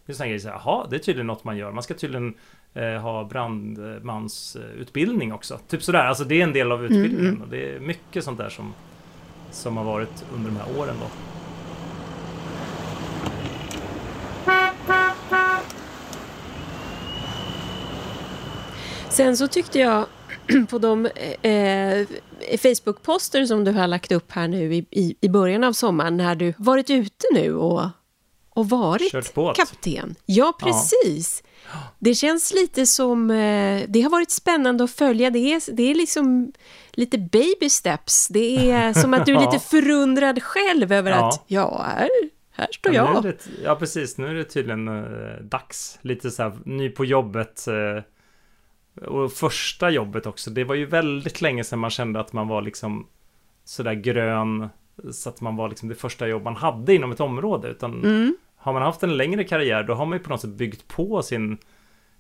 Det 0.06 0.12
är 0.12 0.14
sådana 0.14 0.26
grejer, 0.28 0.40
så 0.40 0.48
här, 0.48 0.60
jaha, 0.64 0.86
det 0.90 0.96
är 0.96 1.00
tydligen 1.00 1.26
något 1.26 1.44
man 1.44 1.56
gör. 1.56 1.72
Man 1.72 1.82
ska 1.82 1.94
tydligen 1.94 2.34
eh, 2.74 2.92
ha 2.94 3.24
brandmansutbildning 3.24 5.32
också. 5.32 5.58
Typ 5.68 5.82
sådär, 5.82 6.04
alltså 6.04 6.24
det 6.24 6.34
är 6.40 6.44
en 6.44 6.52
del 6.52 6.72
av 6.72 6.84
utbildningen. 6.84 7.28
mm. 7.28 7.42
Och 7.42 7.48
det 7.48 7.74
är 7.74 7.80
mycket 7.80 8.24
sånt 8.24 8.38
där 8.38 8.48
som, 8.48 8.74
som 9.50 9.76
har 9.76 9.84
varit 9.84 10.24
under 10.34 10.50
de 10.50 10.56
här 10.56 10.78
åren 10.78 10.94
då. 11.00 11.06
Sen 19.08 19.36
så 19.36 19.48
tyckte 19.48 19.78
jag 19.78 20.06
på 20.70 20.78
de 20.78 21.06
eh, 21.42 22.06
Facebook-poster 22.58 23.44
som 23.44 23.64
du 23.64 23.72
har 23.72 23.86
lagt 23.86 24.12
upp 24.12 24.32
här 24.32 24.48
nu 24.48 24.74
i, 24.74 24.86
i, 24.90 25.16
i 25.20 25.28
början 25.28 25.64
av 25.64 25.72
sommaren 25.72 26.16
när 26.16 26.34
du 26.34 26.54
varit 26.56 26.90
ute 26.90 27.26
nu 27.34 27.54
och, 27.54 27.82
och 28.50 28.68
varit 28.68 29.12
kapten. 29.56 30.14
Ja, 30.26 30.52
precis. 30.60 31.42
Det 31.98 32.14
känns 32.14 32.54
lite 32.54 32.86
som... 32.86 33.30
Eh, 33.30 33.82
det 33.88 34.00
har 34.02 34.10
varit 34.10 34.30
spännande 34.30 34.84
att 34.84 34.90
följa. 34.90 35.30
Det 35.30 35.38
är, 35.38 35.72
det 35.72 35.82
är 35.90 35.94
liksom 35.94 36.52
lite 36.92 37.18
baby 37.18 37.70
steps. 37.70 38.28
Det 38.28 38.70
är 38.70 38.92
som 39.02 39.14
att 39.14 39.26
du 39.26 39.34
är 39.34 39.40
lite 39.40 39.58
förundrad 39.58 40.42
själv 40.42 40.92
över 40.92 41.10
Ja. 41.10 41.28
att 41.28 41.44
ja, 41.46 41.84
här, 41.96 42.08
här 42.52 42.68
står 42.72 42.94
Ja, 42.94 43.12
jag. 43.14 43.22
det, 43.22 43.36
ja, 43.64 43.76
precis. 43.76 44.18
Nu 44.18 44.26
är 44.26 44.34
det 44.34 44.44
tydligen 44.44 44.88
eh, 44.88 45.42
dags. 45.42 45.98
Lite 46.02 46.30
så 46.30 46.42
här 46.42 46.52
ny 46.64 46.88
på 46.90 47.04
jobbet. 47.04 47.66
Eh, 47.68 48.02
och 49.06 49.32
första 49.32 49.90
jobbet 49.90 50.26
också. 50.26 50.50
Det 50.50 50.64
var 50.64 50.74
ju 50.74 50.86
väldigt 50.86 51.40
länge 51.40 51.64
sedan 51.64 51.78
man 51.78 51.90
kände 51.90 52.20
att 52.20 52.32
man 52.32 52.48
var 52.48 52.62
liksom 52.62 53.06
sådär 53.64 53.94
grön. 53.94 54.68
Så 55.12 55.28
att 55.28 55.40
man 55.40 55.56
var 55.56 55.68
liksom 55.68 55.88
det 55.88 55.94
första 55.94 56.28
jobb 56.28 56.42
man 56.42 56.56
hade 56.56 56.94
inom 56.94 57.12
ett 57.12 57.20
område. 57.20 57.68
Utan 57.68 58.04
Mm. 58.04 58.36
har 58.56 58.72
man 58.72 58.82
haft 58.82 59.02
en 59.02 59.16
längre 59.16 59.44
karriär 59.44 59.82
då 59.82 59.94
har 59.94 60.06
man 60.06 60.18
ju 60.18 60.24
på 60.24 60.30
något 60.30 60.40
sätt 60.40 60.50
byggt 60.50 60.88
på 60.88 61.22
sin 61.22 61.58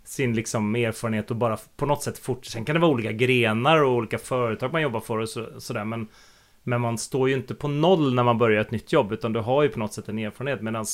sin 0.04 0.34
liksom 0.34 0.74
erfarenhet 0.76 1.30
och 1.30 1.36
bara 1.36 1.58
på 1.76 1.86
något 1.86 2.02
sätt 2.02 2.18
fort. 2.18 2.44
Sen 2.46 2.64
kan 2.64 2.74
det 2.74 2.80
vara 2.80 2.90
olika 2.90 3.12
grenar 3.12 3.82
och 3.82 3.92
olika 3.92 4.18
företag 4.18 4.72
man 4.72 4.82
jobbar 4.82 5.00
för 5.00 5.18
och 5.18 5.28
så, 5.28 5.60
sådär. 5.60 5.84
Men, 5.84 6.08
men 6.62 6.80
man 6.80 6.98
står 6.98 7.28
ju 7.28 7.34
inte 7.34 7.54
på 7.54 7.68
noll 7.68 8.14
när 8.14 8.22
man 8.22 8.38
börjar 8.38 8.60
ett 8.60 8.70
nytt 8.70 8.92
jobb 8.92 9.12
utan 9.12 9.32
du 9.32 9.40
har 9.40 9.62
ju 9.62 9.68
på 9.68 9.78
något 9.78 9.92
sätt 9.92 10.08
en 10.08 10.18
erfarenhet. 10.18 10.62
Medan 10.62 10.84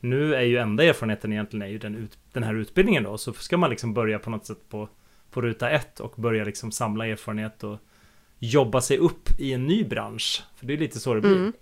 nu 0.00 0.34
är 0.34 0.42
ju 0.42 0.56
enda 0.58 0.84
erfarenheten 0.84 1.32
egentligen 1.32 1.62
är 1.62 1.70
ju 1.70 1.78
den, 1.78 1.94
ut, 1.94 2.18
den 2.32 2.42
här 2.42 2.54
utbildningen 2.54 3.02
då. 3.02 3.18
Så 3.18 3.32
ska 3.32 3.56
man 3.56 3.70
liksom 3.70 3.94
börja 3.94 4.18
på 4.18 4.30
något 4.30 4.46
sätt 4.46 4.68
på, 4.68 4.88
på 5.30 5.40
ruta 5.40 5.70
ett 5.70 6.00
och 6.00 6.14
börja 6.16 6.44
liksom 6.44 6.72
samla 6.72 7.06
erfarenhet 7.06 7.64
och 7.64 7.78
jobba 8.38 8.80
sig 8.80 8.98
upp 8.98 9.28
i 9.38 9.52
en 9.52 9.66
ny 9.66 9.84
bransch. 9.84 10.42
För 10.56 10.66
det 10.66 10.72
är 10.72 10.78
lite 10.78 11.00
så 11.00 11.14
det 11.14 11.20
blir. 11.20 11.32
Mm. 11.32 11.52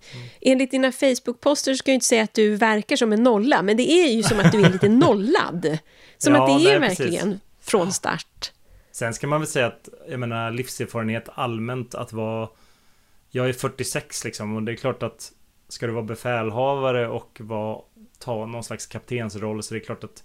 Enligt 0.40 0.70
dina 0.70 0.92
Facebook-poster 0.92 1.74
ska 1.74 1.90
jag 1.90 1.94
inte 1.94 2.06
säga 2.06 2.22
att 2.22 2.34
du 2.34 2.56
verkar 2.56 2.96
som 2.96 3.12
en 3.12 3.22
nolla, 3.22 3.62
men 3.62 3.76
det 3.76 3.90
är 3.90 4.08
ju 4.08 4.22
som 4.22 4.40
att 4.40 4.52
du 4.52 4.64
är 4.64 4.70
lite 4.70 4.88
nollad. 5.06 5.78
Som 6.18 6.34
Ja, 6.34 6.42
att 6.42 6.62
det 6.62 6.70
är 6.70 6.80
nej, 6.80 6.88
precis. 6.88 7.00
verkligen 7.00 7.40
från 7.60 7.92
start. 7.92 8.52
Sen 8.92 9.14
ska 9.14 9.26
man 9.26 9.40
väl 9.40 9.48
säga 9.48 9.66
att, 9.66 9.88
jag 10.08 10.20
menar 10.20 10.50
livserfarenhet 10.50 11.28
allmänt 11.34 11.94
att 11.94 12.12
vara 12.12 12.48
Jag 13.30 13.48
är 13.48 13.52
46 13.52 14.24
liksom 14.24 14.56
och 14.56 14.62
det 14.62 14.72
är 14.72 14.76
klart 14.76 15.02
att 15.02 15.32
Ska 15.68 15.86
du 15.86 15.92
vara 15.92 16.04
befälhavare 16.04 17.08
och 17.08 17.38
vara, 17.40 17.78
ta 18.18 18.46
någon 18.46 18.64
slags 18.64 18.86
kaptensroll 18.86 19.62
så 19.62 19.74
det 19.74 19.80
är 19.80 19.84
klart 19.84 20.04
att 20.04 20.24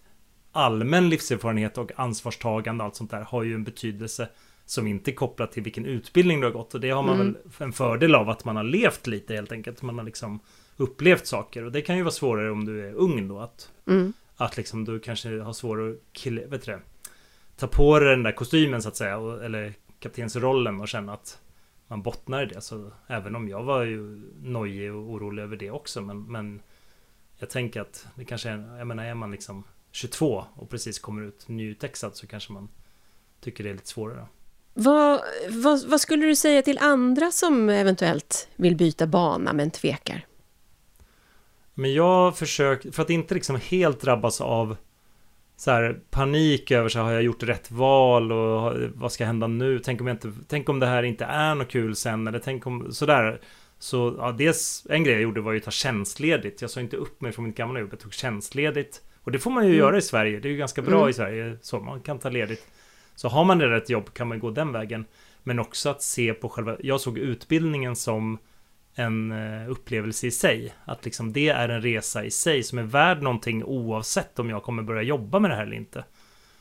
Allmän 0.55 1.09
livserfarenhet 1.09 1.77
och 1.77 1.91
ansvarstagande 1.95 2.83
och 2.83 2.85
allt 2.85 2.95
sånt 2.95 3.11
där 3.11 3.21
har 3.21 3.43
ju 3.43 3.53
en 3.55 3.63
betydelse 3.63 4.29
Som 4.65 4.87
inte 4.87 5.11
är 5.11 5.15
kopplat 5.15 5.51
till 5.51 5.63
vilken 5.63 5.85
utbildning 5.85 6.39
du 6.39 6.47
har 6.47 6.53
gått 6.53 6.73
och 6.73 6.79
det 6.81 6.89
har 6.89 7.03
man 7.03 7.15
Mm. 7.21 7.33
väl 7.33 7.67
en 7.67 7.73
fördel 7.73 8.15
av 8.15 8.29
att 8.29 8.45
man 8.45 8.55
har 8.55 8.63
levt 8.63 9.07
lite 9.07 9.33
helt 9.33 9.51
enkelt 9.51 9.81
Man 9.81 9.97
har 9.97 10.05
liksom 10.05 10.39
upplevt 10.77 11.27
saker 11.27 11.63
och 11.65 11.71
det 11.71 11.81
kan 11.81 11.97
ju 11.97 12.03
vara 12.03 12.11
svårare 12.11 12.51
om 12.51 12.65
du 12.65 12.87
är 12.87 12.93
ung 12.93 13.27
då 13.27 13.39
att 13.39 13.71
Mm. 13.87 14.13
att 14.37 14.57
liksom 14.57 14.85
du 14.85 14.99
kanske 14.99 15.39
har 15.39 15.53
svårare 15.53 15.91
att 15.91 15.99
kill, 16.13 16.39
vet 16.39 16.65
det, 16.65 16.79
ta 17.57 17.67
på 17.67 17.99
dig 17.99 18.09
den 18.09 18.23
där 18.23 18.31
kostymen 18.31 18.81
så 18.81 18.89
att 18.89 18.95
säga, 18.95 19.17
och, 19.17 19.43
eller 19.43 19.73
kaptensrollen 19.99 20.81
och 20.81 20.87
känna 20.87 21.13
att 21.13 21.39
man 21.87 22.01
bottnar 22.01 22.43
i 22.43 22.45
det. 22.45 22.61
Så 22.61 22.91
även 23.07 23.35
om 23.35 23.47
jag 23.49 23.63
var 23.63 23.83
ju 23.83 24.21
nojig 24.41 24.93
och 24.93 25.01
orolig 25.11 25.43
över 25.43 25.57
det 25.57 25.71
också, 25.71 26.01
men, 26.01 26.31
men 26.31 26.61
jag 27.37 27.49
tänker 27.49 27.81
att 27.81 28.07
det 28.15 28.25
kanske 28.25 28.49
är, 28.49 28.77
jag 28.77 28.87
menar 28.87 29.05
är 29.05 29.13
man 29.13 29.31
liksom 29.31 29.63
22 29.93 30.45
och 30.55 30.69
precis 30.69 30.99
kommer 30.99 31.21
ut 31.21 31.47
nyutexad 31.47 32.15
så 32.15 32.27
kanske 32.27 32.53
man 32.53 32.69
tycker 33.41 33.63
det 33.63 33.69
är 33.69 33.73
lite 33.73 33.87
svårare. 33.87 34.27
Vad, 34.73 35.21
vad, 35.49 35.85
vad 35.85 36.01
skulle 36.01 36.25
du 36.25 36.35
säga 36.35 36.61
till 36.61 36.77
andra 36.77 37.31
som 37.31 37.69
eventuellt 37.69 38.47
vill 38.55 38.75
byta 38.75 39.07
bana 39.07 39.53
men 39.53 39.71
tvekar? 39.71 40.25
Men 41.73 41.93
jag 41.93 42.37
försöker, 42.37 42.91
för 42.91 43.01
att 43.01 43.09
inte 43.09 43.33
liksom 43.33 43.55
helt 43.55 44.01
drabbas 44.01 44.41
av 44.41 44.77
så 45.57 45.71
här, 45.71 45.99
panik 46.09 46.71
över 46.71 46.89
så 46.89 46.99
här, 46.99 47.05
har 47.05 47.11
jag 47.11 47.23
gjort 47.23 47.43
rätt 47.43 47.71
val 47.71 48.31
och 48.31 48.73
vad 48.95 49.11
ska 49.11 49.25
hända 49.25 49.47
nu? 49.47 49.79
Tänk 49.79 50.01
om, 50.01 50.07
jag 50.07 50.13
inte, 50.13 50.33
tänk 50.47 50.69
om 50.69 50.79
det 50.79 50.85
här 50.85 51.03
inte 51.03 51.25
är 51.25 51.55
något 51.55 51.69
kul 51.69 51.95
sen 51.95 52.27
eller 52.27 52.39
tänk 52.39 52.67
om 52.67 52.91
sådär. 52.91 53.41
Så 53.79 54.15
ja, 54.17 54.31
dels 54.31 54.87
en 54.89 55.03
grej 55.03 55.13
jag 55.13 55.23
gjorde 55.23 55.41
var 55.41 55.51
ju 55.51 55.57
att 55.57 55.63
ta 55.65 55.71
tjänstledigt. 55.71 56.61
Jag 56.61 56.71
sa 56.71 56.79
inte 56.79 56.97
upp 56.97 57.21
mig 57.21 57.31
från 57.31 57.45
mitt 57.45 57.57
gamla 57.57 57.79
jobb, 57.79 57.89
jag 57.91 57.99
tog 57.99 58.13
tjänstledigt. 58.13 59.01
Och 59.23 59.31
det 59.31 59.39
får 59.39 59.51
man 59.51 59.63
ju 59.63 59.69
Mm. 59.69 59.79
göra 59.79 59.97
i 59.97 60.01
Sverige. 60.01 60.39
Det 60.39 60.47
är 60.47 60.51
ju 60.51 60.57
ganska 60.57 60.81
bra 60.81 60.97
Mm. 60.97 61.09
i 61.09 61.13
Sverige. 61.13 61.57
Så 61.61 61.79
man 61.79 62.01
kan 62.01 62.19
ta 62.19 62.29
ledigt. 62.29 62.67
Så 63.15 63.27
har 63.27 63.43
man 63.45 63.61
redan 63.61 63.77
ett 63.77 63.89
jobb 63.89 64.13
kan 64.13 64.27
man 64.27 64.39
gå 64.39 64.51
den 64.51 64.71
vägen. 64.71 65.05
Men 65.43 65.59
också 65.59 65.89
att 65.89 66.01
se 66.01 66.33
på 66.33 66.49
själva... 66.49 66.77
Jag 66.79 67.01
såg 67.01 67.17
utbildningen 67.17 67.95
som 67.95 68.37
en 68.95 69.31
eh, 69.31 69.69
upplevelse 69.71 70.27
i 70.27 70.31
sig. 70.31 70.73
Att 70.85 71.05
liksom 71.05 71.33
det 71.33 71.49
är 71.49 71.69
en 71.69 71.81
resa 71.81 72.25
i 72.25 72.31
sig 72.31 72.63
som 72.63 72.77
är 72.79 72.83
värd 72.83 73.21
någonting 73.21 73.63
oavsett 73.63 74.39
om 74.39 74.49
jag 74.49 74.63
kommer 74.63 74.83
börja 74.83 75.01
jobba 75.01 75.39
med 75.39 75.51
det 75.51 75.55
här 75.55 75.63
eller 75.63 75.75
inte. 75.75 76.03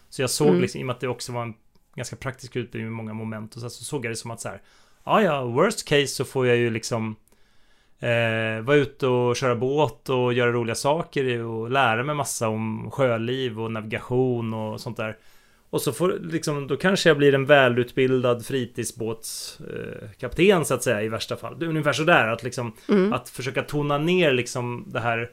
Så 0.09 0.23
jag 0.23 0.31
såg 0.31 0.49
Mm. 0.49 0.61
liksom, 0.61 0.81
i 0.81 0.83
och 0.83 0.87
med 0.87 0.95
att 0.95 1.01
det 1.01 1.09
också 1.09 1.33
var 1.33 1.43
en 1.43 1.55
ganska 1.95 2.17
praktisk 2.17 2.57
utbildning 2.57 2.91
med 2.91 2.97
många 2.97 3.15
moment 3.15 3.55
och 3.55 3.61
så, 3.61 3.71
så 3.71 3.85
såg 3.85 4.05
jag 4.05 4.13
det 4.13 4.17
som 4.17 4.31
att 4.31 4.41
så 4.41 4.49
här, 4.49 4.63
ja 5.05 5.23
ja, 5.23 5.45
worst 5.45 5.89
case 5.89 6.07
så 6.07 6.25
får 6.25 6.47
jag 6.47 6.57
ju 6.57 6.71
liksom 6.71 7.17
eh, 8.03 8.65
vara 8.65 8.77
ute 8.77 9.07
och 9.07 9.37
köra 9.37 9.55
båt 9.55 10.09
och 10.09 10.33
göra 10.33 10.53
roliga 10.53 10.75
saker 10.75 11.43
och 11.43 11.71
lära 11.71 12.03
mig 12.03 12.15
massa 12.15 12.49
om 12.49 12.91
sjöliv 12.91 13.61
och 13.61 13.73
navigation 13.73 14.55
och 14.55 14.81
sånt 14.81 14.97
där. 14.97 15.17
Och 15.71 15.83
så 15.83 15.93
får 15.93 16.19
liksom, 16.23 16.67
då 16.67 16.77
kanske 16.77 17.11
jag 17.11 17.19
blir 17.19 17.35
en 17.35 17.47
välutbildad 17.47 18.47
fritidsbåtskapten 18.47 20.51
eh, 20.51 20.63
så 20.63 20.75
att 20.75 20.83
säga 20.83 21.03
i 21.03 21.09
värsta 21.09 21.37
fall. 21.37 21.59
Det 21.59 21.65
är 21.65 21.69
ungefär 21.69 21.93
sådär 21.93 22.29
att 22.29 22.43
liksom 22.43 22.73
Mm. 22.89 23.13
att 23.13 23.29
försöka 23.29 23.63
tona 23.63 23.99
ner 23.99 24.33
liksom 24.33 24.85
det 24.87 25.01
här 25.01 25.31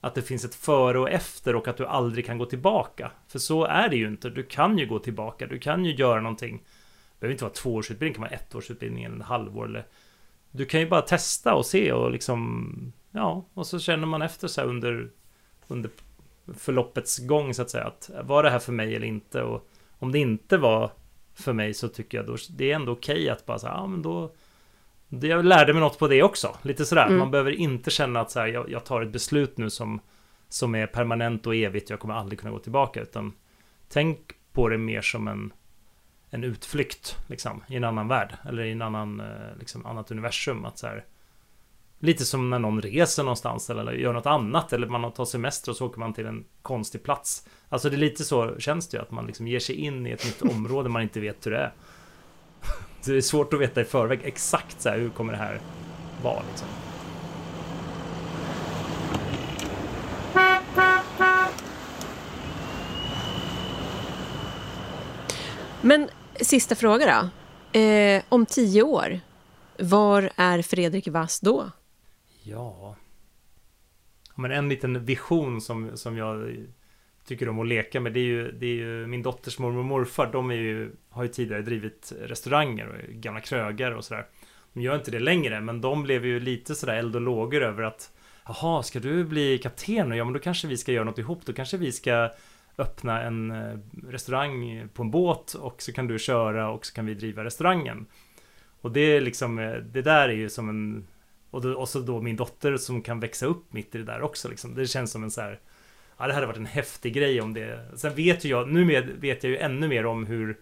att 0.00 0.14
det 0.14 0.22
finns 0.22 0.44
ett 0.44 0.54
före 0.54 0.98
och 0.98 1.10
efter 1.10 1.56
och 1.56 1.68
att 1.68 1.76
du 1.76 1.86
aldrig 1.86 2.26
kan 2.26 2.38
gå 2.38 2.46
tillbaka. 2.46 3.10
För 3.28 3.38
så 3.38 3.64
är 3.64 3.88
det 3.88 3.96
ju 3.96 4.06
inte. 4.06 4.30
Du 4.30 4.42
kan 4.42 4.78
ju 4.78 4.86
gå 4.86 4.98
tillbaka. 4.98 5.46
Du 5.46 5.58
kan 5.58 5.84
ju 5.84 5.94
göra 5.94 6.20
någonting. 6.20 6.56
Det 6.56 7.20
behöver 7.20 7.32
inte 7.32 7.44
vara 7.44 7.54
tvåårsutbildning, 7.54 8.12
det 8.12 8.16
kan 8.16 8.22
vara 8.22 8.40
ettårsutbildning 8.50 9.04
eller 9.04 9.16
en 9.16 9.22
halvår 9.22 9.64
eller 9.64 9.84
Du 10.50 10.64
kan 10.64 10.80
ju 10.80 10.88
bara 10.88 11.02
testa 11.02 11.54
och 11.54 11.66
se 11.66 11.92
och 11.92 12.10
liksom 12.10 12.92
Ja, 13.10 13.44
och 13.54 13.66
så 13.66 13.78
känner 13.78 14.06
man 14.06 14.22
efter 14.22 14.48
så 14.48 14.60
här 14.60 14.68
under 14.68 15.10
Under 15.68 15.90
förloppets 16.54 17.18
gång 17.18 17.54
så 17.54 17.62
att 17.62 17.70
säga 17.70 17.84
att 17.84 18.10
var 18.24 18.42
det 18.42 18.50
här 18.50 18.58
för 18.58 18.72
mig 18.72 18.96
eller 18.96 19.06
inte 19.06 19.42
och 19.42 19.68
om 19.98 20.12
det 20.12 20.18
inte 20.18 20.56
var 20.58 20.90
för 21.34 21.52
mig 21.52 21.74
så 21.74 21.88
tycker 21.88 22.18
jag 22.18 22.26
då 22.26 22.36
det 22.50 22.70
är 22.70 22.74
ändå 22.74 22.92
okej 22.92 23.28
att 23.30 23.46
bara 23.46 23.58
säga 23.58 23.72
ja 23.72 23.86
men 23.86 24.02
då 24.02 24.32
det- 25.08 25.26
jag 25.26 25.44
lärde 25.44 25.72
mig 25.72 25.80
något 25.80 25.98
på 25.98 26.08
det 26.08 26.22
också. 26.22 26.56
Lite 26.62 26.84
sådär. 26.84 27.06
Mm. 27.06 27.18
Man 27.18 27.30
behöver 27.30 27.50
inte 27.52 27.90
känna 27.90 28.20
att 28.20 28.30
så 28.30 28.40
här, 28.40 28.46
jag, 28.46 28.70
jag 28.70 28.84
tar 28.84 29.02
ett 29.02 29.12
beslut 29.12 29.56
nu 29.58 29.70
som, 29.70 30.00
som 30.48 30.74
är 30.74 30.86
permanent 30.86 31.46
och 31.46 31.54
evigt. 31.56 31.90
Jag 31.90 32.00
kommer 32.00 32.14
aldrig 32.14 32.38
kunna 32.40 32.50
gå 32.52 32.58
tillbaka. 32.58 33.00
Utan 33.00 33.32
tänk 33.88 34.18
på 34.52 34.68
det 34.68 34.78
mer 34.78 35.00
som 35.00 35.28
en, 35.28 35.52
en 36.30 36.44
utflykt 36.44 37.16
liksom, 37.26 37.64
i 37.68 37.76
en 37.76 37.84
annan 37.84 38.08
värld. 38.08 38.36
Eller 38.48 38.62
i 38.62 38.72
en 38.72 38.82
annan, 38.82 39.20
eh, 39.20 39.56
liksom, 39.58 39.86
annat 39.86 40.10
universum. 40.10 40.64
Att 40.64 40.78
så 40.78 40.86
här, 40.86 41.04
lite 41.98 42.24
som 42.24 42.50
när 42.50 42.58
någon 42.58 42.82
reser 42.82 43.22
någonstans 43.22 43.70
eller 43.70 43.92
gör 43.92 44.12
något 44.12 44.26
annat. 44.26 44.72
Eller 44.72 44.86
man 44.86 45.12
tar 45.12 45.24
semester 45.24 45.70
och 45.70 45.76
så 45.76 45.86
åker 45.86 45.98
man 45.98 46.12
till 46.12 46.26
en 46.26 46.44
konstig 46.62 47.02
plats. 47.02 47.46
Alltså 47.68 47.90
det 47.90 47.96
är 47.96 47.98
lite 47.98 48.24
så 48.24 48.58
känns 48.58 48.88
det 48.88 48.96
ju. 48.96 49.02
Att 49.02 49.10
man 49.10 49.26
liksom 49.26 49.48
ger 49.48 49.60
sig 49.60 49.74
in 49.74 50.06
i 50.06 50.10
ett 50.10 50.24
nytt 50.24 50.52
område 50.52 50.88
man 50.88 51.02
inte 51.02 51.20
vet 51.20 51.46
hur 51.46 51.50
det 51.50 51.58
är. 51.58 51.72
Så 53.00 53.10
det 53.10 53.16
är 53.16 53.20
svårt 53.20 53.52
att 53.52 53.60
veta 53.60 53.80
i 53.80 53.84
förväg 53.84 54.20
exakt 54.24 54.80
så 54.80 54.88
här, 54.88 54.98
hur 54.98 55.10
kommer 55.10 55.32
det 55.32 55.38
här 55.38 55.60
vara 56.22 56.42
liksom. 56.50 56.68
Men 65.80 66.08
sista 66.42 66.74
fråga 66.74 67.30
då. 67.72 67.78
Eh, 67.78 68.22
om 68.28 68.46
tio 68.46 68.82
år, 68.82 69.20
var 69.78 70.30
är 70.36 70.62
Fredrik 70.62 71.08
Wass 71.08 71.40
då? 71.40 71.70
Ja. 72.42 72.96
Men 74.34 74.50
en 74.50 74.68
liten 74.68 75.04
vision 75.04 75.60
som, 75.60 75.96
som 75.96 76.16
jag 76.16 76.56
tycker 77.26 77.48
om 77.48 77.58
att 77.58 77.66
leka 77.66 78.00
med 78.00 78.12
det 78.12 78.20
är 78.20 78.24
ju, 78.24 78.52
det 78.52 78.66
är 78.66 78.74
ju 78.74 79.06
min 79.06 79.22
dotters 79.22 79.58
mormor 79.58 79.78
och 79.78 79.84
morfar. 79.84 80.32
De 80.32 80.50
är 80.50 80.54
ju, 80.54 80.92
har 81.08 81.22
ju 81.22 81.28
tidigare 81.28 81.62
drivit 81.62 82.12
restauranger 82.20 82.86
och 82.86 83.14
gamla 83.14 83.40
krögar 83.40 83.92
och 83.92 84.04
sådär. 84.04 84.26
De 84.72 84.80
gör 84.80 84.96
inte 84.96 85.10
det 85.10 85.18
längre 85.18 85.60
men 85.60 85.80
de 85.80 86.02
blev 86.02 86.26
ju 86.26 86.40
lite 86.40 86.74
sådär 86.74 86.94
eld 86.94 87.16
och 87.16 87.22
lågor 87.22 87.62
över 87.62 87.82
att 87.82 88.12
Jaha, 88.46 88.82
ska 88.82 89.00
du 89.00 89.24
bli 89.24 89.58
kapten? 89.58 90.10
Ja 90.10 90.24
men 90.24 90.32
då 90.32 90.38
kanske 90.38 90.68
vi 90.68 90.76
ska 90.76 90.92
göra 90.92 91.04
något 91.04 91.18
ihop. 91.18 91.46
Då 91.46 91.52
kanske 91.52 91.76
vi 91.76 91.92
ska 91.92 92.30
öppna 92.80 93.22
en 93.22 93.50
eh, 93.50 93.78
restaurang 94.08 94.88
på 94.94 95.02
en 95.02 95.10
båt 95.10 95.54
och 95.54 95.82
så 95.82 95.92
kan 95.92 96.06
du 96.06 96.18
köra 96.18 96.70
och 96.70 96.86
så 96.86 96.94
kan 96.94 97.06
vi 97.06 97.14
driva 97.14 97.44
restaurangen. 97.44 98.06
Och 98.80 98.92
det 98.92 99.00
är 99.00 99.20
liksom, 99.20 99.58
eh, 99.58 99.72
det 99.72 100.02
där 100.02 100.28
är 100.28 100.32
ju 100.32 100.48
som 100.48 100.68
en 100.68 101.06
och, 101.50 101.62
då, 101.62 101.72
och 101.72 101.88
så 101.88 102.00
då 102.00 102.20
min 102.20 102.36
dotter 102.36 102.76
som 102.76 103.02
kan 103.02 103.20
växa 103.20 103.46
upp 103.46 103.72
mitt 103.72 103.94
i 103.94 103.98
det 103.98 104.04
där 104.04 104.22
också 104.22 104.48
liksom. 104.48 104.74
Det 104.74 104.86
känns 104.86 105.12
som 105.12 105.24
en 105.24 105.30
så 105.30 105.40
här 105.40 105.60
Ja 106.18 106.26
det 106.26 106.34
hade 106.34 106.46
varit 106.46 106.56
en 106.56 106.66
häftig 106.66 107.14
grej 107.14 107.40
om 107.40 107.54
det 107.54 107.88
Sen 107.96 108.14
vet 108.14 108.44
ju 108.44 108.48
jag, 108.48 108.68
nu 108.68 108.84
vet 109.20 109.44
jag 109.44 109.50
ju 109.50 109.58
ännu 109.58 109.88
mer 109.88 110.06
om 110.06 110.26
hur 110.26 110.58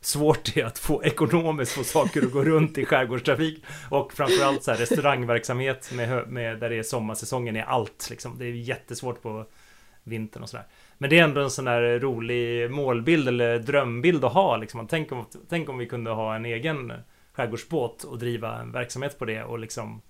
Svårt 0.00 0.54
det 0.54 0.60
är 0.60 0.64
att 0.64 0.78
få 0.78 1.04
ekonomiskt 1.04 1.72
få 1.72 1.84
saker 1.84 2.22
att 2.22 2.32
gå 2.32 2.44
runt 2.44 2.78
i 2.78 2.84
skärgårdstrafik 2.84 3.64
Och 3.90 4.12
framförallt 4.12 4.62
så 4.62 4.70
här 4.70 4.78
restaurangverksamhet 4.78 5.92
med, 5.94 6.28
med 6.28 6.58
där 6.58 6.70
det 6.70 6.76
är 6.76 6.82
sommarsäsongen 6.82 7.56
är 7.56 7.62
allt 7.62 8.06
liksom. 8.10 8.38
Det 8.38 8.44
är 8.44 8.52
jättesvårt 8.52 9.22
på 9.22 9.46
vintern 10.02 10.42
och 10.42 10.48
sådär 10.48 10.66
men 11.04 11.10
det 11.10 11.18
är 11.18 11.24
ändå 11.24 11.40
en 11.40 11.50
sån 11.50 11.64
där 11.64 11.98
rolig 11.98 12.70
målbild 12.70 13.28
eller 13.28 13.58
drömbild 13.58 14.24
att 14.24 14.32
ha 14.32 14.56
liksom. 14.56 14.86
Tänk 14.86 15.12
om, 15.12 15.26
tänk 15.48 15.68
om 15.68 15.78
vi 15.78 15.86
kunde 15.86 16.10
ha 16.10 16.36
en 16.36 16.44
egen 16.44 16.92
skärgårdsbåt 17.32 18.04
och 18.04 18.18
driva 18.18 18.60
en 18.60 18.72
verksamhet 18.72 19.18
på 19.18 19.24
det 19.24 19.42
och 19.42 19.58
liksom 19.58 20.00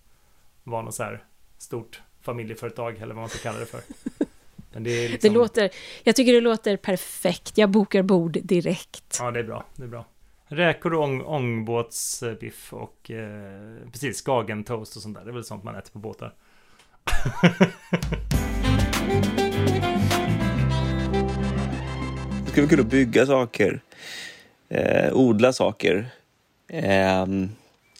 vara 0.64 0.82
något 0.82 0.94
så 0.94 1.02
här 1.02 1.24
stort 1.58 2.02
familjeföretag 2.22 2.98
eller 2.98 3.14
vad 3.14 3.22
man 3.22 3.28
ska 3.28 3.38
kalla 3.38 3.58
det 3.58 3.66
för. 3.66 3.80
Det 4.72 5.08
liksom, 5.08 5.30
Det 5.32 5.38
låter, 5.38 5.70
jag 6.02 6.16
tycker 6.16 6.32
det 6.32 6.40
låter 6.40 6.76
perfekt. 6.76 7.58
Jag 7.58 7.70
bokar 7.70 8.02
bord 8.02 8.38
direkt. 8.42 9.16
Ja, 9.20 9.30
det 9.30 9.38
är 9.38 9.44
bra. 9.44 9.64
Det 9.76 9.82
är 9.82 9.88
bra. 9.88 10.04
Räkor 10.46 10.94
och 10.94 11.02
ång, 11.02 11.22
ångbåtsbiff 11.22 12.72
och 12.72 13.10
eh, 13.10 13.88
precis 13.92 14.22
skagentoast 14.22 14.96
och 14.96 15.02
sånt 15.02 15.16
där. 15.16 15.24
Det 15.24 15.30
är 15.30 15.34
väl 15.34 15.44
sånt 15.44 15.64
man 15.64 15.76
äter 15.76 15.92
på 15.92 15.98
båtar. 15.98 16.34
skulle 22.54 22.66
vara 22.66 22.76
kul 22.76 22.80
att 22.80 22.90
bygga 22.90 23.26
saker, 23.26 23.80
eh, 24.68 25.16
odla 25.16 25.52
saker. 25.52 26.06
Eh, 26.68 27.26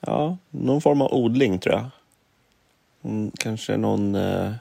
ja, 0.01 0.37
någon 0.51 0.81
form 0.81 1.03
av 1.03 1.15
odling 1.15 1.59
tror 1.59 1.75
jag. 1.75 1.91
Mm, 3.05 3.31
kanske 3.39 3.77
någon 3.77 4.15
eh, 4.15 4.53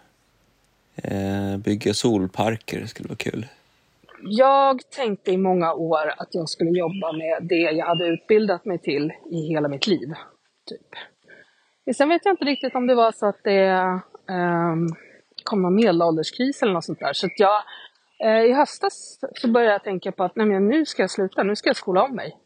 eh, 0.96 1.58
bygga 1.58 1.94
solparker 1.94 2.86
skulle 2.86 3.10
vara 3.10 3.18
kul. 3.18 3.48
Jag 4.22 4.89
tänkte 4.89 5.32
i 5.32 5.38
många 5.38 5.74
år 5.74 6.14
att 6.18 6.30
jag 6.32 6.50
skulle 6.50 6.80
jobba 6.80 7.12
med 7.12 7.38
det 7.41 7.56
jag 7.56 7.86
hade 7.86 8.08
utbildat 8.08 8.66
mig 8.66 8.78
till 8.78 9.14
i 9.32 9.48
hela 9.48 9.68
mitt 9.68 9.88
liv. 9.88 10.14
Typ. 10.70 11.96
Sen 11.96 12.10
vet 12.10 12.26
jag 12.26 12.34
inte 12.34 12.46
riktigt 12.46 12.76
om 12.76 12.88
det 12.88 12.96
var 12.96 13.12
så 13.12 13.26
att 13.26 13.44
det 13.44 13.66
eh, 14.30 14.76
kom 15.44 15.62
någon 15.62 15.76
medelålderskris 15.76 16.64
eller 16.64 16.74
något 16.74 16.86
sånt 16.86 17.00
där. 17.00 17.14
Så 17.14 17.26
att 17.26 17.39
jag, 17.39 17.64
Eh, 18.24 18.42
i 18.42 18.54
höstas 18.54 19.20
så 19.36 19.48
började 19.48 19.74
jag 19.74 19.84
tänka 19.84 20.12
på 20.12 20.24
att 20.24 20.36
nej, 20.36 20.46
men 20.46 20.68
nu 20.68 20.86
ska 20.86 21.04
jag 21.04 21.12
sluta, 21.12 21.44
nu 21.44 21.56
ska 21.56 21.70
jag 21.70 21.76
skola 21.76 22.04
om 22.04 22.16
mig. 22.16 22.38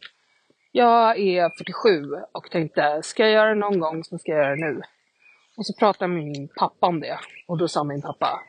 Jag 0.72 1.20
är 1.20 1.50
47 1.58 2.14
och 2.32 2.52
tänkte, 2.52 3.02
ska 3.04 3.24
jag 3.24 3.32
göra 3.32 3.50
det 3.50 3.56
någon 3.56 3.80
gång 3.80 4.04
så 4.04 4.18
ska 4.18 4.32
jag 4.32 4.44
göra 4.44 4.56
det 4.56 4.66
nu. 4.66 4.82
Och 5.58 5.66
så 5.66 5.74
pratade 5.74 6.14
min 6.14 6.48
pappa 6.56 6.88
om 6.88 7.00
det. 7.00 7.20
Och 7.48 7.58
då 7.58 7.68
sa 7.68 7.84
min 7.84 8.02
pappa, 8.02 8.40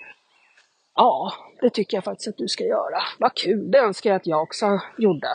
Ja, 0.95 1.33
det 1.61 1.70
tycker 1.70 1.97
jag 1.97 2.05
faktiskt 2.05 2.29
att 2.29 2.37
du 2.37 2.49
ska 2.49 2.64
göra. 2.64 3.03
Vad 3.18 3.35
kul, 3.35 3.70
det 3.70 3.79
önskar 3.79 4.11
jag 4.11 4.16
att 4.16 4.26
jag 4.26 4.43
också 4.43 4.81
gjorde. 4.99 5.29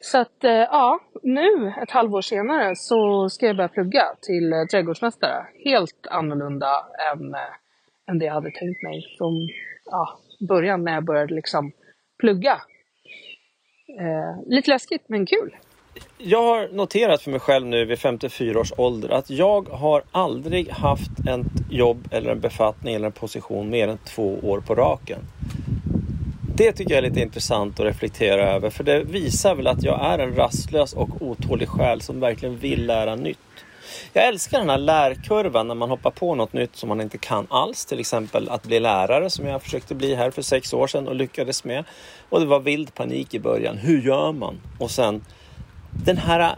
Så 0.00 0.18
att 0.18 0.44
eh, 0.44 0.52
ja, 0.52 1.00
nu 1.22 1.72
ett 1.82 1.90
halvår 1.90 2.20
senare 2.20 2.76
så 2.76 3.28
ska 3.28 3.46
jag 3.46 3.56
börja 3.56 3.68
plugga 3.68 4.04
till 4.22 4.52
eh, 4.52 4.64
trädgårdsmästare. 4.64 5.46
Helt 5.64 6.06
annorlunda 6.10 6.86
än, 7.12 7.34
än 8.10 8.18
det 8.18 8.24
jag 8.24 8.34
hade 8.34 8.50
tänkt 8.50 8.82
mig 8.82 9.16
från 9.18 9.48
ja, 9.84 10.18
början 10.38 10.84
när 10.84 10.94
jag 10.94 11.04
började 11.04 11.34
liksom 11.34 11.72
plugga. 12.20 12.60
Eh, 14.00 14.42
lite 14.46 14.70
läskigt 14.70 15.02
men 15.06 15.26
kul. 15.26 15.56
Jag 16.18 16.42
har 16.42 16.68
noterat 16.68 17.22
för 17.22 17.30
mig 17.30 17.40
själv 17.40 17.66
nu 17.66 17.84
vid 17.84 17.98
54 17.98 18.60
års 18.60 18.72
ålder 18.76 19.08
att 19.08 19.30
jag 19.30 19.68
har 19.68 20.02
aldrig 20.10 20.70
haft 20.70 21.10
ett 21.28 21.70
jobb 21.70 22.08
eller 22.10 22.30
en 22.30 22.40
befattning 22.40 22.94
eller 22.94 23.06
en 23.06 23.12
position 23.12 23.70
mer 23.70 23.88
än 23.88 23.98
två 23.98 24.38
år 24.42 24.60
på 24.60 24.74
raken. 24.74 25.18
Det 26.56 26.72
tycker 26.72 26.90
jag 26.94 26.98
är 27.04 27.08
lite 27.08 27.20
intressant 27.20 27.80
att 27.80 27.86
reflektera 27.86 28.50
över 28.50 28.70
för 28.70 28.84
det 28.84 29.04
visar 29.04 29.54
väl 29.54 29.66
att 29.66 29.82
jag 29.82 30.04
är 30.04 30.18
en 30.18 30.34
rastlös 30.34 30.92
och 30.92 31.08
otålig 31.20 31.68
själ 31.68 32.00
som 32.00 32.20
verkligen 32.20 32.56
vill 32.56 32.86
lära 32.86 33.16
nytt. 33.16 33.38
Jag 34.12 34.26
älskar 34.26 34.58
den 34.58 34.70
här 34.70 34.78
lärkurvan 34.78 35.68
när 35.68 35.74
man 35.74 35.90
hoppar 35.90 36.10
på 36.10 36.34
något 36.34 36.52
nytt 36.52 36.76
som 36.76 36.88
man 36.88 37.00
inte 37.00 37.18
kan 37.18 37.46
alls. 37.50 37.84
Till 37.86 38.00
exempel 38.00 38.48
att 38.48 38.62
bli 38.62 38.80
lärare 38.80 39.30
som 39.30 39.46
jag 39.46 39.62
försökte 39.62 39.94
bli 39.94 40.14
här 40.14 40.30
för 40.30 40.42
sex 40.42 40.72
år 40.72 40.86
sedan 40.86 41.08
och 41.08 41.14
lyckades 41.14 41.64
med. 41.64 41.84
Och 42.28 42.40
det 42.40 42.46
var 42.46 42.60
vild 42.60 42.94
panik 42.94 43.34
i 43.34 43.40
början. 43.40 43.76
Hur 43.78 44.02
gör 44.02 44.32
man? 44.32 44.60
Och 44.78 44.90
sen 44.90 45.24
den 46.04 46.18
här 46.18 46.56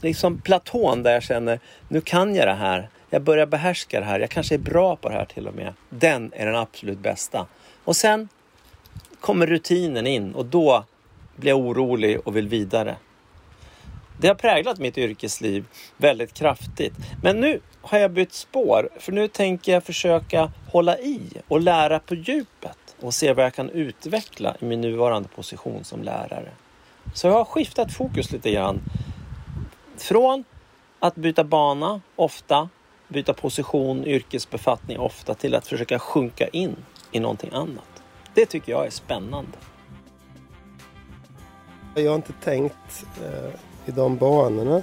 liksom 0.00 0.40
platån 0.40 1.02
där 1.02 1.12
jag 1.12 1.22
känner 1.22 1.60
nu 1.88 2.00
kan 2.00 2.34
jag 2.34 2.48
det 2.48 2.54
här. 2.54 2.88
Jag 3.10 3.22
börjar 3.22 3.46
behärska 3.46 4.00
det 4.00 4.06
här. 4.06 4.20
Jag 4.20 4.30
kanske 4.30 4.54
är 4.54 4.58
bra 4.58 4.96
på 4.96 5.08
det 5.08 5.14
här 5.14 5.24
till 5.24 5.48
och 5.48 5.54
med. 5.54 5.74
Den 5.90 6.32
är 6.36 6.46
den 6.46 6.56
absolut 6.56 6.98
bästa. 6.98 7.46
Och 7.84 7.96
sen 7.96 8.28
kommer 9.20 9.46
rutinen 9.46 10.06
in 10.06 10.34
och 10.34 10.46
då 10.46 10.84
blir 11.36 11.50
jag 11.50 11.60
orolig 11.60 12.20
och 12.24 12.36
vill 12.36 12.48
vidare. 12.48 12.96
Det 14.20 14.28
har 14.28 14.34
präglat 14.34 14.78
mitt 14.78 14.98
yrkesliv 14.98 15.66
väldigt 15.96 16.34
kraftigt. 16.34 16.94
Men 17.22 17.40
nu 17.40 17.60
har 17.80 17.98
jag 17.98 18.10
bytt 18.10 18.32
spår 18.32 18.88
för 18.98 19.12
nu 19.12 19.28
tänker 19.28 19.72
jag 19.72 19.84
försöka 19.84 20.52
hålla 20.72 20.98
i 20.98 21.20
och 21.48 21.60
lära 21.60 21.98
på 21.98 22.14
djupet 22.14 22.96
och 23.00 23.14
se 23.14 23.32
vad 23.32 23.44
jag 23.44 23.54
kan 23.54 23.70
utveckla 23.70 24.56
i 24.60 24.64
min 24.64 24.80
nuvarande 24.80 25.28
position 25.28 25.84
som 25.84 26.02
lärare. 26.02 26.50
Så 27.14 27.26
jag 27.26 27.34
har 27.34 27.44
skiftat 27.44 27.92
fokus 27.92 28.32
lite 28.32 28.50
grann. 28.50 28.80
Från 29.96 30.44
att 30.98 31.14
byta 31.14 31.44
bana 31.44 32.00
ofta, 32.16 32.68
byta 33.08 33.34
position, 33.34 34.04
yrkesbefattning 34.04 34.98
ofta 34.98 35.34
till 35.34 35.54
att 35.54 35.66
försöka 35.66 35.98
sjunka 35.98 36.48
in 36.48 36.76
i 37.12 37.20
någonting 37.20 37.50
annat. 37.52 38.02
Det 38.34 38.46
tycker 38.46 38.72
jag 38.72 38.86
är 38.86 38.90
spännande. 38.90 39.58
Jag 41.94 42.10
har 42.10 42.16
inte 42.16 42.32
tänkt 42.32 43.06
eh, 43.24 43.50
i 43.88 43.90
de 43.90 44.16
banorna. 44.16 44.82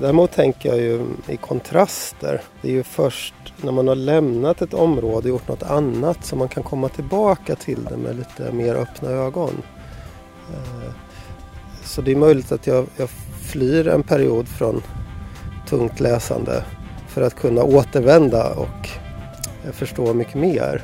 Däremot 0.00 0.32
tänker 0.32 0.68
jag 0.68 0.78
ju 0.78 1.06
i 1.28 1.36
kontraster. 1.36 2.42
Det 2.62 2.68
är 2.68 2.72
ju 2.72 2.82
först 2.82 3.34
när 3.56 3.72
man 3.72 3.88
har 3.88 3.94
lämnat 3.94 4.62
ett 4.62 4.74
område 4.74 5.16
och 5.16 5.28
gjort 5.28 5.48
något 5.48 5.62
annat 5.62 6.24
som 6.24 6.38
man 6.38 6.48
kan 6.48 6.62
komma 6.62 6.88
tillbaka 6.88 7.54
till 7.54 7.84
det 7.84 7.96
med 7.96 8.16
lite 8.16 8.52
mer 8.52 8.74
öppna 8.74 9.08
ögon. 9.08 9.62
Eh, 10.52 10.92
så 11.84 12.02
det 12.02 12.12
är 12.12 12.16
möjligt 12.16 12.52
att 12.52 12.66
jag, 12.66 12.86
jag 12.96 13.08
flyr 13.50 13.88
en 13.88 14.02
period 14.02 14.48
från 14.48 14.82
tungt 15.68 16.00
läsande 16.00 16.64
för 17.08 17.22
att 17.22 17.34
kunna 17.34 17.62
återvända 17.62 18.54
och 18.54 18.88
förstå 19.72 20.14
mycket 20.14 20.34
mer. 20.34 20.82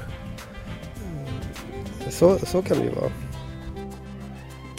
Så, 2.10 2.38
så 2.38 2.62
kan 2.62 2.78
det 2.78 2.84
ju 2.84 2.90
vara. 2.90 3.10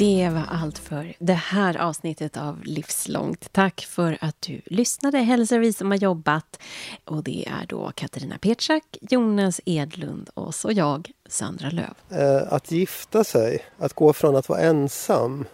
Det 0.01 0.29
var 0.29 0.45
allt 0.49 0.77
för 0.77 1.13
det 1.19 1.33
här 1.33 1.77
avsnittet 1.77 2.37
av 2.37 2.63
Livslångt. 2.63 3.53
Tack 3.53 3.85
för 3.89 4.17
att 4.21 4.41
du 4.41 4.61
lyssnade, 4.65 5.17
hälsar 5.17 5.59
vi 5.59 5.73
som 5.73 5.91
har 5.91 5.97
jobbat. 5.97 6.59
Och 7.05 7.23
det 7.23 7.47
är 7.47 7.65
då 7.67 7.91
Katarina 7.95 8.37
Petschak, 8.37 8.97
Jonas 9.01 9.61
Edlund 9.65 10.29
och 10.33 10.55
så 10.55 10.71
jag, 10.71 11.11
Sandra 11.29 11.69
Löv. 11.69 11.93
Eh, 12.09 12.53
att 12.53 12.71
gifta 12.71 13.23
sig, 13.23 13.65
att 13.77 13.93
gå 13.93 14.13
från 14.13 14.35
att 14.35 14.49
vara 14.49 14.59
ensam 14.59 15.45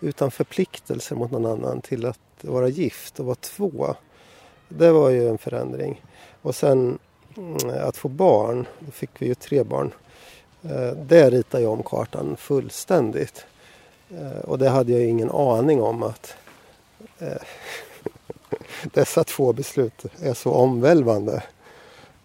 utan 0.00 0.30
förpliktelser 0.30 1.16
mot 1.16 1.30
någon 1.30 1.46
annan 1.46 1.80
till 1.80 2.06
att 2.06 2.20
vara 2.40 2.68
gift 2.68 3.20
och 3.20 3.26
vara 3.26 3.36
två. 3.36 3.94
Det 4.68 4.92
var 4.92 5.10
ju 5.10 5.28
en 5.28 5.38
förändring. 5.38 6.02
Och 6.42 6.54
sen 6.54 6.98
mm, 7.36 7.56
att 7.88 7.96
få 7.96 8.08
barn, 8.08 8.66
då 8.78 8.90
fick 8.90 9.10
vi 9.18 9.26
ju 9.26 9.34
tre 9.34 9.62
barn. 9.62 9.92
Eh, 10.62 10.92
det 11.06 11.30
ritar 11.30 11.58
jag 11.58 11.72
om 11.72 11.82
kartan 11.82 12.36
fullständigt. 12.36 13.46
Eh, 14.10 14.38
och 14.38 14.58
det 14.58 14.68
hade 14.68 14.92
jag 14.92 15.04
ingen 15.04 15.30
aning 15.30 15.82
om 15.82 16.02
att 16.02 16.34
eh, 17.18 17.42
dessa 18.82 19.24
två 19.24 19.52
beslut 19.52 20.04
är 20.22 20.34
så 20.34 20.52
omvälvande. 20.52 21.42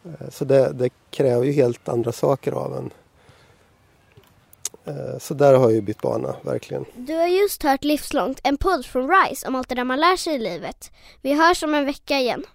Eh, 0.05 0.29
så 0.29 0.45
det, 0.45 0.71
det, 0.73 0.89
kräver 1.09 1.45
ju 1.45 1.51
helt 1.51 1.89
andra 1.89 2.11
saker 2.11 2.51
av 2.51 2.77
en. 2.77 2.91
Så 5.19 5.33
där 5.33 5.53
har 5.53 5.63
jag 5.63 5.71
ju 5.71 5.81
bytt 5.81 6.01
bana, 6.01 6.35
verkligen. 6.41 6.85
Du 6.95 7.13
har 7.13 7.27
just 7.27 7.63
hört 7.63 7.83
Livslångt, 7.83 8.39
en 8.43 8.57
podd 8.57 8.85
från 8.85 9.09
RISE 9.09 9.47
om 9.47 9.55
allt 9.55 9.69
det 9.69 9.75
där 9.75 9.83
man 9.83 9.99
lär 9.99 10.17
sig 10.17 10.35
i 10.35 10.39
livet. 10.39 10.91
Vi 11.21 11.33
hörs 11.33 11.63
om 11.63 11.73
en 11.73 11.85
vecka 11.85 12.19
igen. 12.19 12.45